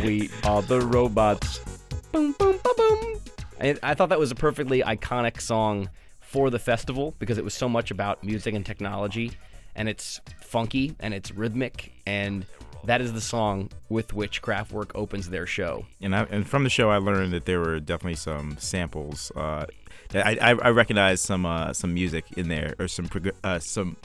We 0.05 0.29
are 0.45 0.61
the 0.61 0.79
robots. 0.79 1.66
Boom, 2.17 2.31
boom, 2.39 2.59
boom, 2.63 2.73
boom. 2.75 3.21
I, 3.61 3.75
I 3.83 3.93
thought 3.93 4.09
that 4.09 4.17
was 4.17 4.31
a 4.31 4.35
perfectly 4.35 4.81
iconic 4.81 5.39
song 5.39 5.91
for 6.19 6.49
the 6.49 6.57
festival 6.57 7.13
because 7.19 7.37
it 7.37 7.43
was 7.43 7.53
so 7.53 7.69
much 7.69 7.91
about 7.91 8.23
music 8.23 8.55
and 8.55 8.65
technology, 8.65 9.33
and 9.75 9.87
it's 9.87 10.19
funky 10.41 10.95
and 10.99 11.13
it's 11.13 11.31
rhythmic, 11.31 11.91
and 12.07 12.43
that 12.85 13.01
is 13.01 13.13
the 13.13 13.21
song 13.21 13.69
with 13.89 14.13
which 14.13 14.41
Kraftwerk 14.41 14.89
opens 14.95 15.29
their 15.29 15.45
show. 15.45 15.85
And 16.01 16.15
I, 16.15 16.23
and 16.23 16.47
from 16.47 16.63
the 16.63 16.71
show, 16.71 16.89
I 16.89 16.97
learned 16.97 17.33
that 17.33 17.45
there 17.45 17.59
were 17.59 17.79
definitely 17.79 18.15
some 18.15 18.57
samples. 18.57 19.31
Uh, 19.35 19.67
that 20.09 20.25
I, 20.25 20.37
I 20.41 20.55
I 20.55 20.69
recognized 20.71 21.23
some 21.23 21.45
uh, 21.45 21.71
some 21.71 21.93
music 21.93 22.25
in 22.35 22.47
there 22.47 22.73
or 22.79 22.87
some 22.87 23.09
prog- 23.09 23.35
uh, 23.43 23.59
some 23.59 23.95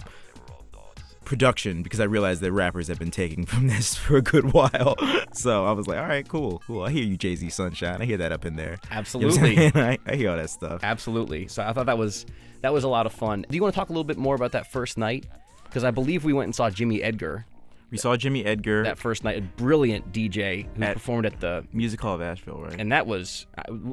production 1.32 1.82
because 1.82 1.98
I 1.98 2.04
realized 2.04 2.42
that 2.42 2.52
rappers 2.52 2.88
have 2.88 2.98
been 2.98 3.10
taking 3.10 3.46
from 3.46 3.66
this 3.74 3.94
for 3.94 4.18
a 4.18 4.22
good 4.22 4.52
while. 4.52 4.96
So 5.34 5.64
I 5.64 5.72
was 5.72 5.86
like, 5.86 5.98
all 5.98 6.06
right, 6.06 6.28
cool, 6.28 6.62
cool. 6.66 6.82
I 6.82 6.90
hear 6.90 7.02
you, 7.02 7.16
Jay 7.16 7.34
Z 7.36 7.48
Sunshine. 7.48 8.02
I 8.02 8.04
hear 8.04 8.18
that 8.18 8.32
up 8.32 8.44
in 8.44 8.56
there. 8.56 8.72
You 8.72 8.90
know 8.90 8.98
Absolutely. 8.98 9.66
I, 9.74 9.98
I 10.06 10.14
hear 10.14 10.30
all 10.30 10.36
that 10.36 10.50
stuff. 10.50 10.80
Absolutely. 10.84 11.48
So 11.48 11.62
I 11.62 11.72
thought 11.72 11.86
that 11.86 11.96
was 11.96 12.26
that 12.60 12.70
was 12.70 12.84
a 12.84 12.88
lot 12.88 13.06
of 13.06 13.14
fun. 13.14 13.46
Do 13.48 13.56
you 13.56 13.62
want 13.62 13.72
to 13.72 13.80
talk 13.80 13.88
a 13.88 13.92
little 13.92 14.04
bit 14.04 14.18
more 14.18 14.34
about 14.34 14.52
that 14.52 14.70
first 14.70 14.98
night? 14.98 15.24
Because 15.64 15.84
I 15.84 15.90
believe 15.90 16.24
we 16.24 16.34
went 16.34 16.48
and 16.48 16.54
saw 16.54 16.68
Jimmy 16.68 17.02
Edgar. 17.02 17.46
We 17.92 17.98
saw 17.98 18.16
Jimmy 18.16 18.44
Edgar 18.44 18.82
that 18.84 18.98
first 18.98 19.22
night. 19.22 19.38
A 19.38 19.42
brilliant 19.42 20.12
DJ 20.12 20.66
who 20.76 20.82
At 20.82 20.94
performed 20.94 21.26
at 21.26 21.38
the 21.40 21.64
Music 21.72 22.00
Hall 22.00 22.14
of 22.14 22.22
Asheville, 22.22 22.62
right? 22.62 22.74
And 22.80 22.90
that 22.90 23.06
was 23.06 23.46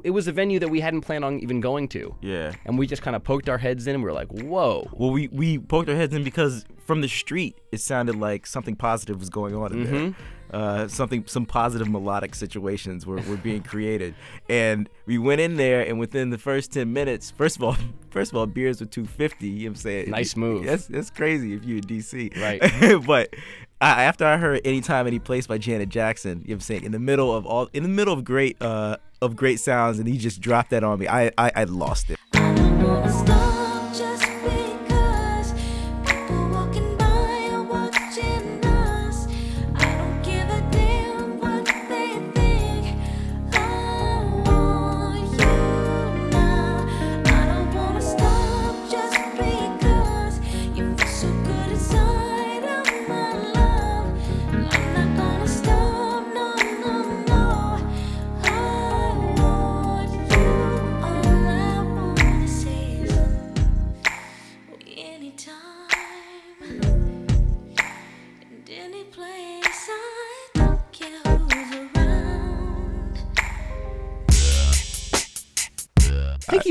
it 0.04 0.12
was 0.12 0.28
a 0.28 0.32
venue 0.32 0.58
that 0.60 0.70
we 0.70 0.80
hadn't 0.80 1.02
planned 1.02 1.26
on 1.26 1.40
even 1.42 1.60
going 1.60 1.88
to. 1.90 2.16
Yeah. 2.22 2.54
And 2.66 2.80
we 2.80 2.88
just 2.88 3.02
kind 3.02 3.16
of 3.16 3.24
poked 3.24 3.50
our 3.50 3.58
heads 3.58 3.86
in 3.86 3.96
and 3.96 4.04
we 4.04 4.08
were 4.10 4.14
like, 4.16 4.30
"Whoa." 4.32 4.88
Well, 4.94 5.12
we 5.12 5.28
we 5.28 5.60
poked 5.60 5.90
our 5.90 5.96
heads 5.96 6.16
in 6.16 6.24
because 6.24 6.66
from 6.86 7.02
the 7.02 7.08
street 7.10 7.58
it 7.72 7.82
sounded 7.82 8.16
like 8.16 8.48
something 8.48 8.76
positive 8.76 9.20
was 9.20 9.30
going 9.30 9.54
on 9.54 9.74
in 9.74 9.86
Mhm. 9.86 9.92
there. 9.92 10.14
Uh, 10.52 10.88
something, 10.88 11.24
some 11.28 11.46
positive 11.46 11.88
melodic 11.88 12.34
situations 12.34 13.06
were, 13.06 13.18
were 13.30 13.38
being 13.38 13.62
created, 13.62 14.16
and 14.50 14.90
we 15.06 15.20
went 15.20 15.40
in 15.40 15.58
there, 15.58 15.82
and 15.88 16.00
within 16.00 16.32
the 16.32 16.40
first 16.40 16.72
ten 16.74 16.92
minutes, 16.92 17.30
first 17.30 17.56
of 17.58 17.62
all, 17.64 17.76
first 18.10 18.32
of 18.32 18.38
all, 18.38 18.48
beers 18.48 18.80
were 18.80 18.88
two 18.88 19.06
fifty. 19.06 19.48
You 19.48 19.60
know 19.60 19.64
what 19.66 19.70
I'm 19.72 19.76
saying? 19.76 20.10
Nice 20.10 20.36
move. 20.36 20.66
That's 20.66 20.88
that's 20.88 21.12
crazy 21.12 21.54
if 21.54 21.64
you're 21.66 21.78
in 21.78 21.84
DC, 21.84 22.32
Right. 22.42 23.06
but 23.06 23.36
I, 23.82 24.04
after 24.04 24.26
I 24.26 24.38
heard 24.38 24.62
"Anytime, 24.66 25.08
Any 25.08 25.20
Place" 25.20 25.48
by 25.48 25.58
Janet 25.58 25.90
Jackson, 25.90 26.30
you 26.30 26.36
know 26.36 26.42
what 26.42 26.54
I'm 26.56 26.60
saying, 26.62 26.84
in 26.84 26.92
the 26.92 27.00
middle 27.00 27.34
of 27.34 27.46
all, 27.46 27.70
in 27.74 27.84
the 27.84 27.90
middle 27.90 28.14
of 28.14 28.24
great, 28.26 28.62
uh, 28.62 28.98
of 29.22 29.36
great 29.36 29.60
sounds, 29.60 30.00
and 30.00 30.08
he 30.08 30.18
just 30.18 30.42
dropped 30.42 30.72
that 30.72 30.84
on 30.84 31.00
me, 31.00 31.08
I 31.08 31.32
I, 31.38 31.52
I 31.56 31.64
lost 31.64 32.10
it. 32.10 32.18
Stop 32.34 33.60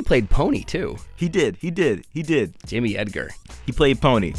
played 0.08 0.30
Pony 0.30 0.62
too. 0.64 0.96
He 1.16 1.28
did. 1.28 1.56
He 1.56 1.70
did. 1.70 2.06
He 2.14 2.22
did. 2.22 2.54
Jimmy 2.66 2.96
Edgar. 2.96 3.28
He 3.66 3.72
played 3.72 4.00
Pony. 4.00 4.32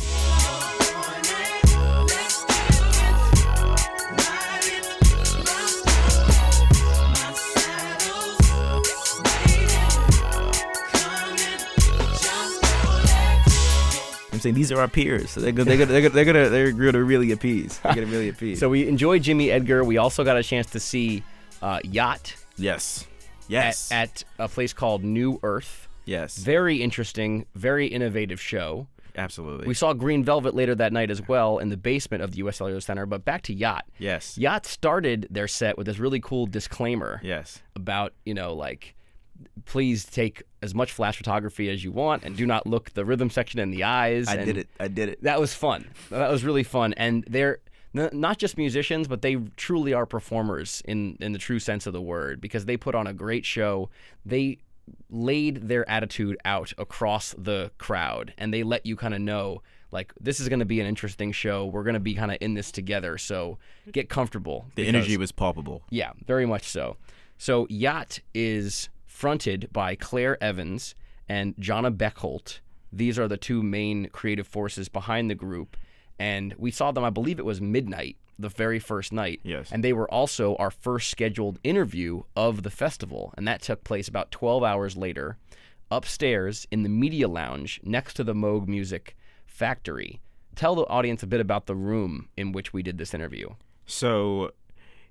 I'm 14.31 14.39
saying 14.39 14.55
these 14.55 14.71
are 14.71 14.79
our 14.79 14.87
peers, 14.87 15.29
so 15.29 15.39
they're 15.39 15.51
gonna, 15.51 15.69
they're 15.69 15.77
gonna, 15.77 15.91
they're 15.91 16.01
gonna, 16.01 16.09
they're 16.09 16.25
gonna, 16.25 16.49
they're 16.49 16.71
gonna 16.71 17.03
really 17.03 17.31
appease. 17.31 17.77
They're 17.77 17.93
gonna 17.93 18.07
really 18.07 18.29
appease. 18.35 18.59
So 18.59 18.69
we 18.69 18.87
enjoyed 18.87 19.21
Jimmy 19.21 19.51
Edgar. 19.51 19.83
We 19.83 19.97
also 19.97 20.23
got 20.23 20.35
a 20.35 20.41
chance 20.41 20.65
to 20.71 20.79
see 20.79 21.23
uh, 21.61 21.79
Yacht. 21.83 22.35
Yes. 22.57 23.05
Yes. 23.49 23.91
At, 23.91 24.09
at 24.09 24.23
a 24.37 24.47
place 24.47 24.73
called 24.73 25.03
New 25.03 25.39
Earth. 25.43 25.87
Yes. 26.05 26.37
Very 26.37 26.81
interesting, 26.81 27.45
very 27.55 27.87
innovative 27.87 28.41
show. 28.41 28.87
Absolutely. 29.15 29.67
We 29.67 29.73
saw 29.73 29.93
Green 29.93 30.23
Velvet 30.23 30.55
later 30.55 30.75
that 30.75 30.93
night 30.93 31.11
as 31.11 31.27
well 31.27 31.57
in 31.57 31.69
the 31.69 31.77
basement 31.77 32.23
of 32.23 32.31
the 32.31 32.37
U.S. 32.37 32.57
Cellular 32.57 32.79
Center. 32.79 33.05
But 33.05 33.25
back 33.25 33.41
to 33.43 33.53
Yacht. 33.53 33.85
Yes. 33.97 34.37
Yacht 34.37 34.65
started 34.65 35.27
their 35.29 35.47
set 35.47 35.77
with 35.77 35.87
this 35.87 35.99
really 35.99 36.21
cool 36.21 36.45
disclaimer. 36.45 37.19
Yes. 37.23 37.61
About 37.75 38.13
you 38.25 38.33
know 38.33 38.53
like, 38.53 38.95
please 39.65 40.05
take 40.05 40.43
as 40.61 40.73
much 40.73 40.91
flash 40.91 41.17
photography 41.17 41.69
as 41.69 41.83
you 41.83 41.91
want 41.91 42.23
and 42.23 42.35
do 42.35 42.45
not 42.45 42.67
look 42.67 42.91
the 42.93 43.05
rhythm 43.05 43.29
section 43.29 43.59
in 43.59 43.71
the 43.71 43.83
eyes. 43.83 44.27
I 44.27 44.35
and 44.35 44.45
did 44.45 44.57
it. 44.57 44.69
I 44.79 44.87
did 44.87 45.09
it. 45.09 45.23
That 45.23 45.39
was 45.39 45.53
fun. 45.53 45.89
That 46.09 46.29
was 46.29 46.43
really 46.43 46.63
fun. 46.63 46.93
And 46.93 47.25
they're 47.27 47.59
n- 47.95 48.09
not 48.13 48.37
just 48.37 48.57
musicians, 48.57 49.07
but 49.07 49.21
they 49.21 49.35
truly 49.57 49.93
are 49.93 50.05
performers 50.05 50.81
in 50.85 51.17
in 51.19 51.31
the 51.33 51.39
true 51.39 51.59
sense 51.59 51.85
of 51.87 51.93
the 51.93 52.01
word 52.01 52.41
because 52.41 52.65
they 52.65 52.77
put 52.77 52.95
on 52.95 53.07
a 53.07 53.13
great 53.13 53.45
show. 53.45 53.89
They 54.25 54.59
laid 55.09 55.67
their 55.67 55.87
attitude 55.89 56.37
out 56.45 56.73
across 56.77 57.35
the 57.37 57.71
crowd 57.77 58.33
and 58.37 58.51
they 58.53 58.63
let 58.63 58.85
you 58.85 58.95
kind 58.95 59.13
of 59.13 59.21
know 59.21 59.61
like 59.91 60.13
this 60.19 60.39
is 60.39 60.49
going 60.49 60.59
to 60.59 60.65
be 60.65 60.79
an 60.79 60.87
interesting 60.87 61.31
show. 61.31 61.65
We're 61.65 61.83
going 61.83 61.93
to 61.95 61.99
be 61.99 62.15
kind 62.15 62.31
of 62.31 62.37
in 62.41 62.53
this 62.55 62.71
together. 62.71 63.17
So 63.17 63.57
get 63.91 64.09
comfortable. 64.09 64.65
The 64.75 64.83
because- 64.83 64.95
energy 64.95 65.17
was 65.17 65.31
palpable. 65.31 65.83
yeah, 65.89 66.11
very 66.25 66.45
much 66.45 66.63
so. 66.63 66.97
So 67.37 67.65
Yacht 67.69 68.19
is 68.33 68.89
fronted 69.05 69.69
by 69.71 69.95
Claire 69.95 70.41
Evans 70.43 70.95
and 71.27 71.53
Jona 71.59 71.91
Bechtolt. 71.91 72.59
These 72.91 73.17
are 73.19 73.27
the 73.27 73.37
two 73.37 73.61
main 73.63 74.09
creative 74.09 74.47
forces 74.47 74.89
behind 74.89 75.29
the 75.29 75.35
group. 75.35 75.77
And 76.19 76.53
we 76.57 76.71
saw 76.71 76.91
them, 76.91 77.03
I 77.03 77.09
believe 77.09 77.39
it 77.39 77.45
was 77.45 77.61
midnight, 77.61 78.17
the 78.37 78.49
very 78.49 78.79
first 78.79 79.13
night. 79.13 79.39
Yes. 79.43 79.71
And 79.71 79.83
they 79.83 79.93
were 79.93 80.11
also 80.11 80.55
our 80.57 80.71
first 80.71 81.09
scheduled 81.09 81.59
interview 81.63 82.23
of 82.35 82.63
the 82.63 82.69
festival. 82.69 83.33
And 83.37 83.47
that 83.47 83.61
took 83.61 83.83
place 83.83 84.07
about 84.07 84.31
12 84.31 84.63
hours 84.63 84.97
later 84.97 85.37
upstairs 85.91 86.67
in 86.71 86.83
the 86.83 86.89
media 86.89 87.27
lounge 87.27 87.79
next 87.83 88.13
to 88.15 88.23
the 88.23 88.33
Moog 88.33 88.67
Music 88.67 89.15
Factory. 89.45 90.21
Tell 90.55 90.75
the 90.75 90.85
audience 90.87 91.23
a 91.23 91.27
bit 91.27 91.39
about 91.39 91.65
the 91.65 91.75
room 91.75 92.29
in 92.37 92.51
which 92.51 92.73
we 92.73 92.83
did 92.83 92.97
this 92.97 93.13
interview. 93.13 93.49
So 93.85 94.51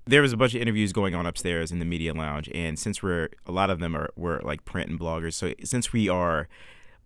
there 0.05 0.21
was 0.21 0.31
a 0.31 0.37
bunch 0.37 0.55
of 0.55 0.61
interviews 0.61 0.93
going 0.93 1.15
on 1.15 1.25
upstairs 1.25 1.71
in 1.71 1.79
the 1.79 1.85
media 1.85 2.13
lounge, 2.13 2.49
and 2.53 2.79
since 2.79 3.03
we're 3.03 3.29
a 3.45 3.51
lot 3.51 3.69
of 3.69 3.79
them 3.79 3.95
are 3.95 4.11
were 4.15 4.41
like 4.43 4.65
print 4.65 4.89
and 4.89 4.99
bloggers, 4.99 5.33
so 5.33 5.53
since 5.63 5.91
we 5.91 6.07
are 6.07 6.47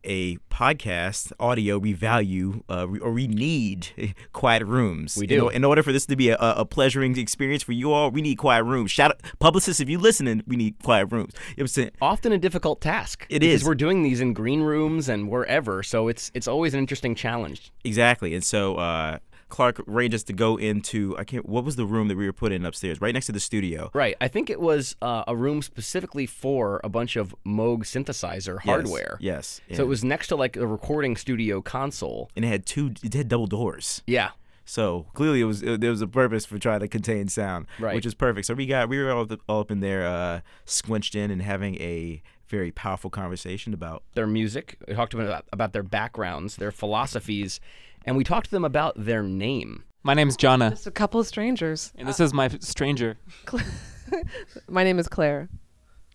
a 0.03 0.37
podcast 0.49 1.31
audio, 1.39 1.77
we 1.77 1.93
value 1.93 2.63
uh, 2.69 2.87
or 3.01 3.11
we 3.11 3.27
need 3.27 4.13
quiet 4.33 4.63
rooms. 4.65 5.15
We 5.17 5.23
In 5.25 5.29
do. 5.29 5.45
o- 5.45 5.49
In, 5.49 5.63
order 5.63 5.81
for 5.83 5.91
this 5.91 6.05
to 6.07 6.15
be 6.15 6.29
a, 6.29 6.37
a 6.39 6.65
pleasuring 6.65 7.17
experience 7.17 7.63
for 7.63 7.71
you 7.71 7.91
all, 7.91 8.11
we 8.11 8.21
need 8.21 8.35
quiet 8.35 8.63
rooms. 8.63 8.91
Shout 8.91 9.11
out, 9.11 9.21
publicists, 9.39 9.79
if 9.79 9.89
you're 9.89 9.99
listening, 9.99 10.43
we 10.47 10.55
need 10.55 10.75
quiet 10.83 11.07
rooms. 11.11 11.33
You 11.33 11.39
know 11.39 11.45
what 11.55 11.61
I'm 11.63 11.67
saying? 11.67 11.91
often 12.01 12.31
a 12.31 12.37
difficult 12.37 12.81
task. 12.81 13.25
It 13.29 13.39
because 13.39 13.61
is. 13.61 13.65
We're 13.67 13.75
doing 13.75 14.03
these 14.03 14.21
in 14.21 14.33
green 14.33 14.61
rooms 14.61 15.09
and 15.09 15.29
wherever, 15.29 15.83
so 15.83 16.07
it's 16.07 16.31
it's 16.33 16.47
always 16.47 16.73
an 16.73 16.79
interesting 16.79 17.15
challenge. 17.15 17.71
Exactly. 17.83 18.33
And 18.33 18.43
so 18.43 18.75
uh, 18.75 19.19
Clark 19.53 19.87
arranged 19.87 20.15
us 20.15 20.23
to 20.23 20.33
go 20.33 20.57
into 20.57 21.15
I 21.15 21.23
can't. 21.25 21.47
What 21.47 21.63
was 21.63 21.75
the 21.75 21.85
room 21.85 22.07
that 22.07 22.17
we 22.17 22.25
were 22.25 22.33
put 22.33 22.51
in 22.51 22.65
upstairs, 22.65 22.99
right 22.99 23.13
next 23.13 23.27
to 23.27 23.31
the 23.31 23.39
studio? 23.39 23.91
Right. 23.93 24.15
I 24.19 24.27
think 24.27 24.49
it 24.49 24.59
was 24.59 24.95
uh, 24.99 25.23
a 25.27 25.35
room 25.35 25.61
specifically 25.61 26.25
for 26.25 26.81
a 26.83 26.89
bunch 26.89 27.15
of 27.15 27.35
Moog 27.45 27.81
synthesizer 27.83 28.59
hardware. 28.61 29.15
yes, 29.21 29.61
So 29.71 29.83
it 29.83 29.87
was 29.87 30.03
next 30.03 30.29
to 30.29 30.35
like 30.35 30.55
a 30.57 30.65
recording 30.65 31.15
studio 31.15 31.61
console. 31.61 32.31
And 32.35 32.43
it 32.43 32.47
had 32.47 32.65
two. 32.65 32.93
It 33.03 33.13
had 33.13 33.27
double 33.27 33.45
doors. 33.45 34.01
Yeah. 34.07 34.31
So 34.65 35.05
clearly, 35.13 35.41
it 35.41 35.45
was 35.45 35.61
it, 35.61 35.81
there 35.81 35.91
was 35.91 36.01
a 36.01 36.07
purpose 36.07 36.47
for 36.47 36.57
trying 36.57 36.79
to 36.79 36.87
contain 36.87 37.27
sound, 37.27 37.67
Right. 37.77 37.93
which 37.93 38.07
is 38.07 38.15
perfect. 38.15 38.47
So 38.47 38.55
we 38.55 38.65
got 38.65 38.89
we 38.89 38.97
were 38.97 39.11
all, 39.11 39.31
up- 39.31 39.41
all 39.47 39.59
up 39.59 39.69
in 39.69 39.81
there, 39.81 40.07
uh, 40.07 40.39
squinched 40.65 41.13
in 41.13 41.29
and 41.29 41.43
having 41.43 41.75
a 41.79 42.23
very 42.47 42.71
powerful 42.71 43.09
conversation 43.09 43.73
about 43.73 44.03
Their 44.15 44.27
music. 44.27 44.77
We 44.87 44.93
talked 44.93 45.13
about, 45.13 45.45
about 45.51 45.73
their 45.73 45.81
backgrounds, 45.83 46.55
their 46.57 46.71
philosophies, 46.71 47.59
and 48.05 48.15
we 48.17 48.23
talked 48.23 48.45
to 48.45 48.51
them 48.51 48.65
about 48.65 48.93
their 48.97 49.23
name. 49.23 49.83
My 50.03 50.13
name's 50.13 50.35
Jona, 50.35 50.71
Just 50.71 50.87
a 50.87 50.91
couple 50.91 51.19
of 51.19 51.27
strangers. 51.27 51.91
and 51.97 52.07
this 52.07 52.19
is 52.19 52.33
my 52.33 52.49
stranger. 52.59 53.17
My 54.67 54.83
name 54.83 54.99
is 54.99 55.07
Claire. 55.07 55.49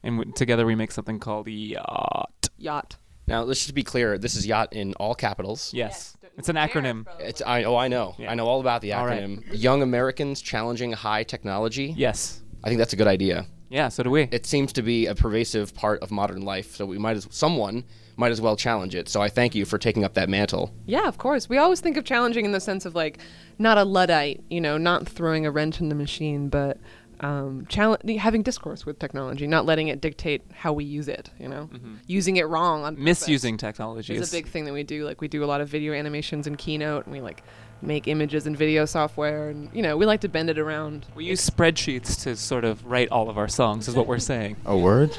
And 0.03 0.18
w- 0.18 0.32
together 0.34 0.66
we 0.66 0.74
make 0.74 0.93
something 0.93 1.18
called 1.18 1.49
Yacht. 1.49 2.49
Yacht. 2.59 2.97
Now, 3.26 3.43
let's 3.43 3.61
just 3.61 3.74
be 3.74 3.82
clear. 3.82 4.16
This 4.18 4.36
is 4.36 4.47
yacht 4.47 4.72
in 4.72 4.95
all 4.95 5.14
capitals. 5.14 5.72
Yes. 5.74 6.16
It's 6.36 6.49
an 6.49 6.57
acronym. 6.57 7.07
It's 7.18 7.43
I 7.45 7.64
oh 7.64 7.76
I 7.76 7.89
know. 7.89 8.14
I 8.26 8.34
know 8.36 8.47
all 8.47 8.61
about 8.61 8.80
the 8.80 8.93
All 8.93 9.05
right. 9.05 9.20
acronym. 9.22 9.43
Young 9.53 9.82
Americans 9.82 10.41
challenging 10.41 10.93
high 10.93 11.24
technology. 11.24 11.93
Yes. 11.97 12.43
I 12.62 12.68
think 12.68 12.78
that's 12.78 12.93
a 12.93 12.97
good 12.97 13.09
idea. 13.09 13.47
Yeah, 13.70 13.89
so 13.89 14.03
do 14.03 14.11
we. 14.11 14.22
It 14.30 14.47
seems 14.47 14.72
to 14.74 14.82
be 14.82 15.07
a 15.07 15.14
pervasive 15.14 15.74
part 15.74 16.01
of 16.03 16.11
modern 16.11 16.43
life, 16.43 16.74
so 16.76 16.86
we 16.86 16.97
might 16.99 17.16
as 17.18 17.26
someone 17.30 17.84
might 18.18 18.32
as 18.32 18.40
well 18.40 18.56
challenge 18.56 18.94
it. 18.94 19.08
So 19.08 19.22
I 19.22 19.28
thank 19.28 19.54
you 19.54 19.64
for 19.64 19.78
taking 19.78 20.04
up 20.04 20.14
that 20.14 20.28
mantle. 20.28 20.74
Yeah, 20.86 21.06
of 21.06 21.16
course. 21.18 21.48
We 21.48 21.56
always 21.56 21.80
think 21.80 21.96
of 21.96 22.04
challenging 22.04 22.44
in 22.44 22.52
the 22.52 22.60
sense 22.60 22.84
of 22.84 22.94
like 22.94 23.18
not 23.58 23.78
a 23.78 23.84
luddite, 23.84 24.42
you 24.50 24.60
know, 24.60 24.76
not 24.76 25.08
throwing 25.08 25.46
a 25.46 25.50
wrench 25.50 25.80
in 25.80 25.88
the 25.88 25.94
machine, 25.94 26.48
but 26.48 26.78
um, 27.20 27.64
challenge 27.68 28.02
having 28.18 28.42
discourse 28.42 28.84
with 28.84 28.98
technology, 28.98 29.46
not 29.46 29.66
letting 29.66 29.86
it 29.88 30.00
dictate 30.00 30.42
how 30.52 30.72
we 30.72 30.84
use 30.84 31.06
it. 31.06 31.30
You 31.38 31.48
know, 31.48 31.70
using 32.06 32.36
it 32.36 32.48
wrong 32.48 32.84
on 32.84 33.02
Misusing 33.02 33.56
technology 33.56 34.14
is 34.14 34.22
is 34.22 34.32
a 34.32 34.36
big 34.36 34.48
thing 34.48 34.64
that 34.64 34.74
we 34.74 34.82
do. 34.82 35.04
Like 35.04 35.20
we 35.20 35.28
do 35.28 35.44
a 35.44 35.46
lot 35.46 35.60
of 35.60 35.68
video 35.68 35.92
animations 35.92 36.48
in 36.48 36.56
Keynote, 36.56 37.06
and 37.06 37.12
we 37.12 37.20
like 37.20 37.44
make 37.82 38.08
images 38.08 38.48
in 38.48 38.56
video 38.56 38.84
software, 38.84 39.48
and 39.48 39.70
you 39.72 39.82
know, 39.82 39.96
we 39.96 40.06
like 40.06 40.22
to 40.22 40.28
bend 40.28 40.50
it 40.50 40.58
around. 40.58 41.06
We 41.14 41.24
use 41.24 41.48
spreadsheets 41.48 42.20
to 42.24 42.34
sort 42.34 42.64
of 42.64 42.84
write 42.84 43.10
all 43.10 43.30
of 43.30 43.38
our 43.38 43.48
songs, 43.48 43.86
is 43.86 43.94
what 43.94 44.08
we're 44.08 44.18
saying. 44.32 44.56
A 44.64 44.76
word? 44.76 45.16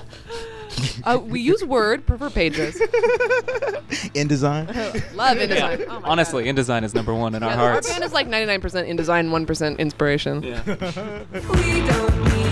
Uh, 1.03 1.19
we 1.23 1.39
use 1.41 1.63
Word, 1.63 2.05
prefer 2.05 2.29
Pages. 2.29 2.75
InDesign? 4.15 4.67
Love 5.15 5.37
InDesign. 5.37 5.85
Oh 5.89 5.99
my 5.99 6.09
Honestly, 6.09 6.45
InDesign 6.45 6.83
is 6.83 6.93
number 6.93 7.13
one 7.13 7.35
in 7.35 7.43
our 7.43 7.49
Yeah, 7.51 7.55
hearts. 7.55 7.87
Our 7.89 7.93
band 7.95 8.03
is 8.03 8.13
like 8.13 8.27
99% 8.27 8.61
InDesign, 8.89 9.29
1% 9.45 9.77
inspiration. 9.79 10.43
Yeah. 10.43 10.61
Blow. 11.31 12.48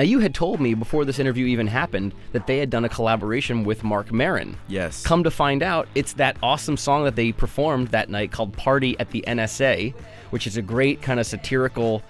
Now 0.00 0.04
you 0.04 0.20
had 0.20 0.34
told 0.34 0.62
me 0.62 0.72
before 0.72 1.04
this 1.04 1.18
interview 1.18 1.44
even 1.44 1.66
happened 1.66 2.14
that 2.32 2.46
they 2.46 2.56
had 2.56 2.70
done 2.70 2.86
a 2.86 2.88
collaboration 2.88 3.64
with 3.64 3.84
Marc 3.84 4.10
Maron. 4.10 4.56
Yes. 4.66 5.02
Come 5.02 5.22
to 5.24 5.30
find 5.30 5.62
out, 5.62 5.88
it's 5.94 6.14
that 6.14 6.38
awesome 6.42 6.78
song 6.78 7.04
that 7.04 7.16
they 7.16 7.32
performed 7.32 7.88
that 7.88 8.08
night 8.08 8.32
called 8.32 8.54
"Party 8.54 8.98
at 8.98 9.10
the 9.10 9.22
NSA," 9.26 9.92
which 10.30 10.46
is 10.46 10.56
a 10.56 10.62
great 10.62 11.02
kind 11.02 11.20
of 11.20 11.26
satirical 11.26 12.02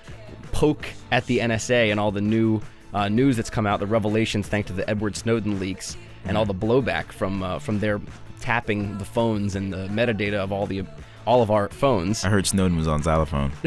poke 0.53 0.87
at 1.11 1.27
the 1.27 1.41
NSA 1.41 1.91
and 1.91 1.99
all 1.99 2.13
the 2.13 2.21
new 2.21 2.61
uh, 2.95 3.09
news 3.09 3.35
that's 3.35 3.51
come 3.51 3.67
out, 3.67 3.81
the 3.81 3.89
revelations 3.89 4.47
thanks 4.47 4.69
to 4.69 4.73
the 4.73 4.89
Edward 4.89 5.17
Snowden 5.17 5.59
leaks 5.59 5.97
and 6.25 6.39
all 6.39 6.45
the 6.45 6.55
blowback 6.55 7.07
from 7.11 7.43
uh, 7.43 7.59
from 7.59 7.81
their 7.81 8.01
tapping 8.39 8.99
the 8.99 9.05
phones 9.05 9.57
and 9.57 9.73
the 9.73 9.89
metadata 9.89 10.37
of 10.37 10.53
all 10.53 10.65
the 10.65 10.85
all 11.27 11.43
of 11.43 11.51
our 11.51 11.69
phones. 11.69 12.25
I 12.25 12.29
heard 12.29 12.47
Snowden 12.47 12.77
was 12.77 12.89
on 12.89 13.03
xylophone. 13.03 13.51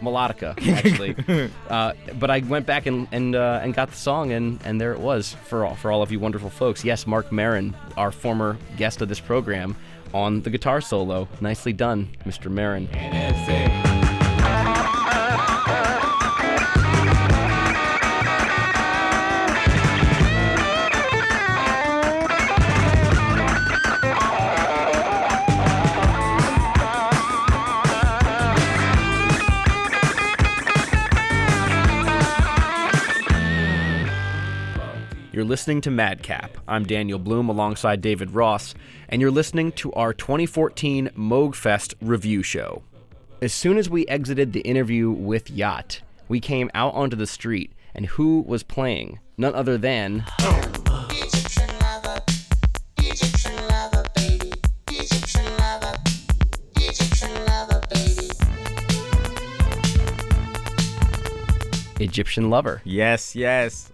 melodica 0.00 0.54
actually 0.68 1.50
uh, 1.70 1.92
but 2.18 2.30
i 2.30 2.40
went 2.40 2.66
back 2.66 2.86
and 2.86 3.08
and, 3.12 3.34
uh, 3.34 3.60
and 3.62 3.74
got 3.74 3.90
the 3.90 3.96
song 3.96 4.32
and 4.32 4.60
and 4.64 4.80
there 4.80 4.92
it 4.92 5.00
was 5.00 5.34
for 5.44 5.64
all 5.64 5.74
for 5.74 5.90
all 5.90 6.02
of 6.02 6.12
you 6.12 6.20
wonderful 6.20 6.50
folks 6.50 6.84
yes 6.84 7.06
Marc 7.06 7.32
Maron, 7.32 7.74
our 7.96 8.12
former 8.12 8.58
guest 8.76 9.00
of 9.02 9.08
this 9.08 9.20
program 9.20 9.76
on 10.14 10.40
the 10.42 10.50
guitar 10.50 10.80
solo 10.80 11.28
nicely 11.40 11.72
done 11.72 12.08
mr 12.24 12.50
Maron. 12.50 12.88
Listening 35.48 35.80
to 35.82 35.90
Madcap. 35.90 36.56
I'm 36.66 36.84
Daniel 36.84 37.18
Bloom 37.18 37.48
alongside 37.48 38.00
David 38.00 38.32
Ross, 38.32 38.74
and 39.08 39.20
you're 39.20 39.30
listening 39.30 39.72
to 39.72 39.92
our 39.92 40.12
2014 40.12 41.10
Moogfest 41.16 41.94
review 42.00 42.42
show. 42.42 42.82
As 43.40 43.52
soon 43.52 43.78
as 43.78 43.88
we 43.88 44.06
exited 44.08 44.52
the 44.52 44.60
interview 44.60 45.10
with 45.10 45.50
Yacht, 45.50 46.00
we 46.28 46.40
came 46.40 46.70
out 46.74 46.94
onto 46.94 47.16
the 47.16 47.26
street, 47.26 47.72
and 47.94 48.06
who 48.06 48.40
was 48.46 48.62
playing? 48.62 49.20
None 49.36 49.54
other 49.54 49.78
than. 49.78 50.24
Egyptian 62.00 62.50
Lover. 62.50 62.82
Yes, 62.84 63.34
yes. 63.36 63.90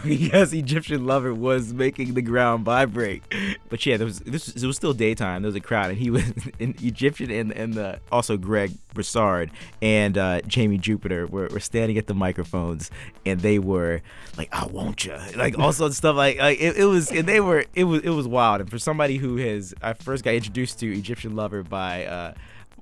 yes, 0.04 0.52
Egyptian 0.52 1.06
lover 1.06 1.32
was 1.34 1.72
making 1.72 2.14
the 2.14 2.22
ground 2.22 2.64
vibrate. 2.64 3.22
But 3.68 3.84
yeah, 3.84 3.96
there 3.96 4.06
was 4.06 4.20
this 4.20 4.48
it 4.48 4.66
was 4.66 4.76
still 4.76 4.92
daytime. 4.92 5.42
There 5.42 5.48
was 5.48 5.56
a 5.56 5.60
crowd, 5.60 5.90
and 5.90 5.98
he 5.98 6.10
was 6.10 6.24
in 6.58 6.74
Egyptian 6.82 7.30
and 7.30 7.52
and 7.52 7.74
the, 7.74 8.00
also 8.10 8.36
Greg 8.36 8.72
Broussard 8.94 9.50
and 9.82 10.16
uh, 10.16 10.40
Jamie 10.42 10.78
Jupiter 10.78 11.26
were, 11.26 11.48
were 11.48 11.60
standing 11.60 11.98
at 11.98 12.06
the 12.06 12.14
microphones, 12.14 12.90
and 13.24 13.40
they 13.40 13.58
were 13.58 14.02
like, 14.36 14.48
"I 14.52 14.66
want 14.66 15.04
you," 15.04 15.16
like 15.36 15.58
all 15.58 15.72
sorts 15.72 15.94
of 15.94 15.96
stuff. 15.96 16.16
Like, 16.16 16.38
like 16.38 16.60
it, 16.60 16.76
it 16.76 16.84
was, 16.84 17.10
and 17.10 17.26
they 17.28 17.40
were 17.40 17.64
it 17.74 17.84
was 17.84 18.02
it 18.02 18.10
was 18.10 18.26
wild. 18.26 18.60
And 18.60 18.70
for 18.70 18.78
somebody 18.78 19.16
who 19.16 19.36
has, 19.36 19.74
I 19.82 19.92
first 19.92 20.24
got 20.24 20.34
introduced 20.34 20.78
to 20.80 20.92
Egyptian 20.92 21.36
lover 21.36 21.62
by. 21.62 22.06
Uh, 22.06 22.34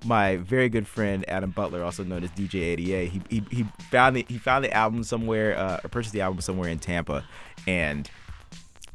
my 0.04 0.36
very 0.36 0.68
good 0.68 0.86
friend 0.86 1.24
Adam 1.28 1.50
Butler, 1.50 1.82
also 1.82 2.04
known 2.04 2.24
as 2.24 2.30
DJ 2.30 2.54
ADA, 2.78 3.10
he, 3.10 3.22
he, 3.28 3.42
he 3.50 3.62
found 3.90 4.16
the 4.16 4.26
he 4.28 4.38
found 4.38 4.64
the 4.64 4.72
album 4.72 5.04
somewhere, 5.04 5.56
uh, 5.56 5.80
or 5.82 5.88
purchased 5.88 6.12
the 6.12 6.20
album 6.20 6.40
somewhere 6.40 6.68
in 6.68 6.78
Tampa, 6.78 7.24
and 7.66 8.10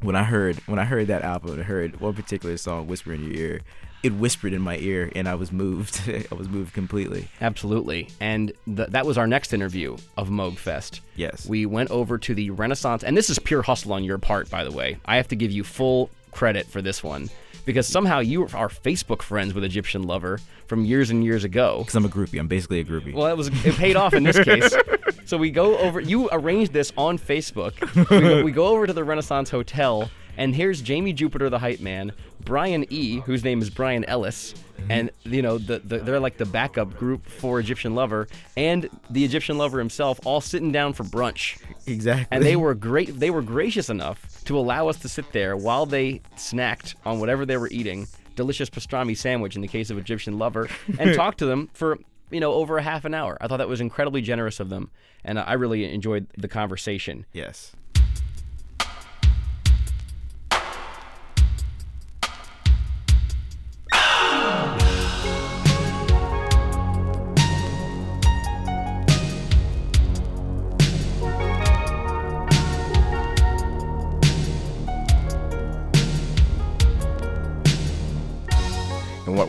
when 0.02 0.16
I 0.16 0.24
heard 0.24 0.56
when 0.66 0.78
I 0.78 0.84
heard 0.84 1.08
that 1.08 1.22
album, 1.22 1.58
I 1.58 1.62
heard 1.62 2.00
one 2.00 2.14
particular 2.14 2.56
song, 2.56 2.86
"Whisper 2.86 3.12
in 3.12 3.24
Your 3.24 3.34
Ear." 3.34 3.60
It 4.02 4.14
whispered 4.14 4.54
in 4.54 4.62
my 4.62 4.78
ear, 4.78 5.12
and 5.14 5.28
I 5.28 5.34
was 5.34 5.52
moved. 5.52 6.00
I 6.32 6.34
was 6.34 6.48
moved 6.48 6.72
completely. 6.72 7.28
Absolutely. 7.42 8.08
And 8.18 8.50
th- 8.64 8.88
that 8.88 9.04
was 9.04 9.18
our 9.18 9.26
next 9.26 9.52
interview 9.52 9.98
of 10.16 10.30
Moogfest. 10.30 11.00
Yes. 11.16 11.46
We 11.46 11.66
went 11.66 11.90
over 11.90 12.16
to 12.16 12.34
the 12.34 12.48
Renaissance, 12.48 13.04
and 13.04 13.14
this 13.14 13.28
is 13.28 13.38
pure 13.38 13.60
hustle 13.60 13.92
on 13.92 14.02
your 14.02 14.16
part, 14.16 14.48
by 14.48 14.64
the 14.64 14.72
way. 14.72 14.96
I 15.04 15.16
have 15.16 15.28
to 15.28 15.36
give 15.36 15.50
you 15.50 15.64
full 15.64 16.08
credit 16.30 16.66
for 16.66 16.80
this 16.80 17.02
one 17.02 17.28
because 17.70 17.86
somehow 17.86 18.18
you 18.18 18.42
are 18.42 18.68
Facebook 18.68 19.22
friends 19.22 19.54
with 19.54 19.62
Egyptian 19.62 20.02
Lover 20.02 20.40
from 20.66 20.84
years 20.84 21.10
and 21.10 21.22
years 21.22 21.44
ago. 21.44 21.78
Because 21.78 21.94
I'm 21.94 22.04
a 22.04 22.08
groupie. 22.08 22.40
I'm 22.40 22.48
basically 22.48 22.80
a 22.80 22.84
groupie. 22.84 23.14
Well, 23.14 23.28
it 23.28 23.36
was 23.36 23.46
it 23.64 23.76
paid 23.76 23.94
off 23.94 24.12
in 24.12 24.24
this 24.24 24.38
case. 24.44 24.74
So 25.24 25.38
we 25.38 25.52
go 25.52 25.78
over. 25.78 26.00
You 26.00 26.28
arranged 26.32 26.72
this 26.72 26.92
on 26.98 27.16
Facebook. 27.16 27.74
We 28.10 28.18
go, 28.18 28.42
we 28.42 28.50
go 28.50 28.66
over 28.66 28.88
to 28.88 28.92
the 28.92 29.04
Renaissance 29.04 29.50
Hotel, 29.50 30.10
and 30.36 30.52
here's 30.52 30.82
Jamie 30.82 31.12
Jupiter, 31.12 31.48
the 31.48 31.60
hype 31.60 31.78
man, 31.78 32.10
Brian 32.44 32.84
E, 32.90 33.20
whose 33.20 33.44
name 33.44 33.62
is 33.62 33.70
Brian 33.70 34.04
Ellis, 34.06 34.52
mm-hmm. 34.52 34.90
and 34.90 35.10
you 35.22 35.42
know 35.42 35.56
the, 35.58 35.78
the 35.78 35.98
they're 35.98 36.18
like 36.18 36.38
the 36.38 36.46
backup 36.46 36.96
group 36.96 37.24
for 37.24 37.60
Egyptian 37.60 37.94
Lover, 37.94 38.26
and 38.56 38.90
the 39.10 39.24
Egyptian 39.24 39.58
Lover 39.58 39.78
himself, 39.78 40.18
all 40.24 40.40
sitting 40.40 40.72
down 40.72 40.92
for 40.92 41.04
brunch. 41.04 41.62
Exactly. 41.86 42.26
And 42.32 42.44
they 42.44 42.56
were 42.56 42.74
great. 42.74 43.20
They 43.20 43.30
were 43.30 43.42
gracious 43.42 43.88
enough 43.88 44.26
to 44.50 44.58
allow 44.58 44.88
us 44.88 44.96
to 44.96 45.08
sit 45.08 45.30
there 45.30 45.56
while 45.56 45.86
they 45.86 46.20
snacked 46.36 46.96
on 47.06 47.20
whatever 47.20 47.46
they 47.46 47.56
were 47.56 47.68
eating, 47.70 48.08
delicious 48.34 48.68
pastrami 48.68 49.16
sandwich 49.16 49.54
in 49.54 49.62
the 49.62 49.68
case 49.68 49.90
of 49.90 49.96
Egyptian 49.96 50.40
Lover, 50.40 50.68
and 50.98 51.14
talk 51.16 51.36
to 51.36 51.46
them 51.46 51.70
for 51.72 52.00
you 52.32 52.40
know 52.40 52.54
over 52.54 52.76
a 52.76 52.82
half 52.82 53.04
an 53.04 53.14
hour. 53.14 53.38
I 53.40 53.46
thought 53.46 53.58
that 53.58 53.68
was 53.68 53.80
incredibly 53.80 54.22
generous 54.22 54.58
of 54.58 54.68
them, 54.68 54.90
and 55.24 55.38
I 55.38 55.52
really 55.52 55.94
enjoyed 55.94 56.26
the 56.36 56.48
conversation. 56.48 57.26
Yes. 57.32 57.76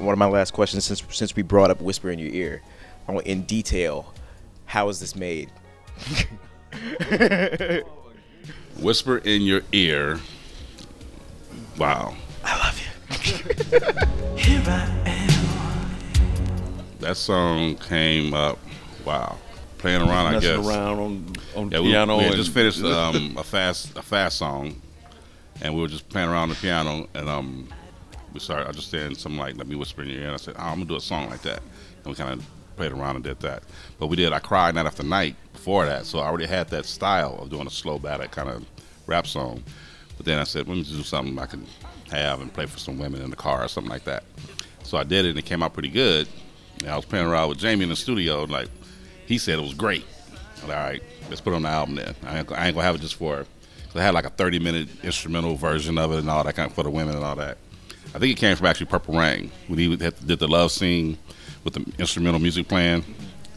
One, 0.01 0.05
one 0.05 0.13
of 0.13 0.19
my 0.19 0.25
last 0.27 0.51
questions, 0.51 0.85
since 0.85 1.03
since 1.09 1.35
we 1.35 1.43
brought 1.43 1.69
up 1.71 1.81
"Whisper 1.81 2.09
in 2.11 2.19
Your 2.19 2.31
Ear," 2.33 2.61
I 3.07 3.11
want 3.11 3.27
in 3.27 3.43
detail. 3.43 4.13
How 4.65 4.89
is 4.89 4.99
this 4.99 5.15
made? 5.15 5.49
Whisper 8.79 9.17
in 9.17 9.41
your 9.41 9.61
ear. 9.71 10.19
Wow. 11.77 12.15
I 12.43 12.57
love 12.57 12.79
you. 12.79 12.85
Here 14.37 14.63
I 14.65 14.89
am. 15.05 15.97
That 16.99 17.17
song 17.17 17.75
came 17.75 18.33
up. 18.33 18.57
Wow. 19.05 19.37
Playing 19.77 20.01
around, 20.03 20.35
I 20.35 20.39
guess. 20.39 20.65
around 20.65 20.99
on- 20.99 21.33
on 21.55 21.71
yeah, 21.71 21.79
we, 21.79 21.91
piano 21.91 22.17
We 22.17 22.23
had 22.23 22.35
just 22.35 22.51
finished 22.53 22.81
um, 22.83 23.35
a 23.37 23.43
fast 23.43 23.97
a 23.97 24.01
fast 24.01 24.37
song, 24.37 24.79
and 25.61 25.75
we 25.75 25.81
were 25.81 25.87
just 25.87 26.07
playing 26.07 26.29
around 26.29 26.49
the 26.49 26.55
piano, 26.55 27.07
and 27.13 27.27
um, 27.27 27.67
we 28.33 28.39
started. 28.39 28.67
I 28.67 28.71
just 28.71 28.89
something 28.91 29.37
like, 29.37 29.57
"Let 29.57 29.67
me 29.67 29.75
whisper 29.75 30.01
in 30.01 30.09
your 30.09 30.19
ear," 30.19 30.25
and 30.25 30.33
I 30.33 30.37
said, 30.37 30.55
oh, 30.57 30.63
"I'm 30.63 30.75
gonna 30.75 30.85
do 30.85 30.95
a 30.95 31.01
song 31.01 31.29
like 31.29 31.41
that," 31.43 31.61
and 32.03 32.05
we 32.05 32.15
kind 32.15 32.39
of 32.39 32.45
played 32.75 32.91
around 32.91 33.15
and 33.15 33.23
did 33.23 33.39
that. 33.41 33.63
But 33.99 34.07
we 34.07 34.15
did. 34.15 34.33
I 34.33 34.39
cried 34.39 34.75
night 34.75 34.85
after 34.85 35.03
night 35.03 35.35
before 35.53 35.85
that, 35.85 36.05
so 36.05 36.19
I 36.19 36.27
already 36.27 36.47
had 36.47 36.69
that 36.69 36.85
style 36.85 37.37
of 37.41 37.49
doing 37.49 37.67
a 37.67 37.71
slow 37.71 37.99
battle 37.99 38.27
kind 38.27 38.49
of 38.49 38.65
rap 39.05 39.27
song. 39.27 39.63
But 40.17 40.25
then 40.25 40.39
I 40.39 40.43
said, 40.43 40.67
let 40.67 40.77
me 40.77 40.83
just 40.83 40.95
do 40.95 41.03
something 41.03 41.37
I 41.37 41.45
can 41.45 41.65
have 42.11 42.41
and 42.41 42.53
play 42.53 42.65
for 42.65 42.79
some 42.79 42.97
women 42.97 43.21
in 43.21 43.29
the 43.29 43.35
car 43.35 43.63
or 43.63 43.67
something 43.67 43.91
like 43.91 44.03
that. 44.05 44.23
So 44.83 44.97
I 44.97 45.03
did 45.03 45.25
it, 45.25 45.29
and 45.29 45.39
it 45.39 45.45
came 45.45 45.63
out 45.63 45.73
pretty 45.73 45.89
good. 45.89 46.27
And 46.79 46.89
I 46.89 46.95
was 46.95 47.05
playing 47.05 47.27
around 47.27 47.49
with 47.49 47.59
Jamie 47.59 47.83
in 47.83 47.89
the 47.89 47.95
studio, 47.95 48.43
and 48.43 48.51
like 48.51 48.69
he 49.27 49.37
said 49.37 49.59
it 49.59 49.61
was 49.61 49.73
great. 49.73 50.05
All 50.63 50.69
right, 50.69 51.01
let's 51.29 51.41
put 51.41 51.53
it 51.53 51.55
on 51.55 51.63
the 51.63 51.69
album 51.69 51.95
then. 51.95 52.15
I 52.23 52.39
ain't, 52.39 52.51
I 52.51 52.67
ain't 52.67 52.75
gonna 52.75 52.85
have 52.85 52.95
it 52.95 53.01
just 53.01 53.15
for. 53.15 53.45
Cause 53.87 53.99
I 53.99 54.03
had 54.03 54.13
like 54.13 54.25
a 54.25 54.29
30 54.29 54.59
minute 54.59 54.87
instrumental 55.03 55.55
version 55.55 55.97
of 55.97 56.11
it 56.13 56.19
and 56.19 56.29
all 56.29 56.43
that 56.43 56.55
kind 56.55 56.69
of 56.69 56.75
for 56.75 56.83
the 56.83 56.89
women 56.89 57.15
and 57.15 57.23
all 57.23 57.35
that. 57.35 57.57
I 58.13 58.19
think 58.19 58.31
it 58.33 58.39
came 58.39 58.55
from 58.55 58.67
actually 58.67 58.87
Purple 58.87 59.17
Rain 59.17 59.51
when 59.67 59.79
he 59.79 59.95
did 59.95 60.17
the 60.17 60.47
love 60.47 60.71
scene 60.71 61.17
with 61.63 61.73
the 61.73 61.85
instrumental 61.97 62.39
music 62.39 62.67
playing. 62.67 63.03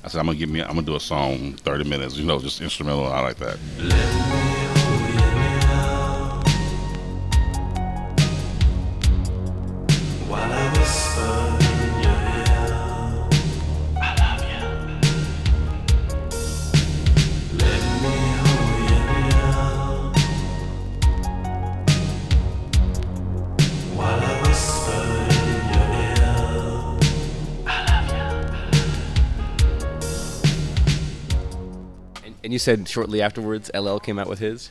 I 0.04 0.08
said 0.08 0.20
I'm 0.20 0.26
gonna 0.26 0.38
give 0.38 0.48
me 0.50 0.60
I'm 0.60 0.74
gonna 0.74 0.82
do 0.82 0.96
a 0.96 1.00
song 1.00 1.54
30 1.54 1.84
minutes, 1.84 2.16
you 2.16 2.24
know, 2.24 2.38
just 2.38 2.60
instrumental 2.60 3.06
I 3.06 3.20
like 3.20 3.36
that. 3.38 4.53
Said 32.64 32.88
shortly 32.88 33.20
afterwards, 33.20 33.70
LL 33.74 33.98
came 33.98 34.18
out 34.18 34.26
with 34.26 34.38
his. 34.38 34.70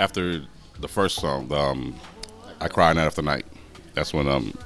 After 0.00 0.42
the 0.80 0.88
first 0.88 1.16
song, 1.16 1.50
um, 1.52 1.94
I 2.60 2.68
cried 2.68 2.96
night 2.96 3.06
after 3.06 3.22
night. 3.22 3.46
That's 3.94 4.12
when 4.12 4.28
um 4.28 4.56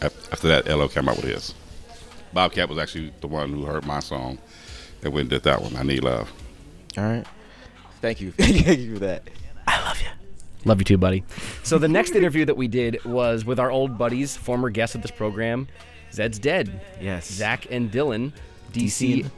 after 0.00 0.48
that 0.48 0.66
LL 0.66 0.88
came 0.88 1.08
out 1.08 1.16
with 1.16 1.26
his. 1.26 1.54
Bobcat 2.32 2.68
was 2.68 2.78
actually 2.78 3.12
the 3.20 3.28
one 3.28 3.52
who 3.52 3.64
heard 3.64 3.84
my 3.84 4.00
song 4.00 4.38
and 5.02 5.12
went 5.12 5.24
and 5.24 5.30
did 5.30 5.42
that 5.42 5.60
one. 5.60 5.76
I 5.76 5.82
need 5.82 6.02
love. 6.02 6.32
All 6.96 7.04
right. 7.04 7.26
Thank 8.00 8.20
you. 8.20 8.32
Thank 8.38 8.80
you 8.80 8.94
for 8.94 9.00
that. 9.00 9.28
I 9.66 9.80
love 9.84 10.00
you. 10.00 10.08
Love 10.64 10.78
you 10.78 10.84
too, 10.84 10.98
buddy. 10.98 11.24
So 11.62 11.78
the 11.78 11.88
next 11.88 12.14
interview 12.14 12.44
that 12.46 12.56
we 12.56 12.68
did 12.68 13.04
was 13.04 13.44
with 13.44 13.60
our 13.60 13.70
old 13.70 13.98
buddies, 13.98 14.36
former 14.36 14.70
guests 14.70 14.94
of 14.94 15.02
this 15.02 15.10
program, 15.10 15.68
Zed's 16.12 16.38
dead. 16.38 16.80
Yes. 17.00 17.30
Zach 17.30 17.66
and 17.70 17.90
Dylan, 17.90 18.32
DC. 18.72 19.24
DC. 19.24 19.30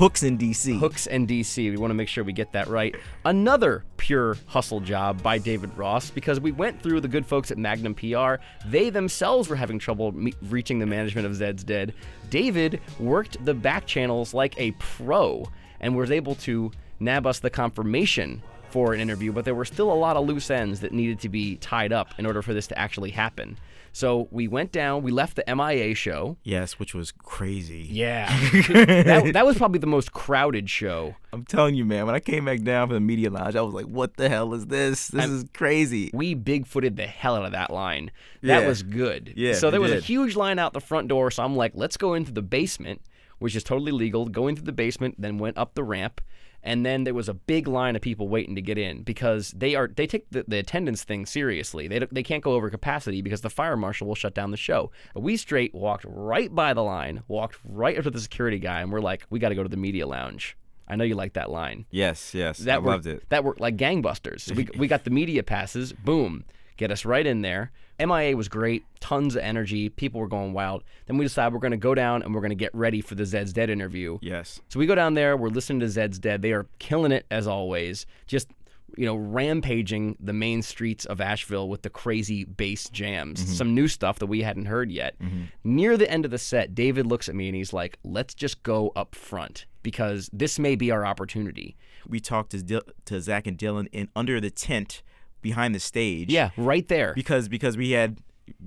Hooks 0.00 0.22
in 0.22 0.38
DC. 0.38 0.78
Hooks 0.78 1.06
and 1.06 1.28
DC. 1.28 1.70
We 1.70 1.76
want 1.76 1.90
to 1.90 1.94
make 1.94 2.08
sure 2.08 2.24
we 2.24 2.32
get 2.32 2.52
that 2.52 2.68
right. 2.68 2.96
Another 3.26 3.84
pure 3.98 4.38
hustle 4.46 4.80
job 4.80 5.22
by 5.22 5.36
David 5.36 5.76
Ross 5.76 6.08
because 6.08 6.40
we 6.40 6.52
went 6.52 6.82
through 6.82 7.02
the 7.02 7.08
good 7.08 7.26
folks 7.26 7.50
at 7.50 7.58
Magnum 7.58 7.94
PR. 7.94 8.36
They 8.64 8.88
themselves 8.88 9.50
were 9.50 9.56
having 9.56 9.78
trouble 9.78 10.12
me- 10.12 10.32
reaching 10.48 10.78
the 10.78 10.86
management 10.86 11.26
of 11.26 11.34
Zed's 11.34 11.62
Dead. 11.62 11.92
David 12.30 12.80
worked 12.98 13.44
the 13.44 13.52
back 13.52 13.84
channels 13.84 14.32
like 14.32 14.58
a 14.58 14.70
pro 14.78 15.46
and 15.80 15.94
was 15.94 16.10
able 16.10 16.34
to 16.36 16.72
nab 16.98 17.26
us 17.26 17.40
the 17.40 17.50
confirmation 17.50 18.42
for 18.70 18.94
an 18.94 19.00
interview, 19.00 19.32
but 19.32 19.44
there 19.44 19.54
were 19.54 19.66
still 19.66 19.92
a 19.92 19.94
lot 19.94 20.16
of 20.16 20.26
loose 20.26 20.50
ends 20.50 20.80
that 20.80 20.92
needed 20.92 21.20
to 21.20 21.28
be 21.28 21.56
tied 21.56 21.92
up 21.92 22.14
in 22.16 22.24
order 22.24 22.40
for 22.40 22.54
this 22.54 22.68
to 22.68 22.78
actually 22.78 23.10
happen. 23.10 23.58
So 23.92 24.28
we 24.30 24.46
went 24.48 24.70
down, 24.72 25.02
we 25.02 25.10
left 25.10 25.36
the 25.36 25.44
MIA 25.54 25.94
show. 25.94 26.36
Yes, 26.44 26.78
which 26.78 26.94
was 26.94 27.10
crazy. 27.12 27.86
Yeah. 27.90 28.28
that, 28.68 29.30
that 29.34 29.44
was 29.46 29.56
probably 29.58 29.80
the 29.80 29.86
most 29.86 30.12
crowded 30.12 30.70
show. 30.70 31.16
I'm 31.32 31.44
telling 31.44 31.74
you, 31.74 31.84
man. 31.84 32.06
When 32.06 32.14
I 32.14 32.20
came 32.20 32.44
back 32.44 32.62
down 32.62 32.88
from 32.88 32.94
the 32.94 33.00
media 33.00 33.30
lounge, 33.30 33.56
I 33.56 33.60
was 33.62 33.74
like, 33.74 33.86
"What 33.86 34.16
the 34.16 34.28
hell 34.28 34.52
is 34.54 34.66
this? 34.66 35.08
This 35.08 35.26
is 35.26 35.44
crazy." 35.54 36.10
We 36.12 36.34
bigfooted 36.34 36.96
the 36.96 37.06
hell 37.06 37.36
out 37.36 37.44
of 37.44 37.52
that 37.52 37.70
line. 37.70 38.10
That 38.42 38.62
Yeah. 38.62 38.68
was 38.68 38.82
good. 38.82 39.32
Yeah, 39.36 39.54
So 39.54 39.70
there 39.70 39.80
was 39.80 39.92
a 39.92 40.00
huge 40.00 40.34
line 40.36 40.58
out 40.58 40.72
the 40.72 40.80
front 40.80 41.08
door. 41.08 41.30
So 41.30 41.42
I'm 41.42 41.56
like, 41.56 41.72
let's 41.74 41.96
go 41.96 42.14
into 42.14 42.32
the 42.32 42.42
basement, 42.42 43.00
which 43.40 43.56
is 43.56 43.64
totally 43.64 43.90
legal. 43.90 44.26
going 44.26 44.54
through 44.54 44.66
the 44.66 44.72
basement, 44.72 45.16
then 45.18 45.38
went 45.38 45.58
up 45.58 45.74
the 45.74 45.82
ramp. 45.82 46.20
And 46.62 46.84
then 46.84 47.04
there 47.04 47.14
was 47.14 47.28
a 47.28 47.34
big 47.34 47.66
line 47.66 47.96
of 47.96 48.02
people 48.02 48.28
waiting 48.28 48.54
to 48.54 48.60
get 48.60 48.76
in 48.76 49.02
because 49.02 49.50
they 49.52 49.74
are 49.74 49.88
they 49.88 50.06
take 50.06 50.28
the, 50.30 50.44
the 50.46 50.58
attendance 50.58 51.02
thing 51.02 51.24
seriously. 51.24 51.88
They 51.88 52.00
they 52.12 52.22
can't 52.22 52.44
go 52.44 52.52
over 52.52 52.68
capacity 52.68 53.22
because 53.22 53.40
the 53.40 53.48
fire 53.48 53.78
marshal 53.78 54.06
will 54.06 54.14
shut 54.14 54.34
down 54.34 54.50
the 54.50 54.58
show. 54.58 54.90
But 55.14 55.20
we 55.20 55.38
straight 55.38 55.74
walked 55.74 56.04
right 56.06 56.54
by 56.54 56.74
the 56.74 56.82
line, 56.82 57.22
walked 57.28 57.56
right 57.64 57.96
up 57.96 58.04
to 58.04 58.10
the 58.10 58.20
security 58.20 58.58
guy, 58.58 58.82
and 58.82 58.92
we're 58.92 59.00
like, 59.00 59.24
we 59.30 59.38
got 59.38 59.48
to 59.48 59.54
go 59.54 59.62
to 59.62 59.70
the 59.70 59.78
media 59.78 60.06
lounge. 60.06 60.54
I 60.86 60.96
know 60.96 61.04
you 61.04 61.14
like 61.14 61.32
that 61.34 61.50
line. 61.50 61.86
Yes, 61.90 62.34
yes, 62.34 62.58
That 62.58 62.74
I 62.74 62.78
worked, 62.78 62.86
loved 62.86 63.06
it. 63.06 63.24
That 63.28 63.44
worked 63.44 63.60
like 63.60 63.76
gangbusters. 63.76 64.40
So 64.40 64.54
we, 64.54 64.68
we 64.76 64.88
got 64.88 65.04
the 65.04 65.10
media 65.10 65.44
passes. 65.44 65.92
Boom, 65.92 66.44
get 66.80 66.90
us 66.90 67.04
right 67.04 67.26
in 67.26 67.42
there. 67.42 67.70
MIA 68.00 68.34
was 68.34 68.48
great, 68.48 68.84
tons 69.00 69.36
of 69.36 69.42
energy. 69.42 69.90
People 69.90 70.18
were 70.18 70.28
going 70.28 70.54
wild. 70.54 70.82
Then 71.06 71.18
we 71.18 71.26
decided 71.26 71.52
we're 71.52 71.60
going 71.60 71.72
to 71.72 71.76
go 71.76 71.94
down 71.94 72.22
and 72.22 72.34
we're 72.34 72.40
going 72.40 72.48
to 72.48 72.56
get 72.56 72.74
ready 72.74 73.02
for 73.02 73.14
the 73.14 73.26
Zed's 73.26 73.52
Dead 73.52 73.68
interview. 73.68 74.18
Yes. 74.22 74.60
So 74.70 74.78
we 74.78 74.86
go 74.86 74.94
down 74.94 75.12
there. 75.12 75.36
We're 75.36 75.50
listening 75.50 75.80
to 75.80 75.88
Zed's 75.90 76.18
Dead. 76.18 76.40
They 76.40 76.52
are 76.52 76.66
killing 76.78 77.12
it 77.12 77.26
as 77.30 77.46
always. 77.46 78.06
Just 78.26 78.48
you 78.96 79.04
know, 79.06 79.14
rampaging 79.14 80.16
the 80.18 80.32
main 80.32 80.62
streets 80.62 81.04
of 81.04 81.20
Asheville 81.20 81.68
with 81.68 81.82
the 81.82 81.90
crazy 81.90 82.44
bass 82.44 82.88
jams. 82.88 83.40
Mm-hmm. 83.40 83.52
Some 83.52 83.74
new 83.74 83.86
stuff 83.86 84.18
that 84.18 84.26
we 84.26 84.42
hadn't 84.42 84.64
heard 84.64 84.90
yet. 84.90 85.14
Near 85.62 85.96
the 85.96 86.10
end 86.10 86.24
of 86.24 86.30
the 86.30 86.38
set, 86.38 86.74
David 86.74 87.06
looks 87.06 87.28
at 87.28 87.36
me 87.36 87.46
and 87.46 87.54
he's 87.54 87.72
like, 87.72 87.98
"Let's 88.02 88.34
just 88.34 88.62
go 88.64 88.90
up 88.96 89.14
front 89.14 89.66
because 89.82 90.28
this 90.32 90.58
may 90.58 90.74
be 90.74 90.90
our 90.90 91.06
opportunity." 91.06 91.76
We 92.08 92.18
talked 92.18 92.50
to 92.50 92.62
Dil- 92.62 92.82
to 93.04 93.20
Zach 93.20 93.46
and 93.46 93.56
Dylan 93.56 93.86
in 93.92 94.08
under 94.16 94.40
the 94.40 94.50
tent 94.50 95.02
behind 95.42 95.74
the 95.74 95.80
stage. 95.80 96.30
Yeah, 96.32 96.50
right 96.56 96.86
there. 96.88 97.12
Because 97.14 97.48
because 97.48 97.76
we 97.76 97.90
had, 97.92 98.18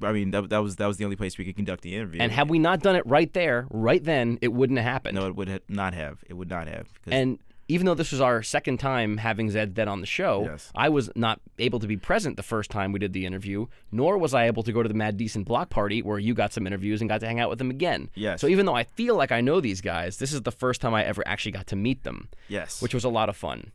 I 0.02 0.12
mean 0.12 0.32
that, 0.32 0.50
that 0.50 0.60
was 0.60 0.76
that 0.78 0.88
was 0.88 0.98
the 0.98 1.04
only 1.06 1.16
place 1.16 1.38
we 1.38 1.46
could 1.46 1.56
conduct 1.56 1.82
the 1.84 1.96
interview. 1.96 2.22
And 2.22 2.32
had 2.32 2.50
we 2.50 2.60
not 2.60 2.82
done 2.82 2.96
it 2.96 3.06
right 3.06 3.32
there, 3.34 3.68
right 3.70 4.04
then, 4.04 4.40
it 4.42 4.50
wouldn't 4.54 4.80
have 4.80 4.92
happened. 4.92 5.16
no, 5.16 5.28
it 5.28 5.36
would 5.36 5.50
ha- 5.50 5.60
not 5.70 5.94
have. 5.94 6.24
It 6.30 6.34
would 6.34 6.50
not 6.50 6.68
have. 6.68 6.88
And 7.08 7.40
even 7.70 7.86
though 7.86 7.94
this 7.94 8.12
was 8.12 8.20
our 8.20 8.44
second 8.44 8.78
time 8.78 9.16
having 9.18 9.50
Zed 9.50 9.74
Dead 9.74 9.88
on 9.88 10.02
the 10.02 10.06
show, 10.06 10.44
Yes. 10.44 10.70
I 10.76 10.90
was 10.90 11.10
not 11.16 11.40
able 11.60 11.80
to 11.80 11.88
be 11.88 11.96
present 11.96 12.36
the 12.36 12.44
first 12.44 12.70
time 12.70 12.92
we 12.92 13.00
did 13.00 13.14
the 13.14 13.26
interview, 13.26 13.68
nor 13.90 14.18
was 14.18 14.34
I 14.34 14.48
able 14.48 14.64
to 14.64 14.74
go 14.74 14.84
to 14.84 14.90
the 14.90 14.94
Mad 14.94 15.16
Decent 15.16 15.48
block 15.48 15.70
party 15.70 16.02
where 16.02 16.20
you 16.20 16.34
got 16.34 16.52
some 16.52 16.68
interviews 16.68 17.00
and 17.00 17.10
got 17.10 17.22
to 17.22 17.26
hang 17.26 17.40
out 17.40 17.50
with 17.50 17.60
them 17.60 17.70
again. 17.70 18.10
Yes. 18.16 18.42
So 18.42 18.48
even 18.48 18.66
though 18.66 18.76
I 18.76 18.84
feel 18.84 19.16
like 19.16 19.32
I 19.32 19.40
know 19.40 19.62
these 19.62 19.80
guys, 19.80 20.18
this 20.18 20.34
is 20.34 20.42
the 20.42 20.52
first 20.52 20.82
time 20.82 20.94
I 20.94 21.06
ever 21.06 21.24
actually 21.26 21.54
got 21.54 21.68
to 21.68 21.78
meet 21.78 22.04
them. 22.04 22.28
Yes. 22.50 22.82
Which 22.82 22.94
was 22.94 23.06
a 23.06 23.10
lot 23.10 23.30
of 23.30 23.38
fun. 23.38 23.72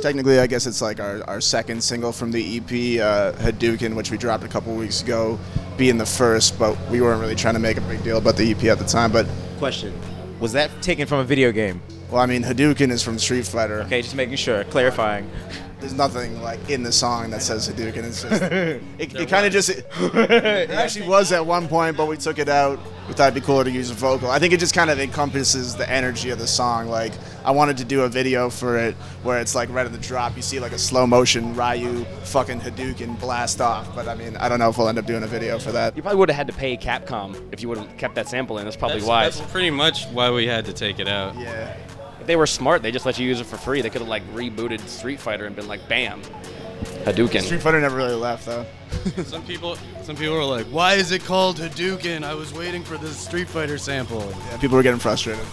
Technically, 0.00 0.38
I 0.38 0.46
guess 0.46 0.66
it's 0.66 0.80
like 0.80 0.98
our, 0.98 1.22
our 1.28 1.40
second 1.42 1.82
single 1.82 2.10
from 2.10 2.32
the 2.32 2.56
EP, 2.56 3.00
uh, 3.02 3.32
Hadouken, 3.32 3.94
which 3.94 4.10
we 4.10 4.16
dropped 4.16 4.44
a 4.44 4.48
couple 4.48 4.74
weeks 4.74 5.02
ago, 5.02 5.38
being 5.76 5.98
the 5.98 6.06
first, 6.06 6.58
but 6.58 6.78
we 6.90 7.02
weren't 7.02 7.20
really 7.20 7.34
trying 7.34 7.54
to 7.54 7.60
make 7.60 7.76
a 7.76 7.82
big 7.82 8.02
deal 8.02 8.16
about 8.16 8.36
the 8.36 8.50
EP 8.50 8.64
at 8.64 8.78
the 8.78 8.84
time. 8.84 9.12
But 9.12 9.26
Question: 9.58 9.92
Was 10.40 10.52
that 10.52 10.70
taken 10.80 11.06
from 11.06 11.18
a 11.18 11.24
video 11.24 11.52
game? 11.52 11.82
Well, 12.10 12.22
I 12.22 12.26
mean, 12.26 12.42
Hadouken 12.42 12.90
is 12.90 13.02
from 13.02 13.18
Street 13.18 13.46
Fighter. 13.46 13.82
Okay, 13.82 14.00
just 14.00 14.14
making 14.14 14.36
sure, 14.36 14.64
clarifying. 14.64 15.30
There's 15.80 15.94
nothing 15.94 16.42
like 16.42 16.68
in 16.68 16.82
the 16.82 16.92
song 16.92 17.30
that 17.30 17.42
says 17.42 17.68
Hadouken. 17.68 18.04
It's 18.04 18.22
just 18.22 18.42
it, 18.42 18.82
it 18.98 19.28
kind 19.28 19.46
of 19.46 19.52
just 19.52 19.70
it 19.98 20.70
actually 20.70 21.08
was 21.08 21.32
at 21.32 21.44
one 21.44 21.68
point, 21.68 21.96
but 21.96 22.06
we 22.06 22.16
took 22.16 22.38
it 22.38 22.48
out. 22.48 22.78
We 23.08 23.14
thought 23.14 23.32
it'd 23.32 23.42
be 23.42 23.44
cooler 23.44 23.64
to 23.64 23.70
use 23.70 23.90
a 23.90 23.94
vocal. 23.94 24.30
I 24.30 24.38
think 24.38 24.52
it 24.52 24.60
just 24.60 24.74
kind 24.74 24.88
of 24.90 25.00
encompasses 25.00 25.74
the 25.74 25.88
energy 25.90 26.30
of 26.30 26.38
the 26.38 26.46
song. 26.46 26.88
Like 26.88 27.12
I 27.44 27.50
wanted 27.50 27.78
to 27.78 27.84
do 27.84 28.02
a 28.02 28.08
video 28.08 28.50
for 28.50 28.78
it 28.78 28.94
where 29.24 29.40
it's 29.40 29.54
like 29.54 29.68
right 29.70 29.86
at 29.86 29.92
the 29.92 29.98
drop, 29.98 30.36
you 30.36 30.42
see 30.42 30.60
like 30.60 30.72
a 30.72 30.78
slow 30.78 31.06
motion 31.06 31.54
Ryu 31.56 32.04
fucking 32.24 32.60
Hadouken 32.60 33.18
blast 33.18 33.60
off. 33.60 33.92
But 33.94 34.06
I 34.06 34.14
mean, 34.14 34.36
I 34.36 34.48
don't 34.48 34.58
know 34.58 34.68
if 34.68 34.78
we'll 34.78 34.88
end 34.88 34.98
up 34.98 35.06
doing 35.06 35.22
a 35.22 35.26
video 35.26 35.58
for 35.58 35.72
that. 35.72 35.96
You 35.96 36.02
probably 36.02 36.18
would 36.18 36.28
have 36.28 36.36
had 36.36 36.46
to 36.48 36.52
pay 36.52 36.76
Capcom 36.76 37.40
if 37.52 37.62
you 37.62 37.68
would 37.68 37.78
have 37.78 37.96
kept 37.96 38.14
that 38.16 38.28
sample 38.28 38.58
in. 38.58 38.64
That's 38.64 38.76
probably 38.76 38.98
That's, 38.98 39.08
wise. 39.08 39.38
that's 39.38 39.50
pretty 39.50 39.70
much 39.70 40.06
why 40.08 40.30
we 40.30 40.46
had 40.46 40.66
to 40.66 40.72
take 40.72 41.00
it 41.00 41.08
out. 41.08 41.34
Yeah. 41.36 41.74
If 42.30 42.32
they 42.32 42.36
were 42.36 42.46
smart, 42.46 42.82
they 42.82 42.92
just 42.92 43.06
let 43.06 43.18
you 43.18 43.26
use 43.26 43.40
it 43.40 43.46
for 43.46 43.56
free. 43.56 43.80
They 43.80 43.90
could 43.90 44.02
have 44.02 44.08
like 44.08 44.22
rebooted 44.34 44.86
Street 44.86 45.18
Fighter 45.18 45.46
and 45.46 45.56
been 45.56 45.66
like, 45.66 45.88
bam, 45.88 46.22
Hadouken. 47.02 47.42
Street 47.42 47.60
Fighter 47.60 47.80
never 47.80 47.96
really 47.96 48.14
left 48.14 48.46
though. 48.46 48.64
some 49.24 49.42
people, 49.46 49.76
some 50.04 50.14
people 50.14 50.36
are 50.36 50.44
like, 50.44 50.66
"Why 50.66 50.94
is 50.94 51.10
it 51.10 51.24
called 51.24 51.56
Hadouken?" 51.56 52.22
I 52.22 52.34
was 52.34 52.54
waiting 52.54 52.84
for 52.84 52.96
the 52.98 53.08
Street 53.08 53.48
Fighter 53.48 53.78
sample. 53.78 54.32
Yeah, 54.48 54.58
people 54.58 54.76
were 54.76 54.84
getting 54.84 55.00
frustrated. 55.00 55.44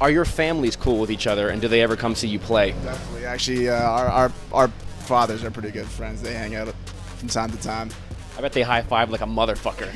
Are 0.00 0.10
your 0.10 0.24
families 0.26 0.76
cool 0.76 0.98
with 0.98 1.10
each 1.10 1.26
other, 1.26 1.48
and 1.48 1.60
do 1.60 1.68
they 1.68 1.80
ever 1.82 1.96
come 1.96 2.14
see 2.14 2.28
you 2.28 2.38
play? 2.38 2.72
Definitely. 2.72 3.24
Actually, 3.24 3.68
uh, 3.70 3.74
our, 3.82 4.06
our 4.08 4.32
our 4.52 4.68
fathers 5.00 5.42
are 5.42 5.50
pretty 5.50 5.70
good 5.70 5.86
friends. 5.86 6.20
They 6.20 6.34
hang 6.34 6.54
out 6.54 6.68
from 7.16 7.28
time 7.28 7.50
to 7.50 7.56
time. 7.62 7.88
I 8.36 8.42
bet 8.42 8.52
they 8.52 8.60
high 8.62 8.82
five 8.82 9.08
like 9.10 9.22
a 9.22 9.26
motherfucker. 9.26 9.88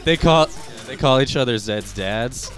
They 0.04 0.16
call 0.16 0.48
they 0.88 0.96
call 0.96 1.20
each 1.20 1.36
other 1.36 1.56
Zed's 1.58 1.92
dads, 1.94 2.50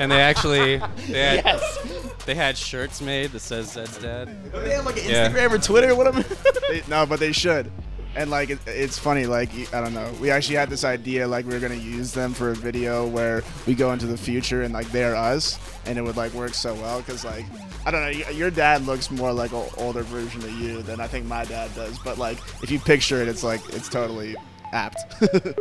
and 0.00 0.10
they 0.10 0.20
actually 0.22 0.78
they 1.08 1.36
had, 1.36 1.44
Yes. 1.44 1.78
they 2.24 2.34
had 2.34 2.56
shirts 2.56 3.02
made 3.02 3.32
that 3.32 3.40
says 3.40 3.72
Zed's 3.72 3.98
dad. 3.98 4.28
They 4.52 4.70
have 4.70 4.86
like 4.86 4.96
an 5.02 5.10
Yeah. 5.10 5.28
Instagram 5.28 5.50
or 5.52 5.58
Twitter 5.58 5.90
or 5.90 5.96
whatever. 5.96 6.22
they, 6.70 6.82
no, 6.88 7.04
but 7.04 7.20
they 7.20 7.32
should. 7.32 7.70
And 8.16 8.30
like 8.30 8.48
it, 8.48 8.58
it's 8.66 8.98
funny, 8.98 9.26
like 9.26 9.50
I 9.74 9.80
don't 9.82 9.92
know. 9.92 10.10
We 10.20 10.30
actually 10.30 10.56
had 10.56 10.70
this 10.70 10.84
idea, 10.84 11.28
like 11.28 11.46
we 11.46 11.52
were 11.52 11.60
gonna 11.60 11.74
use 11.74 12.12
them 12.12 12.32
for 12.32 12.50
a 12.50 12.54
video 12.54 13.06
where 13.06 13.42
we 13.66 13.74
go 13.74 13.92
into 13.92 14.06
the 14.06 14.16
future 14.16 14.62
and 14.62 14.72
like 14.72 14.90
they're 14.90 15.14
us, 15.14 15.58
and 15.84 15.98
it 15.98 16.02
would 16.02 16.16
like 16.16 16.32
work 16.32 16.54
so 16.54 16.74
well 16.74 17.00
because 17.00 17.24
like 17.24 17.44
I 17.84 17.90
don't 17.90 18.00
know. 18.00 18.30
Your 18.30 18.50
dad 18.50 18.86
looks 18.86 19.10
more 19.10 19.32
like 19.34 19.52
an 19.52 19.68
older 19.76 20.02
version 20.02 20.42
of 20.42 20.50
you 20.52 20.80
than 20.80 20.98
I 20.98 21.06
think 21.06 21.26
my 21.26 21.44
dad 21.44 21.74
does. 21.74 21.98
But 21.98 22.16
like 22.16 22.38
if 22.62 22.70
you 22.70 22.78
picture 22.78 23.20
it, 23.20 23.28
it's 23.28 23.44
like 23.44 23.60
it's 23.74 23.88
totally 23.88 24.34
apt. 24.72 24.98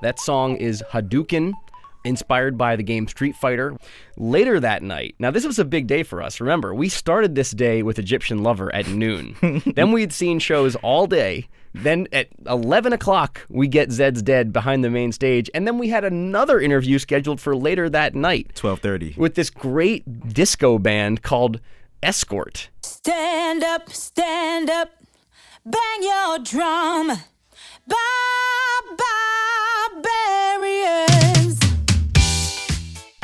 That 0.00 0.20
song 0.20 0.56
is 0.58 0.80
Hadouken, 0.92 1.54
inspired 2.04 2.56
by 2.56 2.76
the 2.76 2.82
game 2.82 3.06
Street 3.08 3.36
Fighter. 3.36 3.76
Later 4.16 4.60
that 4.60 4.82
night, 4.82 5.14
now 5.18 5.30
this 5.30 5.46
was 5.46 5.58
a 5.58 5.64
big 5.64 5.86
day 5.86 6.02
for 6.02 6.22
us. 6.22 6.40
Remember, 6.40 6.74
we 6.74 6.88
started 6.88 7.34
this 7.34 7.50
day 7.50 7.82
with 7.82 7.98
Egyptian 7.98 8.42
Lover 8.42 8.74
at 8.74 8.88
noon. 8.88 9.36
then 9.74 9.92
we'd 9.92 10.12
seen 10.12 10.38
shows 10.38 10.76
all 10.76 11.06
day. 11.06 11.48
Then 11.74 12.08
at 12.12 12.28
11 12.46 12.92
o'clock, 12.92 13.46
we 13.48 13.68
get 13.68 13.92
Zed's 13.92 14.22
Dead 14.22 14.52
behind 14.52 14.82
the 14.82 14.90
main 14.90 15.12
stage. 15.12 15.50
And 15.54 15.66
then 15.66 15.78
we 15.78 15.88
had 15.88 16.04
another 16.04 16.60
interview 16.60 16.98
scheduled 16.98 17.40
for 17.40 17.54
later 17.54 17.88
that 17.90 18.14
night. 18.14 18.52
12:30. 18.54 19.16
With 19.16 19.34
this 19.34 19.50
great 19.50 20.32
disco 20.32 20.78
band 20.78 21.22
called 21.22 21.60
Escort. 22.02 22.70
Stand 22.82 23.62
up, 23.62 23.90
stand 23.90 24.70
up, 24.70 24.90
bang 25.64 26.02
your 26.02 26.38
drum. 26.38 27.18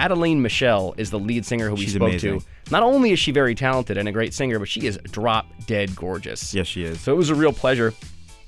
Adeline 0.05 0.43
Michelle 0.43 0.95
is 0.99 1.11
the 1.11 1.19
lead 1.19 1.47
singer 1.47 1.71
who 1.71 1.77
we 1.77 1.85
She's 1.85 1.95
spoke 1.95 2.11
amazing. 2.11 2.41
to. 2.41 2.47
Not 2.71 2.83
only 2.83 3.13
is 3.13 3.19
she 3.19 3.33
very 3.33 3.55
talented 3.55 3.97
and 3.97 4.07
a 4.07 4.13
great 4.13 4.35
singer, 4.35 4.59
but 4.59 4.69
she 4.69 4.87
is 4.87 4.99
drop 5.11 5.47
dead 5.67 5.97
gorgeous. 5.97 6.53
Yes, 6.53 6.67
she 6.67 6.85
is. 6.85 7.01
So 7.01 7.11
it 7.11 7.17
was 7.17 7.31
a 7.31 7.35
real 7.35 7.55
pleasure. 7.55 7.95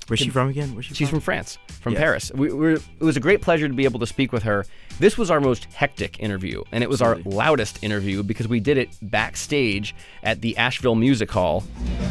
Where's 0.05 0.19
she 0.19 0.29
from 0.29 0.49
again? 0.49 0.75
Where's 0.75 0.85
she 0.85 0.93
She's 0.93 1.09
from? 1.09 1.17
from 1.17 1.23
France, 1.23 1.57
from 1.81 1.93
Yes. 1.93 1.99
Paris. 1.99 2.31
We, 2.35 2.53
we're, 2.53 2.73
it 2.75 2.83
was 2.99 3.17
a 3.17 3.19
great 3.19 3.41
pleasure 3.41 3.67
to 3.67 3.73
be 3.73 3.85
able 3.85 3.99
to 4.01 4.05
speak 4.05 4.31
with 4.31 4.43
her. 4.43 4.65
This 4.99 5.17
was 5.17 5.31
our 5.31 5.41
most 5.41 5.65
hectic 5.73 6.19
interview, 6.19 6.61
and 6.71 6.83
it 6.83 6.89
was 6.89 7.01
our 7.01 7.15
loudest 7.25 7.83
interview 7.83 8.21
because 8.23 8.47
we 8.47 8.59
did 8.59 8.77
it 8.77 8.89
backstage 9.01 9.95
at 10.23 10.41
the 10.41 10.55
Asheville 10.57 10.95
Music 10.95 11.29
Hall. 11.31 11.63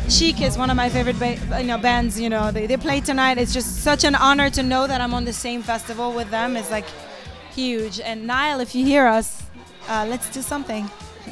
Chic 0.09 0.42
is 0.42 0.59
one 0.59 0.70
of 0.70 0.76
my 0.76 0.88
favorite 0.88 1.18
ba- 1.20 1.38
you 1.61 1.68
know 1.68 1.78
bands. 1.78 2.20
You 2.20 2.30
know 2.30 2.51
they, 2.51 2.66
they 2.66 2.76
play 2.76 3.01
tonight. 3.01 3.38
It's 3.38 3.55
just 3.55 3.76
such 3.84 4.03
an 4.05 4.16
honor 4.16 4.51
to 4.51 4.62
know 4.64 4.88
that 4.88 5.01
I'm 5.01 5.14
on 5.14 5.24
the 5.24 5.32
same 5.32 5.62
festival 5.62 6.12
with 6.12 6.30
them. 6.30 6.57
It's 6.57 6.70
like 6.72 6.84
huge. 7.57 8.00
And 8.00 8.26
Nile, 8.26 8.61
if 8.61 8.74
you 8.74 8.84
hear 8.84 9.07
us, 9.07 9.42
uh, 9.88 10.07
let's 10.09 10.30
do 10.30 10.42
something. 10.42 10.88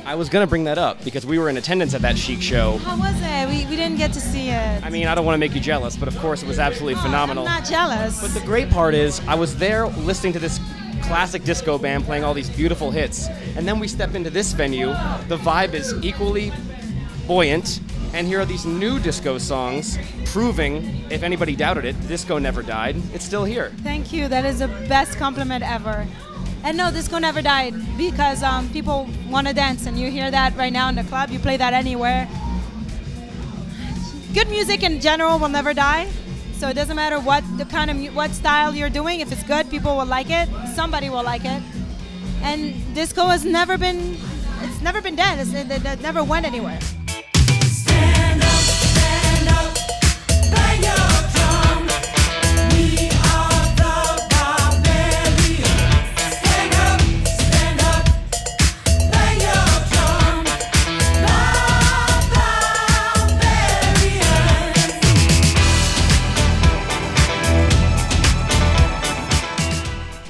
I 0.07 0.15
was 0.15 0.29
gonna 0.29 0.47
bring 0.47 0.65
that 0.65 0.79
up 0.79 1.05
because 1.05 1.25
we 1.25 1.39
were 1.39 1.49
in 1.49 1.57
attendance 1.57 1.95
at 1.95 2.03
that 2.03 2.19
Chic 2.19 2.43
show. 2.43 2.79
How 2.79 2.99
was 2.99 3.15
it? 3.21 3.49
We, 3.49 3.71
we 3.71 3.77
didn't 3.77 3.99
get 3.99 4.13
to 4.15 4.21
see 4.21 4.49
it. 4.49 4.85
I 4.85 4.91
mean, 4.91 5.07
I 5.07 5.15
don't 5.15 5.25
want 5.25 5.35
to 5.35 5.39
make 5.39 5.55
you 5.55 5.61
jealous, 5.61 5.97
but 5.97 6.09
of 6.09 6.19
course 6.19 6.43
it 6.43 6.49
was 6.49 6.59
absolutely 6.59 7.01
phenomenal. 7.01 7.47
I'm 7.47 7.61
not 7.61 7.69
jealous. 7.69 8.21
But 8.21 8.33
the 8.39 8.45
great 8.47 8.71
part 8.71 8.95
is, 8.95 9.21
I 9.29 9.35
was 9.35 9.57
there 9.57 9.87
listening 9.87 10.33
to 10.33 10.39
this 10.39 10.59
classic 11.03 11.45
disco 11.45 11.79
band 11.79 12.05
playing 12.05 12.25
all 12.25 12.35
these 12.35 12.51
beautiful 12.51 12.91
hits, 12.91 13.29
and 13.57 13.69
then 13.69 13.79
we 13.79 13.87
step 13.87 14.15
into 14.15 14.31
this 14.31 14.53
venue. 14.53 14.89
The 15.29 15.39
vibe 15.39 15.75
is 15.75 15.95
equally 16.03 16.53
buoyant, 17.27 17.81
and 18.15 18.29
here 18.29 18.41
are 18.41 18.45
these 18.45 18.65
new 18.65 19.01
disco 19.01 19.39
songs 19.39 19.99
proving, 20.27 21.05
if 21.11 21.25
anybody 21.25 21.57
doubted 21.57 21.85
it, 21.85 22.01
disco 22.07 22.39
never 22.39 22.63
died. 22.63 22.95
It's 23.13 23.25
still 23.25 23.45
here. 23.45 23.71
Thank 23.83 24.13
you. 24.13 24.29
That 24.29 24.45
is 24.45 24.61
the 24.61 24.69
best 24.69 25.19
compliment 25.19 25.65
ever. 25.65 26.07
And 26.63 26.77
no, 26.77 26.93
disco 26.93 27.19
never 27.19 27.43
died 27.43 27.75
because 27.99 28.45
um, 28.45 28.71
people 28.71 29.09
want 29.29 29.49
to 29.49 29.53
dance, 29.53 29.87
and 29.87 29.99
you 29.99 30.13
hear 30.13 30.31
that 30.31 30.57
right 30.57 30.73
now 30.73 30.89
in 30.89 30.95
the 30.95 31.03
club. 31.03 31.31
You 31.31 31.41
play 31.41 31.57
that 31.57 31.73
anywhere. 31.73 32.29
Good 34.33 34.49
music 34.49 34.85
in 34.85 35.01
general 35.01 35.41
will 35.41 35.49
never 35.49 35.75
die. 35.75 36.09
So 36.55 36.69
it 36.69 36.75
doesn't 36.75 36.95
matter 36.95 37.19
what 37.19 37.43
the 37.59 37.65
kind 37.65 37.91
of 37.91 37.97
mu- 37.97 38.13
what 38.13 38.31
style 38.31 38.75
you're 38.77 38.91
doing. 38.91 39.21
If 39.21 39.33
it's 39.33 39.43
good, 39.43 39.69
people 39.71 39.97
will 39.97 40.07
like 40.07 40.31
it. 40.31 40.49
Somebody 40.75 41.11
will 41.11 41.25
like 41.25 41.45
it. 41.45 41.63
And 42.43 42.95
disco 42.95 43.27
has 43.27 43.45
never 43.45 43.77
been. 43.77 44.17
It's 44.63 44.81
never 44.81 45.03
been 45.03 45.17
dead. 45.17 45.41
It's, 45.41 45.53
it, 45.53 45.85
it, 45.85 46.01
never 46.01 46.23
went 46.23 46.47
anywhere. 46.47 46.79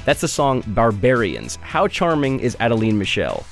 That's 0.05 0.21
the 0.21 0.27
song 0.27 0.63
Barbarians. 0.67 1.55
How 1.57 1.87
charming 1.87 2.39
is 2.39 2.55
Adeline 2.59 2.99
Michelle? 2.99 3.43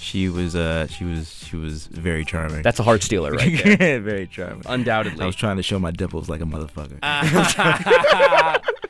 She 0.00 0.28
was 0.28 0.56
uh 0.56 0.88
she 0.88 1.04
was 1.04 1.44
she 1.44 1.54
was 1.56 1.86
very 1.86 2.24
charming. 2.24 2.62
That's 2.62 2.80
a 2.80 2.82
heart 2.82 3.04
stealer 3.04 3.30
right 3.30 3.78
there. 3.78 4.00
very 4.00 4.26
charming. 4.26 4.64
Undoubtedly. 4.66 5.22
I 5.22 5.26
was 5.26 5.36
trying 5.36 5.58
to 5.58 5.62
show 5.62 5.78
my 5.78 5.92
dimples 5.92 6.28
like 6.28 6.40
a 6.40 6.44
motherfucker. 6.44 6.98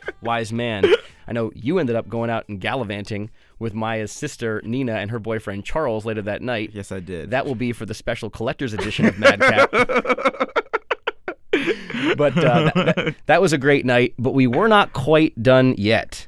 Wise 0.23 0.55
man. 0.55 0.87
I 1.29 1.33
know 1.33 1.53
you 1.55 1.79
ended 1.79 1.97
up 1.97 2.09
going 2.09 2.31
out 2.31 2.49
and 2.49 2.59
gallivanting 2.59 3.29
with 3.59 3.75
Maya's 3.75 4.11
sister 4.11 4.63
Nina 4.65 4.95
and 4.95 5.11
her 5.11 5.19
boyfriend 5.19 5.67
Charles 5.67 6.07
later 6.07 6.23
that 6.23 6.41
night. 6.41 6.71
Yes, 6.73 6.91
I 6.91 7.01
did. 7.01 7.31
That 7.31 7.45
will 7.45 7.57
be 7.57 7.73
for 7.73 7.85
the 7.85 7.95
special 7.95 8.31
collector's 8.31 8.73
edition 8.73 9.05
of 9.05 9.19
Madcap. 9.19 9.71
but 12.17 12.39
uh, 12.39 12.65
that, 12.65 12.75
that, 12.75 13.15
that 13.27 13.43
was 13.43 13.53
a 13.53 13.59
great 13.59 13.85
night, 13.85 14.15
but 14.19 14.33
we 14.33 14.47
were 14.47 14.69
not 14.69 14.95
quite 14.95 15.41
done 15.43 15.75
yet. 15.77 16.27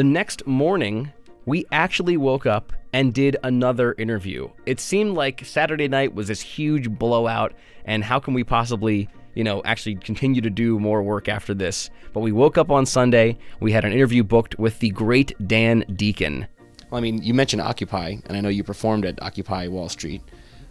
The 0.00 0.04
next 0.04 0.46
morning, 0.46 1.12
we 1.44 1.66
actually 1.72 2.16
woke 2.16 2.46
up 2.46 2.72
and 2.94 3.12
did 3.12 3.36
another 3.42 3.94
interview. 3.98 4.48
It 4.64 4.80
seemed 4.80 5.14
like 5.14 5.44
Saturday 5.44 5.88
night 5.88 6.14
was 6.14 6.28
this 6.28 6.40
huge 6.40 6.88
blowout, 6.88 7.52
and 7.84 8.02
how 8.02 8.18
can 8.18 8.32
we 8.32 8.42
possibly, 8.42 9.10
you 9.34 9.44
know, 9.44 9.60
actually 9.66 9.96
continue 9.96 10.40
to 10.40 10.48
do 10.48 10.80
more 10.80 11.02
work 11.02 11.28
after 11.28 11.52
this? 11.52 11.90
But 12.14 12.20
we 12.20 12.32
woke 12.32 12.56
up 12.56 12.70
on 12.70 12.86
Sunday, 12.86 13.36
we 13.60 13.72
had 13.72 13.84
an 13.84 13.92
interview 13.92 14.24
booked 14.24 14.58
with 14.58 14.78
the 14.78 14.88
great 14.88 15.34
Dan 15.46 15.84
Deacon. 15.94 16.46
Well, 16.90 16.96
I 16.98 17.02
mean, 17.02 17.22
you 17.22 17.34
mentioned 17.34 17.60
Occupy, 17.60 18.16
and 18.24 18.38
I 18.38 18.40
know 18.40 18.48
you 18.48 18.64
performed 18.64 19.04
at 19.04 19.22
Occupy 19.22 19.68
Wall 19.68 19.90
Street. 19.90 20.22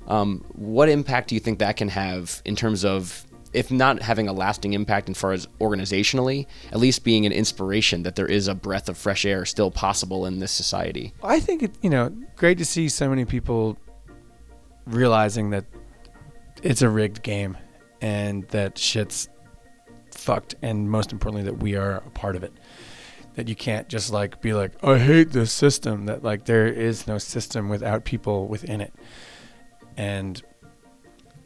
Um, 0.08 0.44
what 0.54 0.90
impact 0.90 1.30
do 1.30 1.36
you 1.36 1.40
think 1.40 1.60
that 1.60 1.78
can 1.78 1.90
have 1.90 2.42
in 2.46 2.56
terms 2.56 2.84
of, 2.84 3.28
if 3.54 3.72
not 3.72 4.02
having 4.02 4.28
a 4.28 4.34
lasting 4.34 4.74
impact 4.74 5.10
as 5.10 5.18
far 5.18 5.32
as 5.32 5.47
organizationally, 5.60 6.45
at 6.72 6.80
least 6.80 7.04
being 7.04 7.26
an 7.26 7.32
inspiration 7.32 8.04
that 8.04 8.16
there 8.16 8.28
is 8.28 8.47
a 8.47 8.56
breath 8.56 8.89
of 8.89 8.97
fresh 8.97 9.26
air 9.26 9.45
still 9.45 9.72
possible 9.72 10.26
in 10.26 10.39
this 10.39 10.52
society? 10.52 11.14
I 11.24 11.39
think 11.39 11.64
it, 11.64 11.72
you 11.82 11.89
know, 11.89 12.10
great 12.36 12.58
to 12.60 12.66
see 12.66 12.89
so 12.89 13.10
many 13.10 13.26
people 13.26 13.78
realizing 14.86 15.50
that 15.52 15.66
it's 16.62 16.82
a 16.82 16.89
rigged 16.89 17.24
game 17.24 17.58
and 18.02 18.47
that 18.50 18.78
shit's 18.78 19.30
fucked 20.12 20.56
and 20.62 20.89
most 20.89 21.12
importantly 21.12 21.43
that 21.43 21.60
we 21.60 21.76
are 21.76 21.97
a 21.97 22.10
part 22.12 22.36
of 22.36 22.43
it. 22.43 22.54
That 23.36 23.47
you 23.47 23.56
can't 23.56 23.88
just 23.88 24.12
like 24.12 24.41
be 24.41 24.54
like, 24.54 24.84
I 24.84 24.97
hate 24.97 25.32
this 25.32 25.52
system. 25.52 26.06
That 26.06 26.24
like 26.24 26.45
there 26.45 26.68
is 26.68 27.08
no 27.08 27.18
system 27.18 27.70
without 27.70 28.04
people 28.04 28.47
within 28.47 28.82
it. 28.82 28.93
And 29.95 30.41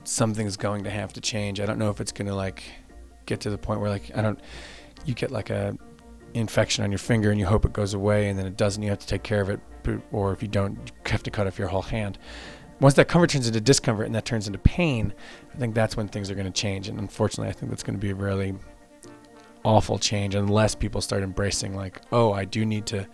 something's 0.04 0.58
going 0.58 0.84
to 0.84 0.89
have 0.89 1.14
to 1.14 1.22
change. 1.22 1.60
I 1.60 1.66
don't 1.66 1.80
know 1.80 1.89
if 1.89 2.01
it's 2.01 2.12
going 2.12 2.28
to 2.28 2.36
like 2.36 2.64
get 3.26 3.41
to 3.41 3.49
the 3.49 3.58
point 3.58 3.80
where 3.80 3.89
like 3.89 4.12
I 4.16 4.22
don't 4.22 4.39
you 5.06 5.14
get 5.14 5.32
like 5.32 5.49
a 5.49 5.78
infection 6.34 6.84
on 6.84 6.91
your 6.91 6.97
finger 6.99 7.30
and 7.30 7.39
you 7.39 7.45
hope 7.45 7.66
it 7.66 7.74
goes 7.74 7.93
away 7.93 8.30
and 8.30 8.38
then 8.39 8.45
it 8.45 8.58
doesn't 8.58 8.82
you 8.82 8.89
have 8.89 8.99
to 8.99 9.08
take 9.08 9.24
care 9.24 9.41
of 9.41 9.49
it 9.49 9.60
or 10.12 10.34
if 10.34 10.41
you 10.41 10.47
don't 10.47 10.74
you 10.74 11.12
have 11.12 11.24
to 11.24 11.32
cut 11.32 11.47
off 11.47 11.60
your 11.60 11.68
whole 11.68 11.82
hand. 11.82 12.18
Once 12.80 12.95
that 12.95 13.08
comfort 13.08 13.30
turns 13.30 13.47
into 13.47 13.62
discomfort 13.62 14.06
and 14.06 14.16
that 14.16 14.26
turns 14.26 14.47
into 14.47 14.60
pain, 14.60 15.14
I 15.54 15.58
think 15.58 15.76
that's 15.76 15.95
when 15.95 16.08
things 16.08 16.30
are 16.30 16.36
going 16.36 16.51
to 16.51 16.51
change 16.51 16.88
and 16.88 16.99
unfortunately 16.99 17.49
I 17.49 17.54
think 17.54 17.72
that's 17.72 17.84
going 17.84 17.95
to 17.95 18.01
be 18.01 18.12
a 18.12 18.16
really 18.16 18.56
awful 19.64 19.97
change 19.97 20.36
unless 20.36 20.76
people 20.76 20.99
start 20.99 21.24
embracing 21.24 21.76
like, 21.76 22.01
"Oh, 22.12 22.34
I 22.34 22.45
do 22.45 22.66
need 22.66 22.86
to 22.88 23.08